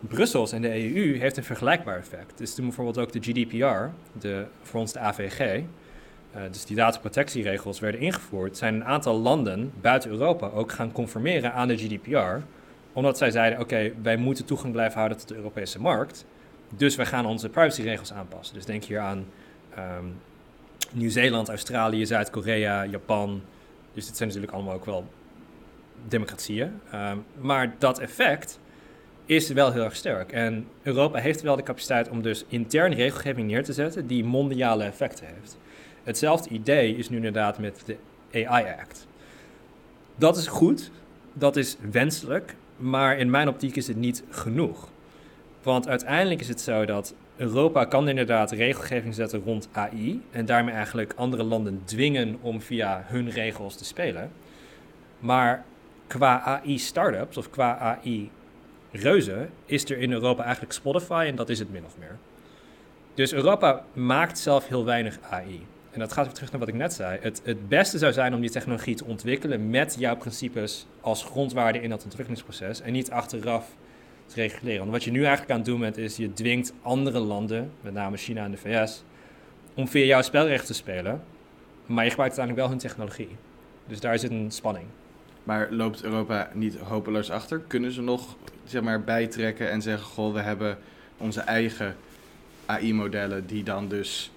Brussels 0.01 0.53
en 0.53 0.63
de 0.63 0.95
EU 0.95 1.19
heeft 1.19 1.37
een 1.37 1.45
vergelijkbaar 1.45 1.99
effect. 1.99 2.39
Dus 2.39 2.55
toen 2.55 2.65
bijvoorbeeld 2.65 2.99
ook 2.99 3.13
de 3.13 3.21
GDPR, 3.21 3.91
de, 4.21 4.45
voor 4.63 4.81
ons 4.81 4.93
de 4.93 4.99
AVG, 4.99 5.41
eh, 5.41 6.43
dus 6.51 6.65
die 6.65 6.77
dataprotectieregels 6.77 7.81
werden 7.81 8.01
ingevoerd, 8.01 8.57
zijn 8.57 8.75
een 8.75 8.85
aantal 8.85 9.19
landen 9.19 9.73
buiten 9.81 10.11
Europa 10.11 10.49
ook 10.49 10.73
gaan 10.73 10.93
conformeren 10.93 11.53
aan 11.53 11.69
de 11.69 11.77
GDPR. 11.77 12.45
Omdat 12.93 13.19
zij 13.19 13.31
zeiden, 13.31 13.61
oké, 13.61 13.93
wij 14.03 14.17
moeten 14.17 14.45
toegang 14.45 14.73
blijven 14.73 14.97
houden 14.97 15.19
tot 15.19 15.29
de 15.29 15.35
Europese 15.35 15.81
markt. 15.81 16.25
Dus 16.77 16.97
wij 16.97 17.07
gaan 17.07 17.27
onze 17.27 17.49
privacyregels 17.49 18.13
aanpassen. 18.13 18.55
Dus 18.55 18.65
denk 18.65 18.85
hier 18.85 18.99
aan 18.99 19.27
um, 19.79 20.21
Nieuw-Zeeland, 20.93 21.49
Australië, 21.49 22.07
Zuid-Korea, 22.07 22.87
Japan. 22.87 23.43
Dus 23.95 24.07
dit 24.07 24.17
zijn 24.17 24.29
natuurlijk 24.29 24.55
allemaal 24.55 24.75
ook 24.75 24.85
wel 24.85 25.05
democratieën. 26.09 26.81
Um, 26.95 27.25
maar 27.41 27.75
dat 27.79 27.99
effect 27.99 28.59
is 29.25 29.49
wel 29.49 29.73
heel 29.73 29.85
erg 29.85 29.97
sterk. 29.97 30.33
En 30.33 30.67
Europa 30.83 31.19
heeft 31.19 31.43
wel 31.43 31.57
de 31.57 31.63
capaciteit 31.63 32.09
om 32.09 32.23
dus 32.23 32.45
intern 32.49 32.93
regelgeving 32.93 33.47
neer 33.47 33.65
te 33.65 33.73
zetten 33.73 34.07
die 34.07 34.25
mondiale 34.25 34.85
effecten 34.85 35.27
heeft. 35.27 35.59
Hetzelfde 36.03 36.51
idee 36.51 36.97
is 36.97 37.09
nu 37.09 37.17
inderdaad 37.17 37.59
met 37.59 37.83
de 37.85 37.97
AI 38.47 38.65
Act. 38.81 39.07
Dat 40.17 40.37
is 40.37 40.47
goed, 40.47 40.91
dat 41.33 41.57
is 41.57 41.77
wenselijk, 41.91 42.55
maar 42.81 43.19
in 43.19 43.31
mijn 43.31 43.49
optiek 43.49 43.77
is 43.77 43.87
het 43.87 43.97
niet 43.97 44.25
genoeg. 44.31 44.89
Want 45.63 45.89
uiteindelijk 45.89 46.41
is 46.41 46.49
het 46.49 46.61
zo 46.61 46.85
dat 46.85 47.15
Europa 47.37 47.85
kan 47.85 48.09
inderdaad 48.09 48.51
regelgeving 48.51 49.15
zetten 49.15 49.43
rond 49.45 49.69
AI 49.73 50.23
en 50.31 50.45
daarmee 50.47 50.75
eigenlijk 50.75 51.13
andere 51.17 51.43
landen 51.43 51.83
dwingen 51.85 52.39
om 52.41 52.61
via 52.61 53.05
hun 53.07 53.31
regels 53.31 53.77
te 53.77 53.85
spelen. 53.85 54.33
Maar 55.19 55.65
qua 56.07 56.41
AI-startups 56.41 57.37
of 57.37 57.51
qua 57.51 57.79
AI 57.79 58.31
reuzen 58.91 59.51
is 59.67 59.85
er 59.85 59.99
in 59.99 60.13
Europa 60.13 60.43
eigenlijk 60.43 60.73
Spotify 60.73 61.25
en 61.29 61.37
dat 61.37 61.49
is 61.49 61.59
het 61.59 61.73
min 61.73 61.85
of 61.85 61.99
meer. 61.99 62.19
Dus 63.15 63.33
Europa 63.33 63.85
maakt 63.93 64.39
zelf 64.39 64.69
heel 64.69 64.85
weinig 64.85 65.19
AI. 65.31 65.67
En 65.91 65.99
dat 65.99 66.13
gaat 66.13 66.25
weer 66.25 66.35
terug 66.35 66.51
naar 66.51 66.61
wat 66.61 66.69
ik 66.69 66.75
net 66.75 66.93
zei. 66.93 67.19
Het, 67.21 67.41
het 67.45 67.69
beste 67.69 67.99
zou 67.99 68.13
zijn 68.13 68.35
om 68.35 68.41
die 68.41 68.51
technologie 68.51 68.95
te 68.95 69.05
ontwikkelen 69.05 69.71
met 69.71 69.97
jouw 69.99 70.17
principes 70.17 70.87
als 71.01 71.25
grondwaarde 71.25 71.81
in 71.81 71.91
dat 71.91 72.05
ontwikkelingsproces 72.05 72.81
en 72.81 72.93
niet 72.93 73.11
achteraf 73.11 73.77
te 74.27 74.35
reguleren. 74.35 74.79
Want 74.79 74.91
wat 74.91 75.05
je 75.05 75.11
nu 75.11 75.21
eigenlijk 75.21 75.51
aan 75.51 75.57
het 75.57 75.67
doen 75.67 75.81
bent, 75.81 75.97
is 75.97 76.17
je 76.17 76.33
dwingt 76.33 76.73
andere 76.83 77.19
landen, 77.19 77.71
met 77.81 77.93
name 77.93 78.17
China 78.17 78.45
en 78.45 78.51
de 78.51 78.57
VS, 78.57 79.03
om 79.75 79.89
via 79.89 80.05
jouw 80.05 80.23
spelrecht 80.23 80.67
te 80.67 80.75
spelen. 80.75 81.23
Maar 81.87 82.05
je 82.05 82.11
gebruikt 82.11 82.39
uiteindelijk 82.39 82.57
wel 82.57 82.69
hun 82.69 82.79
technologie. 82.79 83.37
Dus 83.87 84.01
daar 84.01 84.19
zit 84.19 84.31
een 84.31 84.51
spanning. 84.51 84.87
Maar 85.45 85.69
loopt 85.71 86.03
Europa 86.03 86.51
niet 86.55 86.77
hopeloos 86.77 87.31
achter? 87.31 87.59
Kunnen 87.59 87.93
ze 87.93 88.03
nog 88.03 88.37
zeg 88.65 88.83
maar, 88.83 89.05
bijtrekken 89.05 89.71
en 89.71 89.83
zeggen: 89.83 90.07
Goh, 90.07 90.35
we 90.35 90.41
hebben 90.41 90.79
onze 91.17 91.41
eigen 91.41 91.97
AI-modellen 92.67 93.47
die 93.47 93.63
dan 93.63 93.89
dus 93.89 94.31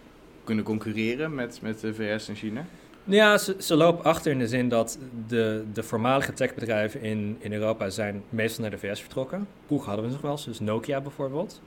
kunnen 0.44 0.64
concurreren 0.64 1.36
met, 1.36 1.60
met 1.62 1.80
de 1.80 1.94
VS 1.94 2.28
en 2.28 2.36
China? 2.36 2.66
Ja, 3.04 3.38
ze, 3.38 3.56
ze 3.60 3.76
lopen 3.76 4.04
achter 4.04 4.32
in 4.32 4.40
de 4.40 4.48
zin 4.48 4.70
dat 4.70 4.98
de, 5.28 5.64
de 5.74 5.84
voormalige 5.84 6.34
techbedrijven 6.34 7.02
in, 7.02 7.38
in 7.40 7.54
Europa 7.54 7.90
zijn 7.90 8.24
meestal 8.30 8.62
naar 8.62 8.72
de 8.72 8.78
VS 8.78 9.00
vertrokken. 9.00 9.48
Vroeger 9.66 9.88
hadden 9.88 10.06
we 10.06 10.12
nog 10.12 10.22
wel, 10.22 10.40
dus 10.46 10.60
Nokia 10.60 11.02
bijvoorbeeld. 11.02 11.62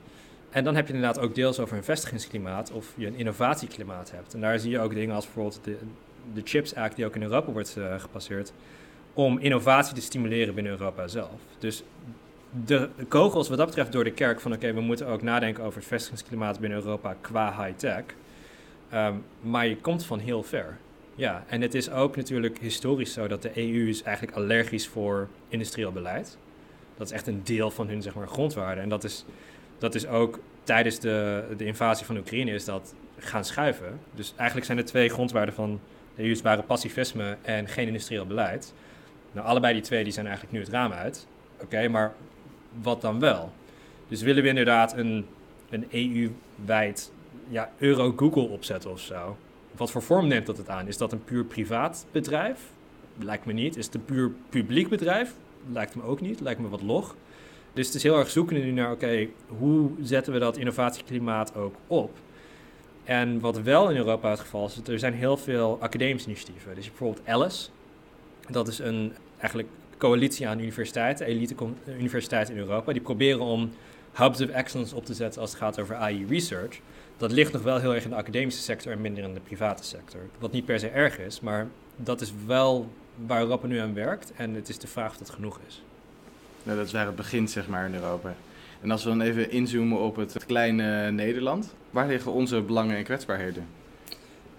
En 0.49 0.63
dan 0.63 0.75
heb 0.75 0.87
je 0.87 0.93
inderdaad 0.93 1.19
ook 1.19 1.35
deels 1.35 1.59
over 1.59 1.77
een 1.77 1.83
vestigingsklimaat 1.83 2.71
of 2.71 2.93
je 2.95 3.07
een 3.07 3.15
innovatieklimaat 3.15 4.11
hebt. 4.11 4.33
En 4.33 4.41
daar 4.41 4.59
zie 4.59 4.71
je 4.71 4.79
ook 4.79 4.93
dingen 4.93 5.15
als 5.15 5.25
bijvoorbeeld 5.25 5.59
de, 5.63 5.77
de 6.33 6.41
Chips 6.43 6.75
Act 6.75 6.95
die 6.95 7.05
ook 7.05 7.15
in 7.15 7.23
Europa 7.23 7.51
wordt 7.51 7.75
uh, 7.77 7.99
gepasseerd 7.99 8.53
om 9.13 9.37
innovatie 9.37 9.95
te 9.95 10.01
stimuleren 10.01 10.53
binnen 10.53 10.71
Europa 10.71 11.07
zelf. 11.07 11.41
Dus 11.59 11.83
de, 12.65 12.89
kogels 13.07 13.49
wat 13.49 13.57
dat 13.57 13.67
betreft 13.67 13.91
door 13.91 14.03
de 14.03 14.11
kerk 14.11 14.39
van 14.39 14.53
oké, 14.53 14.73
we 14.73 14.81
moeten 14.81 15.07
ook 15.07 15.21
nadenken 15.21 15.63
over 15.63 15.79
het 15.79 15.87
vestigingsklimaat 15.87 16.59
binnen 16.59 16.79
Europa 16.79 17.15
qua 17.21 17.63
high-tech. 17.63 18.03
Ehm, 18.89 19.15
maar 19.41 19.67
je 19.67 19.77
komt 19.77 20.05
van 20.05 20.19
heel 20.19 20.43
ver. 20.43 20.77
Ja, 21.15 21.43
en 21.47 21.61
het 21.61 21.73
is 21.73 21.89
ook 21.89 22.15
natuurlijk 22.15 22.59
historisch 22.59 23.13
zo 23.13 23.27
dat 23.27 23.41
de 23.41 23.51
EU 23.55 23.87
is 23.87 24.03
eigenlijk 24.03 24.37
allergisch 24.37 24.87
voor 24.87 25.27
industrieel 25.49 25.91
beleid. 25.91 26.37
Dat 26.97 27.07
is 27.07 27.13
echt 27.13 27.27
een 27.27 27.41
deel 27.43 27.71
van 27.71 27.87
hun 27.87 28.01
zeg 28.01 28.13
maar, 28.15 28.27
grondwaarden. 28.27 28.83
En 28.83 28.89
dat 28.89 29.03
is, 29.03 29.25
dat 29.77 29.95
is 29.95 30.07
ook 30.07 30.39
tijdens 30.63 30.99
de, 30.99 31.45
de 31.57 31.65
invasie 31.65 32.05
van 32.05 32.17
Oekraïne 32.17 32.51
is 32.51 32.65
dat 32.65 32.95
gaan 33.17 33.45
schuiven. 33.45 33.99
Dus 34.11 34.33
eigenlijk 34.35 34.65
zijn 34.65 34.77
er 34.77 34.85
twee 34.85 35.09
grondwaarden 35.09 35.55
van 35.55 35.79
de 36.15 36.23
EU 36.23 36.37
waren 36.43 36.65
pacifisme 36.65 37.37
en 37.41 37.67
geen 37.67 37.87
industrieel 37.87 38.25
beleid. 38.25 38.73
Nou, 39.31 39.47
allebei 39.47 39.73
die 39.73 39.83
twee 39.83 40.03
die 40.03 40.13
zijn 40.13 40.25
eigenlijk 40.25 40.55
nu 40.55 40.63
het 40.63 40.73
raam 40.73 40.91
uit. 40.91 41.27
Oké, 41.61 41.87
maar 41.87 42.13
wat 42.81 43.01
dan 43.01 43.19
wel? 43.19 43.51
Dus 44.07 44.21
willen 44.21 44.43
we 44.43 44.49
inderdaad 44.49 44.97
een, 44.97 45.25
een 45.69 45.87
EU-wijd 45.91 47.11
ja, 47.49 47.71
Euro-Google 47.77 48.47
opzetten 48.47 48.91
of 48.91 48.99
zo? 48.99 49.37
Wat 49.75 49.91
voor 49.91 50.01
vorm 50.01 50.27
neemt 50.27 50.45
dat 50.45 50.57
het 50.57 50.69
aan? 50.69 50.87
Is 50.87 50.97
dat 50.97 51.11
een 51.11 51.23
puur 51.23 51.43
privaat 51.43 52.05
bedrijf? 52.11 52.59
Lijkt 53.19 53.45
me 53.45 53.53
niet. 53.53 53.77
Is 53.77 53.85
het 53.85 53.95
een 53.95 54.05
puur 54.05 54.31
publiek 54.49 54.89
bedrijf? 54.89 55.33
Lijkt 55.71 55.95
me 55.95 56.03
ook 56.03 56.21
niet. 56.21 56.39
Lijkt 56.39 56.59
me 56.59 56.69
wat 56.69 56.81
log. 56.81 57.15
Dus 57.73 57.85
het 57.85 57.95
is 57.95 58.03
heel 58.03 58.17
erg 58.17 58.29
zoeken 58.29 58.55
nu 58.55 58.71
naar, 58.71 58.91
oké, 58.91 59.27
hoe 59.47 59.89
zetten 60.01 60.33
we 60.33 60.39
dat 60.39 60.57
innovatieklimaat 60.57 61.55
ook 61.55 61.75
op? 61.87 62.11
En 63.03 63.39
wat 63.39 63.61
wel 63.61 63.89
in 63.89 63.97
Europa 63.97 64.29
het 64.29 64.39
geval 64.39 64.65
is, 64.65 64.81
is 64.81 64.87
er 64.87 64.99
zijn 64.99 65.13
heel 65.13 65.37
veel 65.37 65.77
academische 65.81 66.29
initiatieven. 66.29 66.75
Dus 66.75 66.87
bijvoorbeeld 66.87 67.27
Alice, 67.27 67.69
dat 68.49 68.67
is 68.67 68.79
een 68.79 69.13
eigenlijk 69.37 69.69
coalitie 69.97 70.47
aan 70.47 70.59
universiteiten, 70.59 71.25
elite 71.25 71.55
universiteiten 71.99 72.53
in 72.53 72.59
Europa, 72.59 72.91
die 72.91 73.01
proberen 73.01 73.39
om 73.41 73.71
hubs 74.13 74.41
of 74.41 74.49
excellence 74.49 74.95
op 74.95 75.05
te 75.05 75.13
zetten 75.13 75.41
als 75.41 75.49
het 75.49 75.59
gaat 75.59 75.79
over 75.79 75.95
AI 75.95 76.25
research. 76.29 76.79
Dat 77.17 77.31
ligt 77.31 77.53
nog 77.53 77.61
wel 77.61 77.79
heel 77.79 77.95
erg 77.95 78.03
in 78.03 78.09
de 78.09 78.15
academische 78.15 78.61
sector 78.61 78.91
en 78.91 79.01
minder 79.01 79.23
in 79.23 79.33
de 79.33 79.39
private 79.39 79.83
sector. 79.83 80.21
Wat 80.39 80.51
niet 80.51 80.65
per 80.65 80.79
se 80.79 80.87
erg 80.87 81.19
is, 81.19 81.39
maar 81.39 81.67
dat 81.95 82.21
is 82.21 82.33
wel 82.45 82.91
waar 83.25 83.41
Europa 83.41 83.67
nu 83.67 83.77
aan 83.77 83.93
werkt. 83.93 84.31
En 84.35 84.53
het 84.53 84.69
is 84.69 84.79
de 84.79 84.87
vraag 84.87 85.11
of 85.11 85.17
dat 85.17 85.29
genoeg 85.29 85.59
is. 85.67 85.83
Nou, 86.63 86.77
dat 86.77 86.87
is 86.87 86.93
waar 86.93 87.05
het 87.05 87.15
begint, 87.15 87.51
zeg 87.51 87.67
maar, 87.67 87.85
in 87.85 87.93
Europa. 87.93 88.35
En 88.81 88.91
als 88.91 89.03
we 89.03 89.09
dan 89.09 89.21
even 89.21 89.51
inzoomen 89.51 89.99
op 89.99 90.15
het 90.15 90.45
kleine 90.45 91.11
Nederland, 91.11 91.73
waar 91.89 92.07
liggen 92.07 92.31
onze 92.31 92.61
belangen 92.61 92.97
en 92.97 93.03
kwetsbaarheden? 93.03 93.67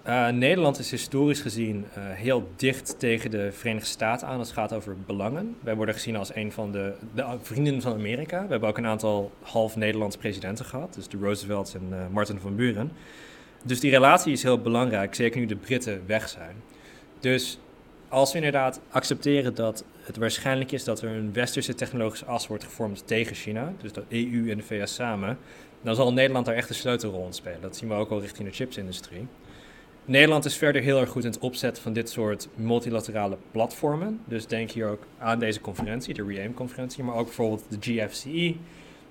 Uh, 0.08 0.28
Nederland 0.28 0.78
is 0.78 0.90
historisch 0.90 1.40
gezien 1.40 1.76
uh, 1.76 2.04
heel 2.10 2.50
dicht 2.56 2.98
tegen 2.98 3.30
de 3.30 3.52
Verenigde 3.52 3.88
Staten 3.88 4.28
aan 4.28 4.38
als 4.38 4.48
het 4.48 4.56
gaat 4.56 4.72
over 4.72 4.96
belangen. 5.06 5.56
Wij 5.60 5.76
worden 5.76 5.94
gezien 5.94 6.16
als 6.16 6.34
een 6.34 6.52
van 6.52 6.72
de, 6.72 6.92
de 7.14 7.24
vrienden 7.42 7.82
van 7.82 7.92
Amerika. 7.92 8.42
We 8.42 8.50
hebben 8.50 8.68
ook 8.68 8.78
een 8.78 8.86
aantal 8.86 9.32
half 9.42 9.76
Nederlandse 9.76 10.18
presidenten 10.18 10.64
gehad, 10.64 10.94
dus 10.94 11.08
de 11.08 11.18
Roosevelts 11.20 11.74
en 11.74 11.88
uh, 11.90 11.98
Martin 12.12 12.38
van 12.40 12.56
Buren. 12.56 12.92
Dus 13.62 13.80
die 13.80 13.90
relatie 13.90 14.32
is 14.32 14.42
heel 14.42 14.58
belangrijk, 14.58 15.14
zeker 15.14 15.40
nu 15.40 15.46
de 15.46 15.56
Britten 15.56 16.02
weg 16.06 16.28
zijn. 16.28 16.56
Dus 17.20 17.58
als 18.08 18.30
we 18.30 18.36
inderdaad 18.36 18.80
accepteren 18.90 19.54
dat 19.54 19.84
het 20.00 20.16
waarschijnlijk 20.16 20.72
is 20.72 20.84
dat 20.84 21.02
er 21.02 21.10
een 21.10 21.32
westerse 21.32 21.74
technologische 21.74 22.24
as 22.24 22.46
wordt 22.46 22.64
gevormd 22.64 23.06
tegen 23.06 23.36
China, 23.36 23.72
dus 23.82 23.92
de 23.92 24.04
EU 24.08 24.50
en 24.50 24.56
de 24.56 24.62
VS 24.62 24.94
samen, 24.94 25.38
dan 25.82 25.94
zal 25.94 26.12
Nederland 26.12 26.46
daar 26.46 26.54
echt 26.54 26.68
een 26.68 26.74
sleutelrol 26.74 27.26
in 27.26 27.32
spelen. 27.32 27.60
Dat 27.60 27.76
zien 27.76 27.88
we 27.88 27.94
ook 27.94 28.10
al 28.10 28.20
richting 28.20 28.48
de 28.48 28.54
chipsindustrie. 28.54 29.26
Nederland 30.08 30.44
is 30.44 30.56
verder 30.56 30.82
heel 30.82 31.00
erg 31.00 31.10
goed 31.10 31.24
in 31.24 31.30
het 31.30 31.38
opzetten 31.38 31.82
van 31.82 31.92
dit 31.92 32.10
soort 32.10 32.48
multilaterale 32.54 33.36
platformen. 33.50 34.20
Dus 34.24 34.46
denk 34.46 34.70
hier 34.70 34.88
ook 34.88 35.06
aan 35.18 35.38
deze 35.38 35.60
conferentie, 35.60 36.14
de 36.14 36.24
REAIM-conferentie, 36.24 37.04
maar 37.04 37.14
ook 37.14 37.24
bijvoorbeeld 37.24 37.64
de 37.68 37.76
GFCE. 37.80 38.54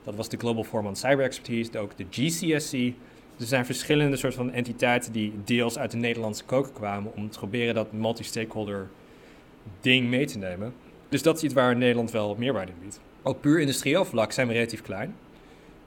Dat 0.04 0.16
was 0.16 0.30
de 0.30 0.38
Global 0.38 0.64
Forum 0.64 0.86
on 0.86 0.96
Cyber 0.96 1.26
Expertise, 1.26 1.80
ook 1.80 1.98
de 1.98 2.06
GCSC. 2.10 2.74
Er 3.40 3.46
zijn 3.46 3.66
verschillende 3.66 4.18
soorten 4.18 4.40
van 4.40 4.52
entiteiten 4.52 5.12
die 5.12 5.34
deels 5.44 5.78
uit 5.78 5.92
de 5.92 5.98
Nederlandse 5.98 6.44
koker 6.44 6.72
kwamen 6.72 7.12
om 7.16 7.30
te 7.30 7.38
proberen 7.38 7.76
dat 7.76 7.92
multi-stakeholder 7.92 8.88
ding 9.82 10.08
mee 10.08 10.26
te 10.26 10.38
nemen. 10.38 10.74
Dus 11.10 11.22
dat 11.22 11.38
is 11.38 11.44
iets 11.44 11.54
waar 11.54 11.76
Nederland 11.76 12.12
wel 12.12 12.36
meerwaarde 12.38 12.72
in 12.72 12.78
biedt. 12.82 13.00
Op 13.22 13.42
puur 13.42 13.60
industrieel 13.60 14.06
vlak 14.06 14.32
zijn 14.32 14.48
we 14.48 14.54
relatief 14.54 14.82
klein. 14.82 15.16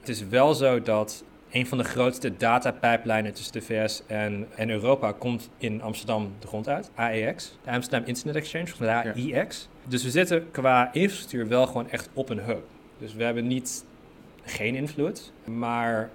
Het 0.01 0.09
is 0.09 0.29
wel 0.29 0.55
zo 0.55 0.83
dat 0.83 1.25
een 1.51 1.67
van 1.67 1.79
de 1.79 1.85
grootste 1.85 2.37
datapijplijnen 2.37 3.35
tussen 3.35 3.53
de 3.53 3.63
VS 3.63 4.03
en, 4.07 4.47
en 4.55 4.71
Europa 4.71 5.13
komt 5.13 5.51
in 5.59 5.83
Amsterdam 5.83 6.33
de 6.39 6.47
grond 6.47 6.69
uit, 6.69 6.91
AEX, 6.95 7.59
de 7.65 7.71
Amsterdam 7.71 8.09
Internet 8.09 8.37
Exchange, 8.37 8.65
of 8.65 8.77
de 8.77 8.91
AIX. 8.91 9.69
Dus 9.85 10.05
we 10.05 10.11
zitten 10.11 10.51
qua 10.51 10.93
infrastructuur 10.93 11.49
wel 11.49 11.67
gewoon 11.67 11.91
echt 11.91 12.09
op 12.13 12.29
een 12.29 12.41
hub. 12.41 12.63
Dus 12.99 13.15
we 13.15 13.25
hebben 13.25 13.47
niet 13.47 13.85
geen 14.43 14.75
invloed, 14.75 15.33
maar 15.45 16.11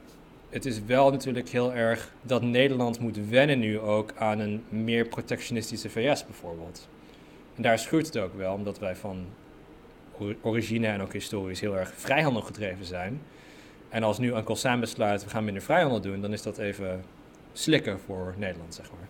het 0.49 0.65
is 0.65 0.81
wel 0.85 1.11
natuurlijk 1.11 1.49
heel 1.49 1.73
erg 1.73 2.13
dat 2.21 2.41
Nederland 2.41 2.99
moet 2.99 3.29
wennen 3.29 3.59
nu 3.59 3.79
ook 3.79 4.13
aan 4.17 4.39
een 4.39 4.63
meer 4.69 5.07
protectionistische 5.07 5.89
VS 5.89 6.25
bijvoorbeeld. 6.25 6.87
En 7.55 7.61
daar 7.61 7.79
schuurt 7.79 8.05
het 8.05 8.17
ook 8.17 8.35
wel, 8.37 8.53
omdat 8.53 8.79
wij 8.79 8.95
van 8.95 9.25
origine 10.41 10.87
en 10.87 11.01
ook 11.01 11.13
historisch 11.13 11.59
heel 11.59 11.77
erg 11.77 11.93
vrijhandel 11.95 12.41
gedreven 12.41 12.85
zijn. 12.85 13.21
En 13.95 14.03
als 14.03 14.17
nu 14.17 14.33
Uncle 14.33 14.55
Sam 14.55 14.79
besluit, 14.79 15.23
we 15.23 15.29
gaan 15.29 15.43
minder 15.43 15.63
vrijhandel 15.63 16.01
doen, 16.01 16.21
dan 16.21 16.33
is 16.33 16.41
dat 16.41 16.57
even 16.57 17.03
slikken 17.53 17.99
voor 17.99 18.33
Nederland, 18.37 18.75
zeg 18.75 18.91
maar. 18.91 19.07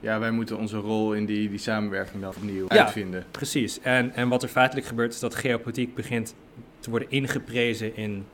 Ja, 0.00 0.18
wij 0.18 0.30
moeten 0.30 0.58
onze 0.58 0.76
rol 0.76 1.12
in 1.12 1.26
die, 1.26 1.48
die 1.48 1.58
samenwerking 1.58 2.22
dan 2.22 2.34
opnieuw 2.36 2.66
ja, 2.68 2.84
uitvinden. 2.84 3.24
precies. 3.30 3.80
En, 3.80 4.14
en 4.14 4.28
wat 4.28 4.42
er 4.42 4.48
feitelijk 4.48 4.86
gebeurt, 4.86 5.12
is 5.12 5.20
dat 5.20 5.34
geopolitiek 5.34 5.94
begint 5.94 6.34
te 6.78 6.90
worden 6.90 7.10
ingeprezen 7.10 7.96
in 7.96 8.26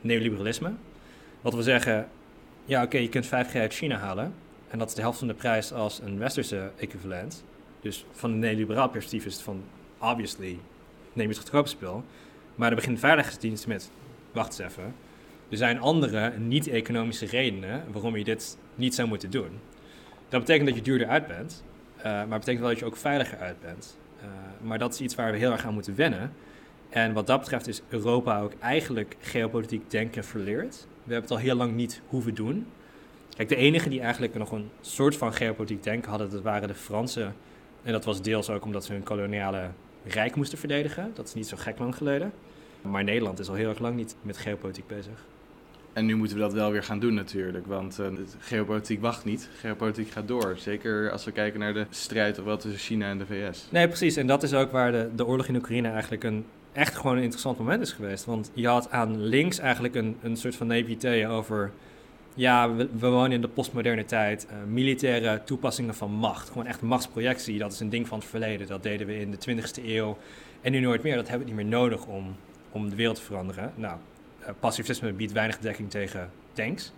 neoliberalisme. 0.00 0.72
Wat 1.40 1.54
we 1.54 1.62
zeggen, 1.62 2.08
ja 2.64 2.82
oké, 2.82 2.98
je 2.98 3.08
kunt 3.08 3.26
5G 3.26 3.52
uit 3.52 3.74
China 3.74 3.96
halen. 3.96 4.34
En 4.68 4.78
dat 4.78 4.88
is 4.88 4.94
de 4.94 5.00
helft 5.00 5.18
van 5.18 5.28
de 5.28 5.34
prijs 5.34 5.72
als 5.72 6.00
een 6.04 6.18
westerse 6.18 6.70
equivalent. 6.76 7.44
Dus 7.80 8.04
van 8.12 8.30
een 8.30 8.38
neoliberaal 8.38 8.88
perspectief 8.88 9.26
is 9.26 9.34
het 9.34 9.42
van, 9.42 9.62
obviously, 9.98 10.58
neem 11.12 11.28
je 11.28 11.34
het 11.34 11.38
goedkope 11.38 11.68
spul. 11.68 12.04
Maar 12.54 12.68
dan 12.68 12.78
begint 12.78 12.94
de 12.94 13.00
veiligheidsdienst 13.00 13.66
met, 13.66 13.90
wacht 14.32 14.48
eens 14.48 14.70
even, 14.70 14.94
er 15.48 15.56
zijn 15.56 15.80
andere 15.80 16.32
niet-economische 16.38 17.26
redenen 17.26 17.84
waarom 17.92 18.16
je 18.16 18.24
dit 18.24 18.58
niet 18.74 18.94
zou 18.94 19.08
moeten 19.08 19.30
doen. 19.30 19.50
Dat 20.28 20.40
betekent 20.40 20.66
dat 20.66 20.76
je 20.76 20.82
duurder 20.82 21.08
uit 21.08 21.26
bent, 21.26 21.64
uh, 21.98 22.02
maar 22.04 22.38
betekent 22.38 22.58
wel 22.58 22.68
dat 22.68 22.78
je 22.78 22.84
ook 22.84 22.96
veiliger 22.96 23.38
uit 23.38 23.60
bent. 23.60 23.98
Uh, 24.18 24.26
maar 24.60 24.78
dat 24.78 24.94
is 24.94 25.00
iets 25.00 25.14
waar 25.14 25.32
we 25.32 25.38
heel 25.38 25.52
erg 25.52 25.64
aan 25.64 25.74
moeten 25.74 25.96
wennen. 25.96 26.32
En 26.88 27.12
wat 27.12 27.26
dat 27.26 27.40
betreft 27.40 27.68
is 27.68 27.82
Europa 27.88 28.40
ook 28.40 28.52
eigenlijk 28.60 29.16
geopolitiek 29.20 29.90
denken 29.90 30.24
verleerd. 30.24 30.86
We 31.04 31.12
hebben 31.12 31.22
het 31.22 31.30
al 31.30 31.44
heel 31.44 31.54
lang 31.56 31.74
niet 31.74 32.00
hoeven 32.06 32.34
doen. 32.34 32.66
Kijk, 33.36 33.48
de 33.48 33.56
enige 33.56 33.88
die 33.88 34.00
eigenlijk 34.00 34.34
nog 34.34 34.52
een 34.52 34.70
soort 34.80 35.16
van 35.16 35.32
geopolitiek 35.32 35.82
denken 35.82 36.10
hadden, 36.10 36.30
dat 36.30 36.42
waren 36.42 36.68
de 36.68 36.74
Fransen. 36.74 37.34
En 37.82 37.92
dat 37.92 38.04
was 38.04 38.22
deels 38.22 38.50
ook 38.50 38.64
omdat 38.64 38.84
ze 38.84 38.92
hun 38.92 39.02
koloniale 39.02 39.70
rijk 40.04 40.34
moesten 40.34 40.58
verdedigen. 40.58 41.10
Dat 41.14 41.26
is 41.26 41.34
niet 41.34 41.48
zo 41.48 41.56
gek 41.56 41.78
lang 41.78 41.96
geleden. 41.96 42.32
Maar 42.82 43.04
Nederland 43.04 43.38
is 43.38 43.48
al 43.48 43.54
heel 43.54 43.68
erg 43.68 43.78
lang 43.78 43.96
niet 43.96 44.16
met 44.22 44.36
geopolitiek 44.36 44.86
bezig. 44.86 45.24
En 45.96 46.06
nu 46.06 46.16
moeten 46.16 46.36
we 46.36 46.42
dat 46.42 46.52
wel 46.52 46.70
weer 46.70 46.82
gaan 46.82 46.98
doen 46.98 47.14
natuurlijk, 47.14 47.66
want 47.66 47.98
uh, 48.00 48.06
geopolitiek 48.38 49.00
wacht 49.00 49.24
niet. 49.24 49.48
Geopolitiek 49.58 50.10
gaat 50.10 50.28
door. 50.28 50.54
Zeker 50.58 51.10
als 51.10 51.24
we 51.24 51.32
kijken 51.32 51.60
naar 51.60 51.74
de 51.74 51.86
strijd 51.90 52.44
wel 52.44 52.56
tussen 52.56 52.80
China 52.80 53.08
en 53.08 53.18
de 53.18 53.26
VS. 53.26 53.66
Nee, 53.70 53.86
precies. 53.88 54.16
En 54.16 54.26
dat 54.26 54.42
is 54.42 54.54
ook 54.54 54.72
waar 54.72 54.92
de, 54.92 55.08
de 55.14 55.26
oorlog 55.26 55.46
in 55.46 55.56
Oekraïne 55.56 55.88
eigenlijk 55.88 56.24
een, 56.24 56.44
echt 56.72 56.94
gewoon 56.94 57.16
een 57.16 57.22
interessant 57.22 57.58
moment 57.58 57.82
is 57.82 57.92
geweest. 57.92 58.24
Want 58.24 58.50
je 58.54 58.66
had 58.68 58.90
aan 58.90 59.24
links 59.24 59.58
eigenlijk 59.58 59.94
een, 59.94 60.16
een 60.22 60.36
soort 60.36 60.56
van 60.56 60.66
naïviteit 60.66 61.26
over... 61.26 61.70
Ja, 62.34 62.74
we, 62.74 62.88
wonen 62.98 63.32
in 63.32 63.40
de 63.40 63.48
postmoderne 63.48 64.04
tijd. 64.04 64.46
Uh, 64.50 64.56
militaire 64.72 65.40
toepassingen 65.44 65.94
van 65.94 66.10
macht. 66.10 66.48
Gewoon 66.48 66.66
echt 66.66 66.82
machtsprojectie. 66.82 67.58
Dat 67.58 67.72
is 67.72 67.80
een 67.80 67.90
ding 67.90 68.08
van 68.08 68.18
het 68.18 68.28
verleden. 68.28 68.66
Dat 68.66 68.82
deden 68.82 69.06
we 69.06 69.20
in 69.20 69.30
de 69.30 69.38
20e 69.48 69.84
eeuw. 69.84 70.18
En 70.60 70.72
nu 70.72 70.80
nooit 70.80 71.02
meer. 71.02 71.16
Dat 71.16 71.28
hebben 71.28 71.46
we 71.46 71.54
niet 71.54 71.62
meer 71.62 71.78
nodig 71.78 72.06
om, 72.06 72.36
om 72.70 72.90
de 72.90 72.96
wereld 72.96 73.16
te 73.16 73.22
veranderen. 73.22 73.72
Nou, 73.74 73.96
pacifisme 74.60 75.12
biedt 75.12 75.32
weinig 75.32 75.58
dekking 75.58 75.90
tegen 75.90 76.30
tanks. 76.52 76.92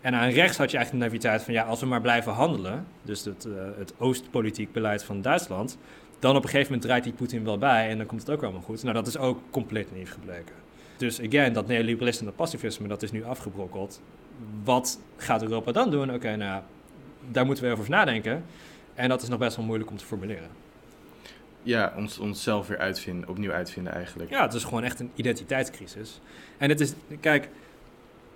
En 0.00 0.14
aan 0.14 0.30
rechts 0.30 0.56
had 0.56 0.70
je 0.70 0.76
eigenlijk 0.76 0.90
de 0.90 1.10
naïviteit 1.10 1.42
van 1.42 1.54
ja, 1.54 1.62
als 1.62 1.80
we 1.80 1.86
maar 1.86 2.00
blijven 2.00 2.32
handelen, 2.32 2.86
dus 3.02 3.24
het, 3.24 3.44
uh, 3.44 3.54
het 3.78 3.92
oostpolitiek 3.98 4.72
beleid 4.72 5.04
van 5.04 5.22
Duitsland, 5.22 5.78
dan 6.18 6.36
op 6.36 6.42
een 6.42 6.48
gegeven 6.48 6.72
moment 6.72 6.82
draait 6.82 7.04
die 7.04 7.12
Poetin 7.12 7.44
wel 7.44 7.58
bij 7.58 7.88
en 7.88 7.96
dan 7.96 8.06
komt 8.06 8.20
het 8.20 8.30
ook 8.30 8.42
allemaal 8.42 8.60
goed. 8.60 8.82
Nou, 8.82 8.94
dat 8.94 9.06
is 9.06 9.16
ook 9.16 9.40
compleet 9.50 9.96
niet 9.96 10.10
gebleken. 10.10 10.54
Dus 10.96 11.20
again, 11.20 11.52
dat 11.52 11.66
neoliberalisme 11.66 12.20
en 12.20 12.26
dat 12.26 12.36
pacifisme, 12.36 12.88
dat 12.88 13.02
is 13.02 13.12
nu 13.12 13.24
afgebrokkeld. 13.24 14.00
Wat 14.64 15.00
gaat 15.16 15.42
Europa 15.42 15.72
dan 15.72 15.90
doen? 15.90 16.14
Oké, 16.14 16.36
nou, 16.36 16.62
daar 17.30 17.46
moeten 17.46 17.64
we 17.64 17.70
over 17.70 17.90
nadenken. 17.90 18.44
En 18.94 19.08
dat 19.08 19.22
is 19.22 19.28
nog 19.28 19.38
best 19.38 19.56
wel 19.56 19.64
moeilijk 19.64 19.90
om 19.90 19.96
te 19.96 20.04
formuleren. 20.04 20.48
Ja, 21.62 21.92
ons, 21.96 22.18
onszelf 22.18 22.66
weer 22.66 22.78
uitvinden, 22.78 23.28
opnieuw 23.28 23.52
uitvinden 23.52 23.92
eigenlijk. 23.92 24.30
Ja, 24.30 24.42
het 24.42 24.54
is 24.54 24.64
gewoon 24.64 24.84
echt 24.84 25.00
een 25.00 25.10
identiteitscrisis. 25.14 26.20
En 26.58 26.68
het 26.68 26.80
is, 26.80 26.92
kijk, 27.20 27.48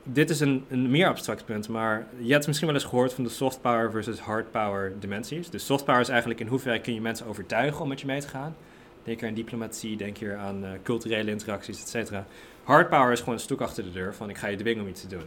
dit 0.03 0.31
is 0.31 0.41
een, 0.41 0.65
een 0.69 0.91
meer 0.91 1.09
abstract 1.09 1.45
punt, 1.45 1.69
maar 1.69 2.07
je 2.19 2.33
hebt 2.33 2.47
misschien 2.47 2.69
wel 2.69 2.77
eens 2.77 2.87
gehoord 2.87 3.13
van 3.13 3.25
de 3.25 3.31
soft 3.31 3.61
power 3.61 3.91
versus 3.91 4.19
hard 4.19 4.51
power 4.51 4.93
dimensies. 5.01 5.51
Dus 5.51 5.67
soft 5.67 5.85
power 5.85 6.01
is 6.01 6.09
eigenlijk 6.09 6.41
in 6.41 6.47
hoeverre 6.47 6.81
kun 6.81 6.95
je 6.95 7.01
mensen 7.01 7.27
overtuigen 7.27 7.83
om 7.83 7.89
met 7.89 8.01
je 8.01 8.07
mee 8.07 8.21
te 8.21 8.29
gaan. 8.29 8.57
Denk 9.05 9.21
hier 9.21 9.29
aan 9.29 9.35
diplomatie, 9.35 9.97
denk 9.97 10.19
hier 10.19 10.37
aan 10.37 10.65
uh, 10.65 10.71
culturele 10.83 11.31
interacties, 11.31 11.81
et 11.81 11.89
cetera. 11.89 12.27
Hard 12.65 12.89
power 12.89 13.13
is 13.13 13.19
gewoon 13.19 13.35
een 13.35 13.41
stok 13.41 13.61
achter 13.61 13.85
de 13.85 13.93
deur 13.93 14.15
van 14.15 14.31
ik 14.31 14.37
ga 14.37 14.47
je 14.47 14.57
dwingen 14.57 14.83
om 14.83 14.89
iets 14.89 15.01
te 15.01 15.09
doen. 15.09 15.27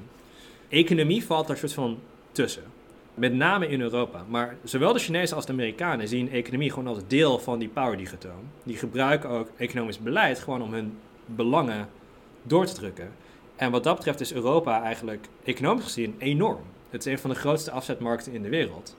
Economie 0.70 1.26
valt 1.26 1.47
daar 1.47 1.58
soort 1.58 1.74
van 1.74 2.00
tussen. 2.32 2.64
Met 3.20 3.34
name 3.34 3.67
in 3.67 3.82
Europa. 3.82 4.24
Maar 4.28 4.55
zowel 4.63 4.93
de 4.93 4.99
Chinezen 4.99 5.36
als 5.36 5.45
de 5.45 5.51
Amerikanen 5.51 6.07
zien 6.07 6.32
economie 6.32 6.70
gewoon 6.70 6.88
als 6.88 7.07
deel 7.07 7.39
van 7.39 7.59
die 7.59 7.67
power 7.67 7.97
digitoom. 7.97 8.49
Die 8.63 8.78
gebruiken 8.78 9.30
ook 9.30 9.49
economisch 9.57 9.99
beleid 9.99 10.39
gewoon 10.39 10.61
om 10.61 10.74
hun 10.74 10.97
belangen 11.26 11.89
door 12.43 12.65
te 12.65 12.74
drukken. 12.74 13.11
En 13.55 13.72
wat 13.72 13.84
dat 13.84 13.95
betreft 13.95 14.20
is 14.20 14.34
Europa 14.34 14.84
eigenlijk 14.84 15.28
economisch 15.43 15.84
gezien 15.84 16.15
enorm. 16.17 16.63
Het 16.89 17.05
is 17.05 17.11
een 17.11 17.20
van 17.20 17.30
de 17.30 17.36
grootste 17.36 17.72
afzetmarkten 17.72 18.34
in 18.34 18.41
de 18.41 18.49
wereld. 18.49 18.95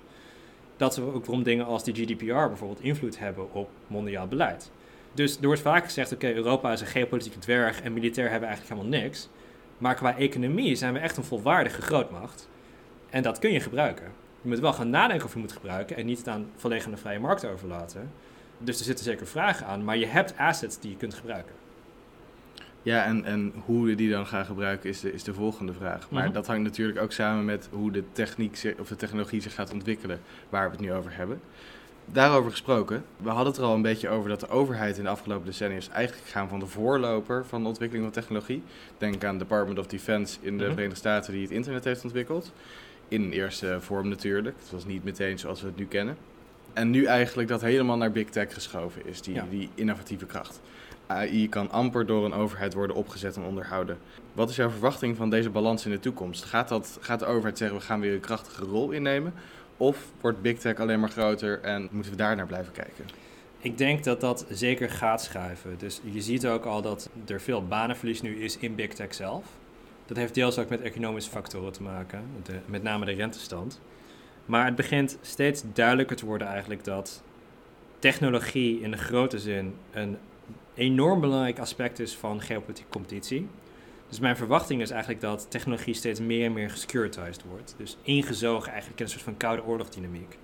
Dat 0.77 0.97
we 0.97 1.03
ook 1.03 1.25
waarom 1.25 1.43
dingen 1.43 1.67
als 1.67 1.85
die 1.85 1.95
GDPR 1.95 2.25
bijvoorbeeld 2.25 2.83
invloed 2.83 3.19
hebben 3.19 3.53
op 3.53 3.71
mondiaal 3.87 4.27
beleid. 4.27 4.71
Dus 5.13 5.37
er 5.37 5.47
wordt 5.47 5.61
vaak 5.61 5.85
gezegd, 5.85 6.13
oké, 6.13 6.33
Europa 6.33 6.73
is 6.73 6.81
een 6.81 6.87
geopolitieke 6.87 7.39
dwerg 7.39 7.83
en 7.83 7.93
militair 7.93 8.31
hebben 8.31 8.49
eigenlijk 8.49 8.79
helemaal 8.79 9.01
niks. 9.01 9.29
Maar 9.79 9.95
qua 9.95 10.17
economie 10.17 10.75
zijn 10.75 10.93
we 10.93 10.99
echt 10.99 11.17
een 11.17 11.25
volwaardige 11.25 11.83
grootmacht. 11.83 12.49
En 13.11 13.23
dat 13.23 13.39
kun 13.39 13.53
je 13.53 13.61
gebruiken. 13.61 14.07
Je 14.43 14.49
moet 14.49 14.59
wel 14.59 14.73
gaan 14.73 14.91
nadenken 14.91 15.27
of 15.27 15.33
je 15.33 15.39
moet 15.39 15.53
gebruiken 15.53 15.97
en 15.97 16.07
niet 16.07 16.19
het 16.19 16.29
aan 16.29 16.51
volledig 16.57 16.85
aan 16.85 16.91
de 16.91 16.97
vrije 16.97 17.19
markt 17.21 17.45
overlaten. 17.47 18.11
Dus 18.59 18.79
er 18.79 18.85
zitten 18.85 19.05
zeker 19.05 19.27
vragen 19.27 19.67
aan, 19.67 19.85
maar 19.85 19.97
je 19.97 20.07
hebt 20.07 20.35
assets 20.37 20.79
die 20.81 20.91
je 20.91 20.97
kunt 20.97 21.15
gebruiken. 21.15 21.53
Ja, 22.83 23.05
en, 23.05 23.25
en 23.25 23.53
hoe 23.65 23.87
we 23.87 23.95
die 23.95 24.11
dan 24.11 24.27
gaan 24.27 24.45
gebruiken 24.45 24.89
is 24.91 25.01
de, 25.01 25.13
is 25.13 25.23
de 25.25 25.35
volgende 25.35 25.73
vraag. 25.73 26.11
Maar 26.11 26.25
Mhm. 26.25 26.33
dat 26.33 26.47
hangt 26.47 26.63
natuurlijk 26.63 27.01
ook 27.01 27.13
samen 27.13 27.45
met 27.45 27.69
hoe 27.73 27.91
de 27.91 28.05
techniek 28.13 28.75
of 28.79 28.89
de 28.89 28.97
technologie 28.97 29.41
zich 29.43 29.55
gaat 29.55 29.73
ontwikkelen, 29.73 30.21
waar 30.49 30.65
we 30.71 30.77
het 30.77 30.81
nu 30.85 30.93
over 30.93 31.17
hebben. 31.17 31.41
Daarover 32.05 32.51
gesproken, 32.51 33.05
we 33.17 33.29
hadden 33.29 33.47
het 33.47 33.57
er 33.57 33.65
al 33.65 33.75
een 33.75 33.83
beetje 33.83 34.09
over 34.09 34.29
dat 34.29 34.41
de 34.41 34.49
overheid 34.49 34.97
in 34.99 35.05
de 35.05 35.11
afgelopen 35.11 35.47
decennia 35.47 35.77
is 35.77 35.89
eigenlijk 35.89 36.27
gegaan 36.27 36.49
van 36.49 36.59
de 36.59 36.67
voorloper 36.67 37.45
van 37.47 37.63
de 37.63 37.69
ontwikkeling 37.69 38.05
van 38.07 38.15
technologie. 38.15 38.63
Denk 38.99 39.25
aan 39.25 39.39
Department 39.39 39.79
of 39.79 39.87
Defense 39.87 40.39
in 40.41 40.59
de 40.59 40.63
Mhm. 40.65 40.73
Verenigde 40.73 40.99
Staten 40.99 41.33
die 41.33 41.43
het 41.43 41.51
internet 41.51 41.85
heeft 41.85 42.05
ontwikkeld. 42.05 42.53
In 43.11 43.31
eerste 43.33 43.77
vorm 43.81 44.09
natuurlijk. 44.09 44.57
Het 44.61 44.71
was 44.71 44.85
niet 44.85 45.05
meteen 45.05 45.39
zoals 45.39 45.61
we 45.61 45.67
het 45.67 45.77
nu 45.77 45.87
kennen. 45.87 46.17
En 46.73 46.91
nu 46.91 47.05
eigenlijk 47.05 47.49
dat 47.49 47.61
helemaal 47.61 47.97
naar 47.97 48.13
big 48.13 48.29
tech 48.29 48.55
geschoven 48.55 49.07
is, 49.07 49.23
die, 49.23 49.35
Ja. 49.35 49.47
die 49.51 49.69
innovatieve 49.75 50.27
kracht. 50.27 50.61
AI 51.07 51.49
kan 51.49 51.71
amper 51.71 52.07
door 52.07 52.25
een 52.25 52.33
overheid 52.33 52.75
worden 52.75 52.97
opgezet 52.97 53.37
en 53.37 53.43
onderhouden. 53.43 53.99
Wat 54.33 54.51
is 54.51 54.57
jouw 54.57 54.71
verwachting 54.71 55.17
van 55.17 55.31
deze 55.31 55.51
balans 55.51 55.85
in 55.85 55.91
de 55.91 56.01
toekomst? 56.01 56.45
Gaat, 56.45 56.69
dat, 56.69 56.99
gaat 57.01 57.19
de 57.19 57.27
overheid 57.27 57.59
zeggen 57.59 57.77
we 57.79 57.83
gaan 57.85 58.01
weer 58.01 58.15
een 58.15 58.21
krachtige 58.21 58.65
rol 58.65 58.91
innemen? 58.91 59.35
Of 59.77 60.05
wordt 60.21 60.43
big 60.43 60.59
tech 60.59 60.77
alleen 60.77 61.01
maar 61.01 61.09
groter 61.11 61.61
en 61.61 61.89
moeten 61.91 62.11
we 62.13 62.17
daar 62.19 62.37
naar 62.37 62.47
blijven 62.47 62.73
kijken? 62.73 63.05
Ik 63.59 63.79
denk 63.79 64.05
dat 64.05 64.21
dat 64.21 64.47
zeker 64.51 64.91
gaat 64.91 65.23
schuiven. 65.23 65.75
Dus 65.79 66.01
je 66.05 66.21
ziet 66.21 66.47
ook 66.47 66.65
al 66.65 66.83
dat 66.83 67.11
er 67.27 67.41
veel 67.41 67.67
banenverlies 67.67 68.23
nu 68.23 68.43
is 68.43 68.57
in 68.59 68.75
big 68.75 68.93
tech 68.95 69.15
zelf. 69.15 69.45
Dat 70.11 70.19
heeft 70.19 70.35
deels 70.35 70.59
ook 70.59 70.69
met 70.69 70.81
economische 70.81 71.31
factoren 71.31 71.73
te 71.73 71.83
maken, 71.83 72.25
met 72.67 72.83
name 72.83 73.05
de 73.05 73.13
rentestand. 73.13 73.81
Maar 74.47 74.65
het 74.65 74.75
begint 74.75 75.19
steeds 75.21 75.63
duidelijker 75.73 76.17
te 76.17 76.27
worden 76.27 76.47
eigenlijk 76.47 76.85
dat 76.85 77.23
technologie 77.99 78.81
in 78.81 78.91
de 78.91 78.97
grote 78.97 79.39
zin 79.39 79.75
een 79.91 80.19
enorm 80.75 81.21
belangrijk 81.21 81.59
aspect 81.59 81.99
is 81.99 82.17
van 82.17 82.41
geopolitieke 82.41 82.91
competitie. 82.91 83.49
Dus 84.09 84.19
mijn 84.19 84.37
verwachting 84.37 84.81
is 84.81 84.91
eigenlijk 84.91 85.21
dat 85.21 85.47
technologie 85.51 85.95
steeds 85.95 86.21
meer 86.21 86.45
en 86.45 86.53
meer 86.53 86.71
gesecuritized 86.71 87.45
wordt. 87.49 87.75
Dus 87.77 87.97
ingezogen 88.03 88.71
eigenlijk 88.71 89.01
in 89.01 89.05
een 89.05 89.13
soort 89.13 89.25
van 89.25 89.37
koude 89.37 89.65
oorlogdynamiek. 89.65 90.39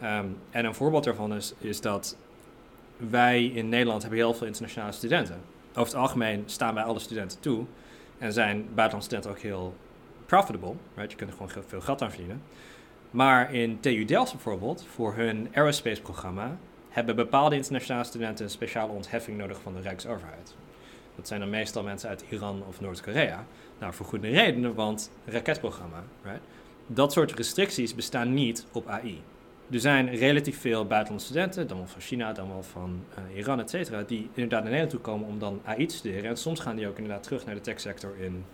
Ehm, 0.00 0.26
en 0.50 0.64
een 0.64 0.74
voorbeeld 0.74 1.04
daarvan 1.04 1.34
is, 1.34 1.54
is 1.58 1.80
dat 1.80 2.16
wij 2.96 3.44
in 3.44 3.68
Nederland 3.68 4.02
hebben 4.02 4.20
heel 4.20 4.34
veel 4.34 4.46
internationale 4.46 4.92
studenten. 4.92 5.40
Over 5.70 5.92
het 5.92 6.02
algemeen 6.02 6.42
staan 6.46 6.74
wij 6.74 6.82
alle 6.82 6.98
studenten 6.98 7.40
toe. 7.40 7.66
En 8.18 8.32
zijn 8.32 8.56
buitenlandse 8.74 9.00
studenten 9.00 9.30
ook 9.30 9.38
heel 9.38 9.74
profitable. 10.26 10.74
Right? 10.94 11.10
Je 11.10 11.16
kunt 11.16 11.30
er 11.30 11.36
gewoon 11.36 11.64
veel 11.66 11.80
geld 11.80 12.02
aan 12.02 12.10
verdienen. 12.10 12.42
Maar 13.10 13.54
in 13.54 13.80
TU 13.80 14.04
Delft 14.04 14.32
bijvoorbeeld, 14.32 14.86
voor 14.94 15.14
hun 15.14 15.48
aerospace 15.54 16.02
programma, 16.02 16.56
hebben 16.88 17.16
bepaalde 17.16 17.56
internationale 17.56 18.04
studenten 18.04 18.44
een 18.44 18.50
speciale 18.50 18.92
ontheffing 18.92 19.38
nodig 19.38 19.60
van 19.60 19.74
de 19.74 19.80
Rijksoverheid. 19.80 20.54
Dat 21.16 21.28
zijn 21.28 21.40
dan 21.40 21.50
meestal 21.50 21.82
mensen 21.82 22.08
uit 22.08 22.24
Iran 22.28 22.62
of 22.68 22.80
Noord-Korea. 22.80 23.44
Nou, 23.78 23.94
voor 23.94 24.06
goede 24.06 24.28
redenen, 24.28 24.74
want 24.74 25.10
raketprogramma. 25.24 26.04
Right? 26.22 26.40
Dat 26.86 27.12
soort 27.12 27.32
restricties 27.32 27.94
bestaan 27.94 28.34
niet 28.34 28.66
op 28.72 28.88
AI. 28.88 29.22
Er 29.70 29.80
zijn 29.80 30.14
relatief 30.14 30.60
veel 30.60 30.86
buitenlandse 30.86 31.26
studenten, 31.26 31.66
dan 31.66 31.76
wel 31.76 31.86
van 31.86 32.00
China, 32.00 32.32
dan 32.32 32.48
wel 32.48 32.62
van 32.62 33.04
eh, 33.14 33.36
Iran, 33.36 33.60
et 33.60 33.70
cetera, 33.70 34.02
die 34.02 34.28
inderdaad 34.34 34.62
naar 34.62 34.72
Nederland 34.72 34.90
toe 34.90 35.00
komen 35.00 35.28
om 35.28 35.38
dan 35.38 35.60
AI 35.64 35.86
te 35.86 35.94
studeren. 35.94 36.30
En 36.30 36.36
soms 36.36 36.60
gaan 36.60 36.76
die 36.76 36.88
ook 36.88 36.96
inderdaad 36.96 37.22
terug 37.22 37.44
naar 37.44 37.54
de 37.54 37.60
techsector 37.60 38.16
in 38.20 38.44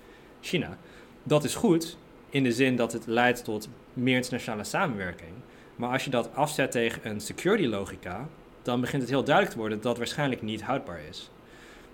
China. 0.41 0.79
Dat 1.23 1.45
is 1.45 1.55
goed, 1.55 1.97
in 2.31 2.43
de 2.43 2.53
zin 2.53 2.77
dat 2.77 2.93
het 2.93 3.07
leidt 3.07 3.45
tot 3.45 3.69
meer 3.93 4.17
internationale 4.17 4.65
samenwerking. 4.65 5.33
Maar 5.77 5.91
als 5.91 6.05
je 6.05 6.11
dat 6.11 6.35
afzet 6.35 6.71
tegen 6.71 7.11
een 7.11 7.21
security 7.21 7.67
logica, 7.67 8.29
dan 8.63 8.81
begint 8.81 9.03
het 9.03 9.11
heel 9.11 9.25
duidelijk 9.25 9.55
te 9.55 9.61
worden 9.61 9.79
dat 9.79 9.87
dat 9.87 9.99
waarschijnlijk 9.99 10.43
niet 10.43 10.63
houdbaar 10.63 11.01
is. 11.09 11.31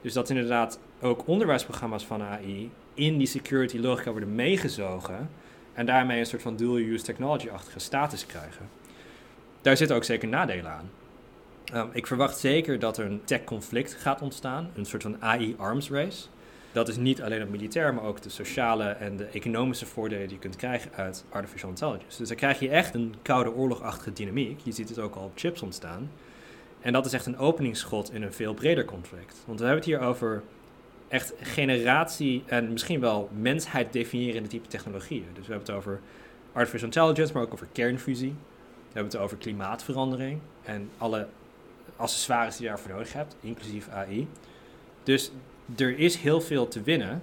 Dus 0.00 0.12
dat 0.12 0.30
inderdaad 0.30 0.78
ook 1.00 1.26
onderwijsprogramma's 1.26 2.04
van 2.04 2.22
AI 2.22 2.70
in 2.94 3.18
die 3.18 3.26
security 3.26 3.78
logica 3.78 4.10
worden 4.10 4.34
meegezogen 4.34 5.30
en 5.72 5.86
daarmee 5.86 6.18
een 6.18 6.26
soort 6.26 6.42
van 6.42 6.56
dual-use 6.56 7.04
technology-achtige 7.04 7.78
status 7.78 8.26
krijgen. 8.26 8.79
Daar 9.60 9.76
zitten 9.76 9.96
ook 9.96 10.04
zeker 10.04 10.28
nadelen 10.28 10.70
aan. 10.70 10.90
Um, 11.74 11.88
ik 11.92 12.06
verwacht 12.06 12.38
zeker 12.38 12.78
dat 12.78 12.98
er 12.98 13.06
een 13.06 13.20
tech-conflict 13.24 13.94
gaat 13.94 14.22
ontstaan, 14.22 14.70
een 14.74 14.84
soort 14.84 15.02
van 15.02 15.22
AI-arms 15.22 15.90
race. 15.90 16.26
Dat 16.72 16.88
is 16.88 16.96
niet 16.96 17.22
alleen 17.22 17.40
het 17.40 17.50
militair, 17.50 17.94
maar 17.94 18.04
ook 18.04 18.22
de 18.22 18.28
sociale 18.28 18.84
en 18.84 19.16
de 19.16 19.24
economische 19.24 19.86
voordelen 19.86 20.26
die 20.26 20.36
je 20.36 20.42
kunt 20.42 20.56
krijgen 20.56 20.90
uit 20.94 21.24
artificial 21.28 21.70
intelligence. 21.70 22.18
Dus 22.18 22.28
dan 22.28 22.36
krijg 22.36 22.58
je 22.58 22.68
echt 22.68 22.94
een 22.94 23.14
koude 23.22 23.54
oorlogachtige 23.54 24.12
dynamiek. 24.12 24.60
Je 24.62 24.72
ziet 24.72 24.88
het 24.88 24.98
ook 24.98 25.14
al 25.14 25.24
op 25.24 25.32
chips 25.34 25.62
ontstaan. 25.62 26.10
En 26.80 26.92
dat 26.92 27.06
is 27.06 27.12
echt 27.12 27.26
een 27.26 27.38
openingsschot 27.38 28.12
in 28.12 28.22
een 28.22 28.32
veel 28.32 28.54
breder 28.54 28.84
conflict. 28.84 29.42
Want 29.46 29.58
we 29.58 29.66
hebben 29.66 29.84
het 29.84 29.94
hier 29.94 30.08
over 30.08 30.42
echt 31.08 31.32
generatie 31.40 32.42
en 32.46 32.72
misschien 32.72 33.00
wel 33.00 33.30
mensheid 33.38 33.92
definiërende 33.92 34.48
type 34.48 34.68
technologieën. 34.68 35.26
Dus 35.34 35.46
we 35.46 35.52
hebben 35.52 35.74
het 35.74 35.76
over 35.76 36.00
artificial 36.52 36.88
intelligence, 36.88 37.32
maar 37.32 37.42
ook 37.42 37.52
over 37.52 37.66
kernfusie. 37.72 38.34
We 38.92 38.98
hebben 38.98 39.12
het 39.12 39.22
over 39.22 39.36
klimaatverandering 39.36 40.40
en 40.62 40.90
alle 40.98 41.28
accessoires 41.96 42.56
die 42.56 42.64
je 42.64 42.68
daarvoor 42.68 42.90
nodig 42.90 43.12
hebt, 43.12 43.36
inclusief 43.40 43.88
AI. 43.88 44.28
Dus 45.02 45.30
er 45.76 45.98
is 45.98 46.16
heel 46.16 46.40
veel 46.40 46.68
te 46.68 46.82
winnen. 46.82 47.22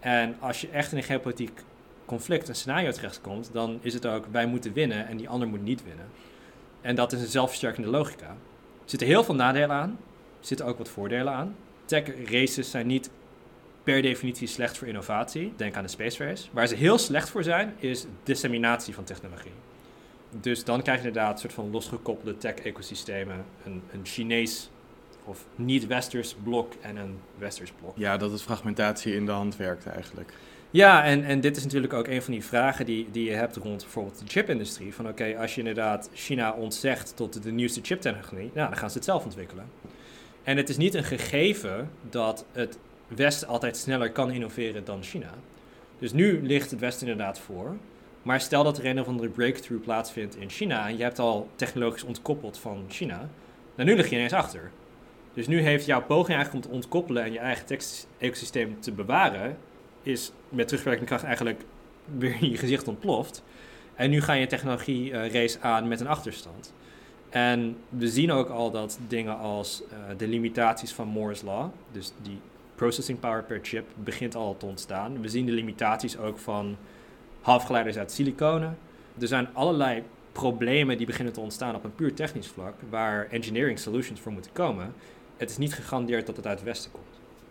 En 0.00 0.36
als 0.40 0.60
je 0.60 0.68
echt 0.68 0.92
in 0.92 0.98
een 0.98 1.04
geopolitiek 1.04 1.62
conflict, 2.04 2.48
een 2.48 2.54
scenario 2.54 2.90
terechtkomt, 2.90 3.50
dan 3.52 3.78
is 3.82 3.94
het 3.94 4.06
ook 4.06 4.26
wij 4.30 4.46
moeten 4.46 4.72
winnen 4.72 5.06
en 5.06 5.16
die 5.16 5.28
ander 5.28 5.48
moet 5.48 5.62
niet 5.62 5.84
winnen. 5.84 6.06
En 6.80 6.94
dat 6.94 7.12
is 7.12 7.20
een 7.20 7.26
zelfversterkende 7.26 7.88
logica. 7.88 8.28
Er 8.28 8.36
zitten 8.84 9.08
heel 9.08 9.24
veel 9.24 9.34
nadelen 9.34 9.76
aan, 9.76 9.90
er 10.40 10.46
zitten 10.46 10.66
ook 10.66 10.78
wat 10.78 10.88
voordelen 10.88 11.32
aan. 11.32 11.56
Tech 11.84 12.30
races 12.30 12.70
zijn 12.70 12.86
niet 12.86 13.10
per 13.82 14.02
definitie 14.02 14.46
slecht 14.46 14.78
voor 14.78 14.88
innovatie. 14.88 15.52
Denk 15.56 15.76
aan 15.76 15.82
de 15.82 15.88
space 15.88 16.24
race. 16.24 16.48
Waar 16.52 16.66
ze 16.66 16.74
heel 16.74 16.98
slecht 16.98 17.30
voor 17.30 17.42
zijn, 17.42 17.74
is 17.78 18.06
disseminatie 18.22 18.94
van 18.94 19.04
technologie. 19.04 19.52
Dus 20.30 20.64
dan 20.64 20.82
krijg 20.82 21.00
je 21.00 21.06
inderdaad 21.06 21.32
een 21.32 21.38
soort 21.38 21.52
van 21.52 21.70
losgekoppelde 21.70 22.38
tech-ecosystemen. 22.38 23.44
Een, 23.64 23.82
een 23.92 24.00
Chinees 24.02 24.70
of 25.24 25.44
niet-westers 25.56 26.36
blok 26.42 26.72
en 26.80 26.96
een 26.96 27.18
westers 27.38 27.72
blok. 27.80 27.92
Ja, 27.96 28.16
dat 28.16 28.30
het 28.30 28.42
fragmentatie 28.42 29.14
in 29.14 29.26
de 29.26 29.32
hand 29.32 29.56
werkt 29.56 29.86
eigenlijk. 29.86 30.32
Ja, 30.70 31.04
en, 31.04 31.24
en 31.24 31.40
dit 31.40 31.56
is 31.56 31.62
natuurlijk 31.64 31.92
ook 31.92 32.06
een 32.06 32.22
van 32.22 32.32
die 32.32 32.44
vragen 32.44 32.86
die, 32.86 33.08
die 33.10 33.24
je 33.24 33.34
hebt 33.34 33.56
rond 33.56 33.82
bijvoorbeeld 33.82 34.18
de 34.18 34.24
chipindustrie. 34.26 34.94
Van 34.94 35.08
oké, 35.08 35.36
als 35.38 35.54
je 35.54 35.58
inderdaad 35.58 36.10
China 36.12 36.52
ontzegt 36.52 37.16
tot 37.16 37.42
de 37.42 37.52
nieuwste 37.52 37.80
chiptechnologie, 37.82 38.50
nou, 38.54 38.68
dan 38.68 38.76
gaan 38.76 38.90
ze 38.90 38.96
het 38.96 39.04
zelf 39.04 39.24
ontwikkelen. 39.24 39.66
En 40.42 40.56
het 40.56 40.68
is 40.68 40.76
niet 40.76 40.94
een 40.94 41.04
gegeven 41.04 41.90
dat 42.10 42.44
het 42.52 42.78
Westen 43.08 43.48
altijd 43.48 43.76
sneller 43.76 44.12
kan 44.12 44.30
innoveren 44.30 44.84
dan 44.84 45.02
China. 45.02 45.30
Dus 45.98 46.12
nu 46.12 46.46
ligt 46.46 46.70
het 46.70 46.80
Westen 46.80 47.08
inderdaad 47.08 47.38
voor. 47.38 47.76
Maar 48.26 48.40
stel 48.40 48.64
dat 48.64 48.78
er 48.78 48.86
een 48.86 49.00
of 49.00 49.06
andere 49.06 49.28
breakthrough 49.28 49.84
plaatsvindt 49.84 50.36
in 50.36 50.50
China 50.50 50.88
en 50.88 50.96
je 50.96 51.02
hebt 51.02 51.18
al 51.18 51.48
technologisch 51.54 52.02
ontkoppeld 52.02 52.58
van 52.58 52.84
China, 52.88 53.28
dan 53.74 53.86
nu 53.86 53.96
lig 53.96 54.08
je 54.08 54.16
ineens 54.16 54.32
achter. 54.32 54.70
Dus 55.34 55.46
nu 55.46 55.60
heeft 55.60 55.86
jouw 55.86 56.02
poging 56.02 56.36
eigenlijk 56.36 56.64
om 56.64 56.70
te 56.70 56.76
ontkoppelen 56.76 57.24
en 57.24 57.32
je 57.32 57.38
eigen 57.38 57.66
tekst-ecosysteem 57.66 58.80
te 58.80 58.92
bewaren, 58.92 59.56
is 60.02 60.32
met 60.48 60.68
terugwerkende 60.68 61.08
kracht 61.08 61.24
eigenlijk 61.24 61.64
weer 62.18 62.36
in 62.40 62.50
je 62.50 62.56
gezicht 62.56 62.88
ontploft. 62.88 63.42
En 63.94 64.10
nu 64.10 64.20
ga 64.20 64.32
je 64.32 64.46
technologie 64.46 65.10
uh, 65.10 65.32
race 65.32 65.60
aan 65.60 65.88
met 65.88 66.00
een 66.00 66.06
achterstand. 66.06 66.72
En 67.28 67.76
we 67.88 68.08
zien 68.08 68.32
ook 68.32 68.48
al 68.48 68.70
dat 68.70 68.98
dingen 69.08 69.38
als 69.38 69.82
uh, 69.82 69.98
de 70.16 70.28
limitaties 70.28 70.92
van 70.92 71.08
Moore's 71.08 71.42
Law, 71.42 71.70
dus 71.92 72.12
die 72.22 72.38
processing 72.74 73.20
power 73.20 73.42
per 73.42 73.60
chip, 73.62 73.86
begint 73.94 74.34
al 74.34 74.56
te 74.56 74.66
ontstaan. 74.66 75.20
We 75.20 75.28
zien 75.28 75.46
de 75.46 75.52
limitaties 75.52 76.18
ook 76.18 76.38
van 76.38 76.76
halfgeleiders 77.46 77.96
uit 77.96 78.12
siliconen. 78.12 78.78
Er 79.18 79.26
zijn 79.28 79.48
allerlei 79.52 80.02
problemen 80.32 80.96
die 80.96 81.06
beginnen 81.06 81.32
te 81.32 81.40
ontstaan 81.40 81.74
op 81.74 81.84
een 81.84 81.94
puur 81.94 82.14
technisch 82.14 82.46
vlak, 82.46 82.74
waar 82.90 83.26
engineering 83.30 83.78
solutions 83.78 84.20
voor 84.20 84.32
moeten 84.32 84.52
komen. 84.52 84.94
Het 85.36 85.50
is 85.50 85.58
niet 85.58 85.74
gegarandeerd 85.74 86.26
dat 86.26 86.36
het 86.36 86.46
uit 86.46 86.58
het 86.58 86.66
Westen 86.66 86.90
komt. 86.90 87.04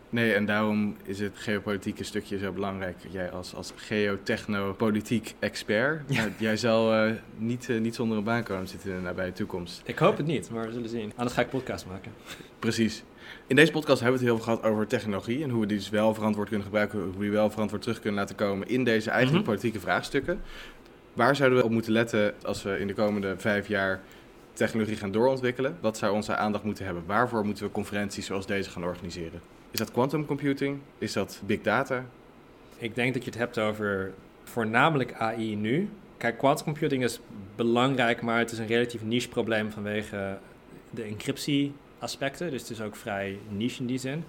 Nee, 0.10 0.34
en 0.34 0.46
daarom 0.46 0.96
is 1.04 1.20
het 1.20 1.32
geopolitieke 1.36 2.04
stukje 2.04 2.38
zo 2.38 2.52
belangrijk. 2.52 2.98
Jij 3.10 3.32
als, 3.32 3.54
als 3.54 3.74
geotechno-politiek 3.76 5.36
expert, 5.40 6.02
ja. 6.08 6.16
nou, 6.22 6.32
jij 6.38 6.58
zal 6.58 7.08
uh, 7.08 7.14
niet, 7.38 7.68
uh, 7.70 7.82
niet 7.82 7.96
zonder 7.96 8.18
een 8.18 8.24
baan 8.24 8.44
komen 8.44 8.68
zitten 8.68 8.90
in 8.90 8.96
de 8.96 9.02
nabije 9.02 9.32
toekomst. 9.32 9.82
Ik 9.86 9.98
hoop 9.98 10.18
het 10.18 10.26
niet, 10.26 10.50
maar 10.50 10.66
we 10.66 10.72
zullen 10.72 10.90
zien. 10.90 11.12
Anders 11.16 11.36
ga 11.36 11.42
ik 11.42 11.50
podcast 11.50 11.86
maken. 11.86 12.12
Precies. 12.60 13.04
In 13.48 13.56
deze 13.56 13.72
podcast 13.72 14.02
hebben 14.02 14.20
we 14.20 14.26
het 14.26 14.36
heel 14.36 14.44
veel 14.44 14.54
gehad 14.54 14.72
over 14.72 14.88
technologie 14.88 15.44
en 15.44 15.50
hoe 15.50 15.62
we 15.62 15.68
die 15.68 15.78
dus 15.78 15.90
wel 15.90 16.14
verantwoord 16.14 16.48
kunnen 16.48 16.66
gebruiken, 16.66 17.00
hoe 17.00 17.12
we 17.12 17.20
die 17.20 17.32
wel 17.32 17.50
verantwoord 17.50 17.82
terug 17.82 18.00
kunnen 18.00 18.20
laten 18.20 18.36
komen 18.36 18.68
in 18.68 18.84
deze 18.84 19.10
eigen 19.10 19.30
mm 19.30 19.36
-hmm. 19.36 19.46
politieke 19.46 19.80
vraagstukken. 19.80 20.42
Waar 21.14 21.36
zouden 21.36 21.60
we 21.60 21.66
op 21.66 21.72
moeten 21.72 21.92
letten 21.92 22.34
als 22.44 22.64
we 22.64 22.80
in 22.80 22.88
de 22.88 22.94
komende 22.94 23.36
vijf 23.38 23.68
jaar 23.68 24.02
technologie 24.54 24.96
gaan 24.96 25.12
doorontwikkelen, 25.12 25.78
wat 25.82 25.98
zou 25.98 26.14
onze 26.14 26.36
aandacht 26.36 26.64
moeten 26.64 26.86
hebben? 26.86 27.04
Waarvoor 27.06 27.46
moeten 27.46 27.66
we 27.66 27.72
conferenties 27.72 28.26
zoals 28.26 28.46
deze 28.46 28.70
gaan 28.70 28.84
organiseren? 28.84 29.42
Is 29.72 29.80
dat 29.80 29.92
quantum 29.92 30.26
computing? 30.26 30.80
Is 30.98 31.14
dat 31.14 31.42
big 31.46 31.62
data? 31.62 32.06
Ik 32.78 32.96
denk 32.96 33.14
dat 33.14 33.24
je 33.24 33.30
het 33.30 33.40
hebt 33.40 33.60
over 33.60 34.14
voornamelijk 34.44 35.14
AI 35.14 35.56
nu. 35.56 35.90
Kijk, 36.18 36.38
quantum 36.38 36.64
computing 36.64 37.04
is 37.04 37.20
belangrijk, 37.56 38.22
maar 38.22 38.40
het 38.40 38.52
is 38.52 38.58
een 38.58 38.68
relatief 38.68 39.04
niche 39.04 39.30
probleem 39.30 39.72
vanwege 39.72 40.38
de 40.90 41.04
encryptie 41.04 41.74
aspecten. 42.06 42.52
Dus 42.52 42.62
het 42.62 42.70
is 42.70 42.82
ook 42.82 42.96
vrij 42.96 43.40
niche 43.50 43.82
in 43.82 43.88
die 43.88 43.98
zin. 43.98 44.24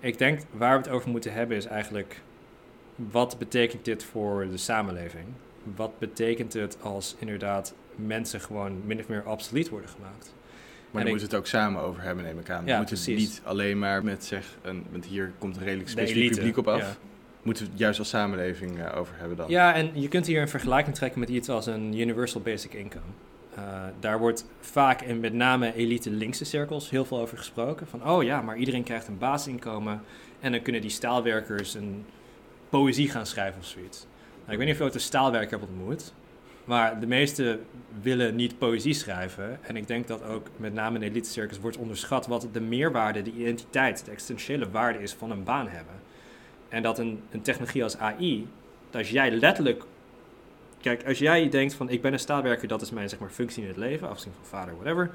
Ik 0.00 0.18
denk 0.18 0.40
waar 0.50 0.76
we 0.78 0.84
het 0.84 0.94
over 0.94 1.10
moeten 1.10 1.32
hebben 1.32 1.56
is 1.56 1.64
eigenlijk 1.66 2.20
wat 2.94 3.38
betekent 3.38 3.84
dit 3.84 4.04
voor 4.04 4.48
de 4.50 4.56
samenleving? 4.56 5.24
Wat 5.76 5.98
betekent 5.98 6.52
het 6.52 6.82
als 6.82 7.16
inderdaad 7.18 7.74
mensen 7.94 8.40
gewoon 8.40 8.82
min 8.84 9.00
of 9.00 9.08
meer 9.08 9.26
obsolet 9.26 9.68
worden 9.68 9.90
gemaakt? 9.90 10.34
Maar 10.90 11.02
daar 11.02 11.10
moeten 11.10 11.28
we 11.28 11.36
het 11.36 11.44
ook 11.44 11.50
samen 11.50 11.82
over 11.82 12.02
hebben, 12.02 12.24
neem 12.24 12.38
ik 12.38 12.50
aan. 12.50 12.66
Ja, 12.66 12.72
we 12.72 12.76
moeten 12.76 12.96
het 12.96 13.06
niet 13.06 13.40
alleen 13.44 13.78
maar 13.78 14.04
met 14.04 14.24
zeg, 14.24 14.58
een, 14.62 14.86
want 14.90 15.04
hier 15.04 15.32
komt 15.38 15.56
een 15.56 15.62
redelijk 15.62 15.88
specifiek 15.88 16.30
publiek 16.30 16.56
op 16.56 16.68
af. 16.68 16.80
Ja. 16.80 16.96
Moeten 17.42 17.64
we 17.64 17.70
het 17.70 17.78
juist 17.78 17.98
als 17.98 18.08
samenleving 18.08 18.78
uh, 18.78 18.96
over 18.96 19.14
hebben 19.18 19.36
dan? 19.36 19.50
Ja, 19.50 19.74
en 19.74 19.90
je 20.00 20.08
kunt 20.08 20.26
hier 20.26 20.40
een 20.40 20.48
vergelijking 20.48 20.96
trekken 20.96 21.20
met 21.20 21.28
iets 21.28 21.48
als 21.48 21.66
een 21.66 22.00
Universal 22.00 22.40
Basic 22.40 22.74
Income. 22.74 23.04
Uh, 23.60 23.84
daar 24.00 24.18
wordt 24.18 24.44
vaak 24.60 25.02
in 25.02 25.20
met 25.20 25.32
name 25.32 25.74
elite 25.74 26.10
linkse 26.10 26.44
cirkels 26.44 26.90
heel 26.90 27.04
veel 27.04 27.18
over 27.18 27.38
gesproken. 27.38 27.86
Van, 27.86 28.08
oh 28.08 28.22
ja, 28.22 28.42
maar 28.42 28.56
iedereen 28.56 28.82
krijgt 28.82 29.08
een 29.08 29.18
basisinkomen 29.18 30.02
en 30.40 30.52
dan 30.52 30.62
kunnen 30.62 30.80
die 30.80 30.90
staalwerkers 30.90 31.74
een 31.74 32.04
poëzie 32.68 33.10
gaan 33.10 33.26
schrijven 33.26 33.60
of 33.60 33.66
zoiets. 33.66 34.06
Nou, 34.40 34.52
ik 34.52 34.58
weet 34.58 34.58
niet 34.58 34.70
of 34.70 34.78
je 34.78 34.84
ooit 34.84 34.94
een 34.94 35.00
staalwerker 35.00 35.58
hebt 35.58 35.70
ontmoet, 35.70 36.12
maar 36.64 37.00
de 37.00 37.06
meesten 37.06 37.60
willen 38.02 38.36
niet 38.36 38.58
poëzie 38.58 38.94
schrijven. 38.94 39.58
En 39.64 39.76
ik 39.76 39.86
denk 39.86 40.06
dat 40.06 40.22
ook 40.22 40.46
met 40.56 40.74
name 40.74 40.96
in 40.96 41.02
elite 41.02 41.30
circus 41.30 41.60
wordt 41.60 41.76
onderschat 41.76 42.26
wat 42.26 42.48
de 42.52 42.60
meerwaarde, 42.60 43.22
de 43.22 43.32
identiteit, 43.32 44.04
de 44.04 44.10
existentiële 44.10 44.70
waarde 44.70 45.02
is 45.02 45.12
van 45.12 45.30
een 45.30 45.44
baan 45.44 45.68
hebben. 45.68 45.94
En 46.68 46.82
dat 46.82 46.98
een, 46.98 47.22
een 47.30 47.42
technologie 47.42 47.82
als 47.82 47.98
AI, 47.98 48.48
dat 48.90 49.00
als 49.00 49.10
jij 49.10 49.30
letterlijk. 49.30 49.84
Kijk, 50.80 51.06
als 51.06 51.18
jij 51.18 51.48
denkt 51.48 51.74
van 51.74 51.90
ik 51.90 52.02
ben 52.02 52.12
een 52.12 52.18
staalwerker, 52.18 52.68
dat 52.68 52.82
is 52.82 52.90
mijn 52.90 53.08
zeg 53.08 53.18
maar, 53.18 53.30
functie 53.30 53.62
in 53.62 53.68
het 53.68 53.76
leven, 53.76 54.08
afgezien 54.08 54.32
van 54.32 54.44
vader, 54.44 54.74
whatever. 54.74 55.10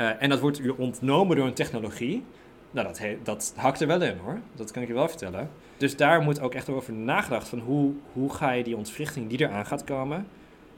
Uh, 0.00 0.22
en 0.22 0.28
dat 0.28 0.40
wordt 0.40 0.56
je 0.56 0.76
ontnomen 0.76 1.36
door 1.36 1.46
een 1.46 1.54
technologie. 1.54 2.24
Nou, 2.70 2.86
dat, 2.86 3.00
dat 3.22 3.52
hakt 3.56 3.80
er 3.80 3.86
wel 3.86 4.02
in 4.02 4.16
hoor. 4.24 4.38
Dat 4.54 4.70
kan 4.70 4.82
ik 4.82 4.88
je 4.88 4.94
wel 4.94 5.08
vertellen. 5.08 5.50
Dus 5.76 5.96
daar 5.96 6.20
moet 6.20 6.40
ook 6.40 6.54
echt 6.54 6.68
over 6.68 6.92
nagedacht 6.92 7.48
van 7.48 7.58
hoe, 7.58 7.92
hoe 8.12 8.34
ga 8.34 8.50
je 8.50 8.64
die 8.64 8.76
ontwrichting 8.76 9.28
die 9.28 9.40
eraan 9.40 9.66
gaat 9.66 9.84
komen, 9.84 10.26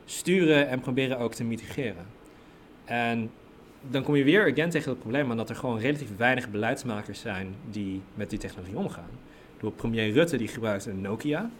sturen 0.04 0.68
en 0.68 0.80
proberen 0.80 1.18
ook 1.18 1.34
te 1.34 1.44
mitigeren. 1.44 2.06
En 2.84 3.30
dan 3.90 4.02
kom 4.02 4.16
je 4.16 4.24
weer 4.24 4.52
again 4.52 4.70
tegen 4.70 4.90
het 4.90 5.00
probleem 5.00 5.30
aan 5.30 5.36
dat 5.36 5.48
er 5.48 5.56
gewoon 5.56 5.78
relatief 5.78 6.16
weinig 6.16 6.50
beleidsmakers 6.50 7.20
zijn 7.20 7.54
die 7.70 8.02
met 8.14 8.30
die 8.30 8.38
technologie 8.38 8.76
omgaan. 8.76 9.10
Door 9.60 9.72
premier 9.72 10.12
Rutte 10.12 10.36
die 10.36 10.48
gebruikt 10.48 10.86
een 10.86 11.00
Nokia. 11.00 11.50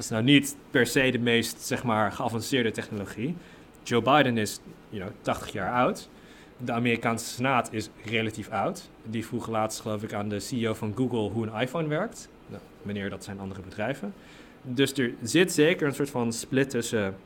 Dat 0.00 0.08
is 0.08 0.14
nou 0.14 0.30
niet 0.30 0.56
per 0.70 0.86
se 0.86 1.10
de 1.10 1.18
meest 1.18 1.60
zeg 1.60 1.84
maar, 1.84 2.12
geavanceerde 2.12 2.70
technologie. 2.70 3.36
Joe 3.82 4.02
Biden 4.02 4.38
is 4.38 4.60
you 4.88 5.02
know, 5.02 5.14
80 5.22 5.52
jaar 5.52 5.72
oud. 5.72 6.08
De 6.56 6.72
Amerikaanse 6.72 7.24
Senaat 7.24 7.72
is 7.72 7.88
relatief 8.04 8.48
oud. 8.48 8.90
Die 9.04 9.26
vroeg 9.26 9.48
laatst, 9.48 9.80
geloof 9.80 10.02
ik, 10.02 10.12
aan 10.12 10.28
de 10.28 10.40
CEO 10.40 10.74
van 10.74 10.92
Google 10.96 11.30
hoe 11.30 11.46
een 11.46 11.60
iPhone 11.60 11.88
werkt. 11.88 12.28
Nou, 12.46 12.62
meneer, 12.82 13.10
dat 13.10 13.24
zijn 13.24 13.40
andere 13.40 13.60
bedrijven. 13.60 14.14
Dus 14.62 14.92
er 14.92 15.14
zit 15.22 15.52
zeker 15.52 15.86
een 15.86 15.94
soort 15.94 16.10
van 16.10 16.32
split 16.32 16.70
tussen. 16.70 17.16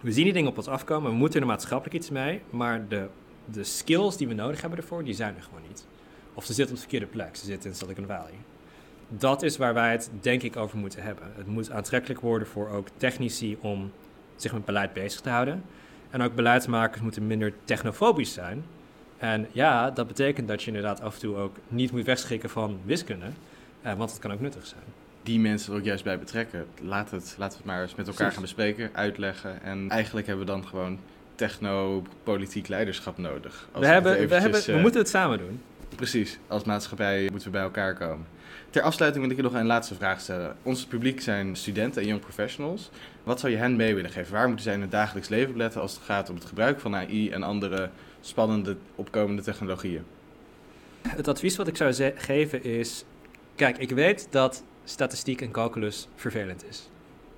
We 0.00 0.12
zien 0.12 0.24
die 0.24 0.32
dingen 0.32 0.50
op 0.50 0.56
ons 0.56 0.68
afkomen, 0.68 1.10
we 1.10 1.16
moeten 1.16 1.40
er 1.40 1.46
maatschappelijk 1.46 1.96
iets 1.96 2.10
mee, 2.10 2.40
maar 2.50 2.88
de, 2.88 3.08
de 3.44 3.64
skills 3.64 4.16
die 4.16 4.28
we 4.28 4.34
nodig 4.34 4.60
hebben 4.60 4.78
ervoor, 4.78 5.04
die 5.04 5.14
zijn 5.14 5.36
er 5.36 5.42
gewoon 5.42 5.62
niet. 5.68 5.86
Of 6.34 6.44
ze 6.44 6.52
zitten 6.52 6.74
op 6.74 6.80
de 6.80 6.88
verkeerde 6.88 7.12
plek, 7.12 7.36
ze 7.36 7.44
zitten 7.44 7.70
in 7.70 7.76
Silicon 7.76 8.06
Valley. 8.06 8.34
Dat 9.18 9.42
is 9.42 9.56
waar 9.56 9.74
wij 9.74 9.92
het 9.92 10.10
denk 10.20 10.42
ik 10.42 10.56
over 10.56 10.78
moeten 10.78 11.02
hebben. 11.02 11.24
Het 11.36 11.46
moet 11.46 11.70
aantrekkelijk 11.70 12.20
worden 12.20 12.48
voor 12.48 12.68
ook 12.68 12.88
technici 12.96 13.56
om 13.60 13.92
zich 14.36 14.52
met 14.52 14.64
beleid 14.64 14.92
bezig 14.92 15.20
te 15.20 15.28
houden. 15.30 15.62
En 16.10 16.22
ook 16.22 16.34
beleidsmakers 16.34 17.02
moeten 17.02 17.26
minder 17.26 17.52
technofobisch 17.64 18.32
zijn. 18.32 18.64
En 19.18 19.46
ja, 19.52 19.90
dat 19.90 20.06
betekent 20.06 20.48
dat 20.48 20.60
je 20.62 20.66
inderdaad 20.66 21.00
af 21.00 21.14
en 21.14 21.20
toe 21.20 21.36
ook 21.36 21.56
niet 21.68 21.92
moet 21.92 22.04
wegschikken 22.04 22.50
van 22.50 22.78
wiskunde, 22.84 23.26
eh, 23.82 23.94
want 23.94 24.10
het 24.10 24.18
kan 24.18 24.32
ook 24.32 24.40
nuttig 24.40 24.66
zijn. 24.66 24.82
Die 25.22 25.40
mensen 25.40 25.72
er 25.72 25.78
ook 25.78 25.84
juist 25.84 26.04
bij 26.04 26.18
betrekken. 26.18 26.66
Laat 26.82 27.10
het, 27.10 27.34
laten 27.38 27.52
we 27.52 27.62
het 27.62 27.64
maar 27.64 27.82
eens 27.82 27.94
met 27.94 28.08
elkaar 28.08 28.32
gaan 28.32 28.42
bespreken, 28.42 28.90
uitleggen. 28.92 29.62
En 29.62 29.90
eigenlijk 29.90 30.26
hebben 30.26 30.46
we 30.46 30.52
dan 30.52 30.66
gewoon 30.66 30.98
techno-politiek 31.34 32.68
leiderschap 32.68 33.18
nodig. 33.18 33.68
we, 33.72 33.86
hebben, 33.86 34.28
we, 34.28 34.34
hebben, 34.34 34.64
we 34.64 34.72
eh, 34.72 34.80
moeten 34.80 35.00
het 35.00 35.08
samen 35.08 35.38
doen. 35.38 35.60
Precies, 35.96 36.38
als 36.46 36.64
maatschappij 36.64 37.28
moeten 37.30 37.48
we 37.48 37.50
bij 37.50 37.62
elkaar 37.62 37.94
komen. 37.94 38.26
Ter 38.70 38.82
afsluiting 38.82 39.22
wil 39.22 39.32
ik 39.32 39.38
je 39.38 39.50
nog 39.50 39.60
een 39.60 39.66
laatste 39.66 39.94
vraag 39.94 40.20
stellen. 40.20 40.56
Ons 40.62 40.84
publiek 40.84 41.20
zijn 41.20 41.56
studenten 41.56 42.02
en 42.02 42.08
young 42.08 42.20
professionals. 42.20 42.90
Wat 43.22 43.40
zou 43.40 43.52
je 43.52 43.58
hen 43.58 43.76
mee 43.76 43.94
willen 43.94 44.10
geven? 44.10 44.32
Waar 44.32 44.46
moeten 44.46 44.64
zij 44.64 44.74
in 44.74 44.80
het 44.80 44.90
dagelijks 44.90 45.28
leven 45.28 45.56
letten 45.56 45.80
als 45.80 45.94
het 45.94 46.02
gaat 46.02 46.28
om 46.28 46.34
het 46.34 46.44
gebruik 46.44 46.80
van 46.80 46.94
AI 46.94 47.30
en 47.30 47.42
andere 47.42 47.90
spannende 48.20 48.76
opkomende 48.94 49.42
technologieën? 49.42 50.02
Het 51.08 51.28
advies 51.28 51.56
wat 51.56 51.68
ik 51.68 51.76
zou 51.76 52.12
geven 52.16 52.64
is: 52.64 53.04
kijk, 53.54 53.78
ik 53.78 53.90
weet 53.90 54.26
dat 54.30 54.62
statistiek 54.84 55.40
en 55.40 55.50
calculus 55.50 56.08
vervelend 56.14 56.64
is. 56.68 56.88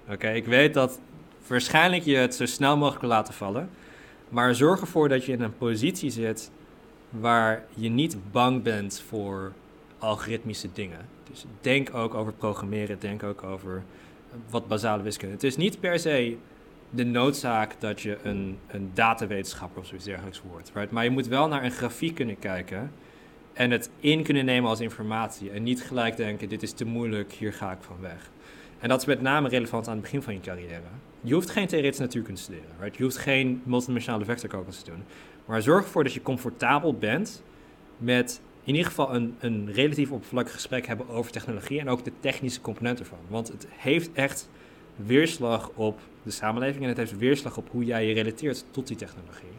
Oké, 0.08 0.28
ik 0.28 0.46
weet 0.46 0.74
dat 0.74 1.00
waarschijnlijk 1.46 2.04
je 2.04 2.16
het 2.16 2.34
zo 2.34 2.46
snel 2.46 2.76
mogelijk 2.76 3.04
laten 3.04 3.34
vallen. 3.34 3.70
Maar 4.28 4.54
zorg 4.54 4.80
ervoor 4.80 5.08
dat 5.08 5.24
je 5.24 5.32
in 5.32 5.40
een 5.40 5.56
positie 5.56 6.10
zit 6.10 6.50
waar 7.20 7.64
je 7.74 7.88
niet 7.88 8.16
bang 8.30 8.62
bent 8.62 9.02
voor 9.08 9.52
algoritmische 9.98 10.68
dingen. 10.72 11.08
Dus 11.30 11.44
denk 11.60 11.94
ook 11.94 12.14
over 12.14 12.32
programmeren, 12.32 13.00
denk 13.00 13.22
ook 13.22 13.42
over 13.42 13.82
wat 14.50 14.68
basale 14.68 15.02
wiskunde. 15.02 15.34
Het 15.34 15.44
is 15.44 15.56
niet 15.56 15.80
per 15.80 15.98
se 15.98 16.36
de 16.90 17.04
noodzaak 17.04 17.74
dat 17.78 18.00
je 18.00 18.18
een, 18.22 18.58
een 18.66 18.90
datawetenschapper 18.94 19.80
of 19.80 19.86
zoiets 19.86 20.06
dergelijks 20.06 20.42
wordt. 20.50 20.70
Right? 20.74 20.90
Maar 20.90 21.04
je 21.04 21.10
moet 21.10 21.26
wel 21.26 21.48
naar 21.48 21.64
een 21.64 21.70
grafiek 21.70 22.14
kunnen 22.14 22.38
kijken 22.38 22.92
en 23.52 23.70
het 23.70 23.90
in 24.00 24.22
kunnen 24.22 24.44
nemen 24.44 24.70
als 24.70 24.80
informatie. 24.80 25.50
En 25.50 25.62
niet 25.62 25.82
gelijk 25.82 26.16
denken, 26.16 26.48
dit 26.48 26.62
is 26.62 26.72
te 26.72 26.84
moeilijk, 26.84 27.32
hier 27.32 27.52
ga 27.52 27.72
ik 27.72 27.82
van 27.82 27.96
weg. 28.00 28.30
En 28.78 28.88
dat 28.88 29.00
is 29.00 29.06
met 29.06 29.20
name 29.20 29.48
relevant 29.48 29.86
aan 29.88 29.92
het 29.92 30.02
begin 30.02 30.22
van 30.22 30.34
je 30.34 30.40
carrière. 30.40 30.80
Je 31.20 31.34
hoeft 31.34 31.50
geen 31.50 31.66
theoretische 31.66 32.02
natuurkunde 32.02 32.40
te 32.40 32.44
studeren. 32.44 32.76
Right? 32.80 32.96
Je 32.96 33.02
hoeft 33.02 33.16
geen 33.16 33.62
multidimensionale 33.64 34.24
vectorcalculus 34.24 34.82
te 34.82 34.90
doen. 34.90 35.02
Maar 35.44 35.62
zorg 35.62 35.84
ervoor 35.84 36.04
dat 36.04 36.12
je 36.12 36.22
comfortabel 36.22 36.94
bent 36.94 37.42
met 37.98 38.40
in 38.64 38.74
ieder 38.74 38.88
geval 38.88 39.14
een, 39.14 39.34
een 39.38 39.72
relatief 39.72 40.10
oppervlakkig 40.10 40.52
gesprek 40.52 40.86
hebben 40.86 41.08
over 41.08 41.32
technologie 41.32 41.80
en 41.80 41.88
ook 41.88 42.04
de 42.04 42.12
technische 42.20 42.60
componenten 42.60 43.04
ervan. 43.04 43.18
Want 43.28 43.48
het 43.48 43.66
heeft 43.70 44.12
echt 44.12 44.48
weerslag 44.96 45.70
op 45.74 46.00
de 46.22 46.30
samenleving 46.30 46.82
en 46.82 46.88
het 46.88 46.96
heeft 46.96 47.18
weerslag 47.18 47.56
op 47.56 47.68
hoe 47.70 47.84
jij 47.84 48.06
je 48.06 48.14
relateert 48.14 48.64
tot 48.70 48.86
die 48.86 48.96
technologie. 48.96 49.52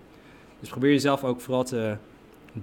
Dus 0.59 0.69
probeer 0.69 0.91
jezelf 0.91 1.23
ook 1.23 1.41
vooral 1.41 1.63
te 1.63 1.97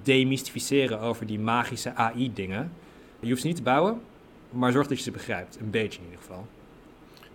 demystificeren 0.03 1.01
over 1.01 1.27
die 1.27 1.39
magische 1.39 1.95
AI-dingen. 1.95 2.73
Je 3.21 3.29
hoeft 3.29 3.41
ze 3.41 3.47
niet 3.47 3.57
te 3.57 3.63
bouwen, 3.63 4.01
maar 4.51 4.73
zorg 4.73 4.87
dat 4.87 4.97
je 4.97 5.05
ze 5.05 5.11
begrijpt. 5.11 5.59
Een 5.61 5.71
beetje 5.71 5.99
in 5.99 6.05
ieder 6.05 6.21
geval. 6.21 6.47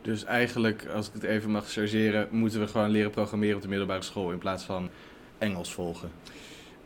Dus 0.01 0.23
eigenlijk, 0.23 0.85
als 0.93 1.07
ik 1.07 1.13
het 1.13 1.23
even 1.23 1.51
mag 1.51 1.71
chargeren, 1.71 2.27
moeten 2.31 2.59
we 2.59 2.67
gewoon 2.67 2.89
leren 2.89 3.11
programmeren 3.11 3.55
op 3.55 3.61
de 3.61 3.67
middelbare 3.67 4.01
school 4.01 4.31
in 4.31 4.37
plaats 4.37 4.63
van 4.63 4.89
Engels 5.37 5.73
volgen. 5.73 6.09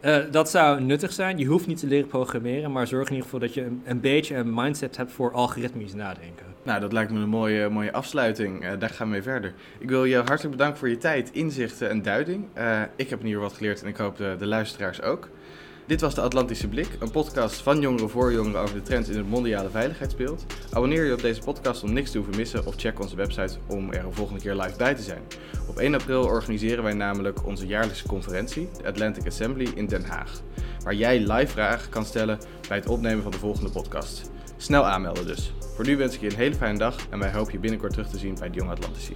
Uh, 0.05 0.17
dat 0.31 0.49
zou 0.49 0.81
nuttig 0.81 1.13
zijn. 1.13 1.37
Je 1.37 1.45
hoeft 1.45 1.67
niet 1.67 1.79
te 1.79 1.87
leren 1.87 2.07
programmeren, 2.07 2.71
maar 2.71 2.87
zorg 2.87 3.07
in 3.07 3.13
ieder 3.15 3.23
geval 3.23 3.39
dat 3.39 3.53
je 3.53 3.65
een, 3.65 3.81
een 3.85 3.99
beetje 3.99 4.35
een 4.35 4.53
mindset 4.53 4.97
hebt 4.97 5.11
voor 5.11 5.31
algoritmisch 5.31 5.93
nadenken. 5.93 6.45
Nou, 6.63 6.79
dat 6.79 6.93
lijkt 6.93 7.11
me 7.11 7.19
een 7.19 7.29
mooie, 7.29 7.69
mooie 7.69 7.91
afsluiting. 7.91 8.63
Uh, 8.63 8.71
daar 8.79 8.89
gaan 8.89 9.07
we 9.07 9.13
mee 9.13 9.21
verder. 9.21 9.53
Ik 9.79 9.89
wil 9.89 10.05
je 10.05 10.15
hartelijk 10.15 10.51
bedanken 10.51 10.77
voor 10.77 10.89
je 10.89 10.97
tijd, 10.97 11.31
inzichten 11.31 11.89
en 11.89 12.01
duiding. 12.01 12.45
Uh, 12.57 12.81
ik 12.95 13.09
heb 13.09 13.21
hier 13.21 13.39
wat 13.39 13.53
geleerd 13.53 13.81
en 13.81 13.87
ik 13.87 13.97
hoop 13.97 14.17
de, 14.17 14.35
de 14.39 14.45
luisteraars 14.45 15.01
ook. 15.01 15.29
Dit 15.89 16.01
was 16.01 16.15
de 16.15 16.21
Atlantische 16.21 16.67
Blik, 16.67 16.87
een 16.99 17.11
podcast 17.11 17.61
van 17.61 17.79
jongeren 17.79 18.09
voor 18.09 18.33
jongeren 18.33 18.61
over 18.61 18.75
de 18.75 18.81
trends 18.81 19.09
in 19.09 19.17
het 19.17 19.29
mondiale 19.29 19.69
veiligheidsbeeld. 19.69 20.45
Abonneer 20.71 21.05
je 21.05 21.13
op 21.13 21.21
deze 21.21 21.41
podcast 21.41 21.83
om 21.83 21.93
niks 21.93 22.11
te 22.11 22.17
hoeven 22.17 22.35
missen 22.35 22.65
of 22.65 22.75
check 22.77 22.99
onze 22.99 23.15
website 23.15 23.57
om 23.67 23.91
er 23.91 24.05
een 24.05 24.13
volgende 24.13 24.41
keer 24.41 24.55
live 24.55 24.77
bij 24.77 24.95
te 24.95 25.01
zijn. 25.01 25.21
Op 25.67 25.77
1 25.77 25.93
april 25.93 26.23
organiseren 26.23 26.83
wij 26.83 26.93
namelijk 26.93 27.45
onze 27.45 27.67
jaarlijkse 27.67 28.07
conferentie, 28.07 28.69
de 28.77 28.87
Atlantic 28.87 29.27
Assembly 29.27 29.69
in 29.75 29.85
Den 29.85 30.05
Haag, 30.05 30.41
waar 30.83 30.95
jij 30.95 31.19
live 31.19 31.51
vragen 31.51 31.89
kan 31.89 32.05
stellen 32.05 32.39
bij 32.67 32.77
het 32.77 32.87
opnemen 32.87 33.23
van 33.23 33.31
de 33.31 33.39
volgende 33.39 33.69
podcast. 33.69 34.31
Snel 34.57 34.85
aanmelden 34.85 35.25
dus. 35.25 35.53
Voor 35.75 35.85
nu 35.85 35.97
wens 35.97 36.15
ik 36.15 36.21
je 36.21 36.29
een 36.29 36.35
hele 36.35 36.55
fijne 36.55 36.77
dag 36.77 36.95
en 37.09 37.19
wij 37.19 37.31
hopen 37.31 37.51
je 37.51 37.59
binnenkort 37.59 37.91
terug 37.91 38.09
te 38.09 38.17
zien 38.17 38.35
bij 38.39 38.49
de 38.49 38.57
Jong 38.57 38.71
Atlantici. 38.71 39.15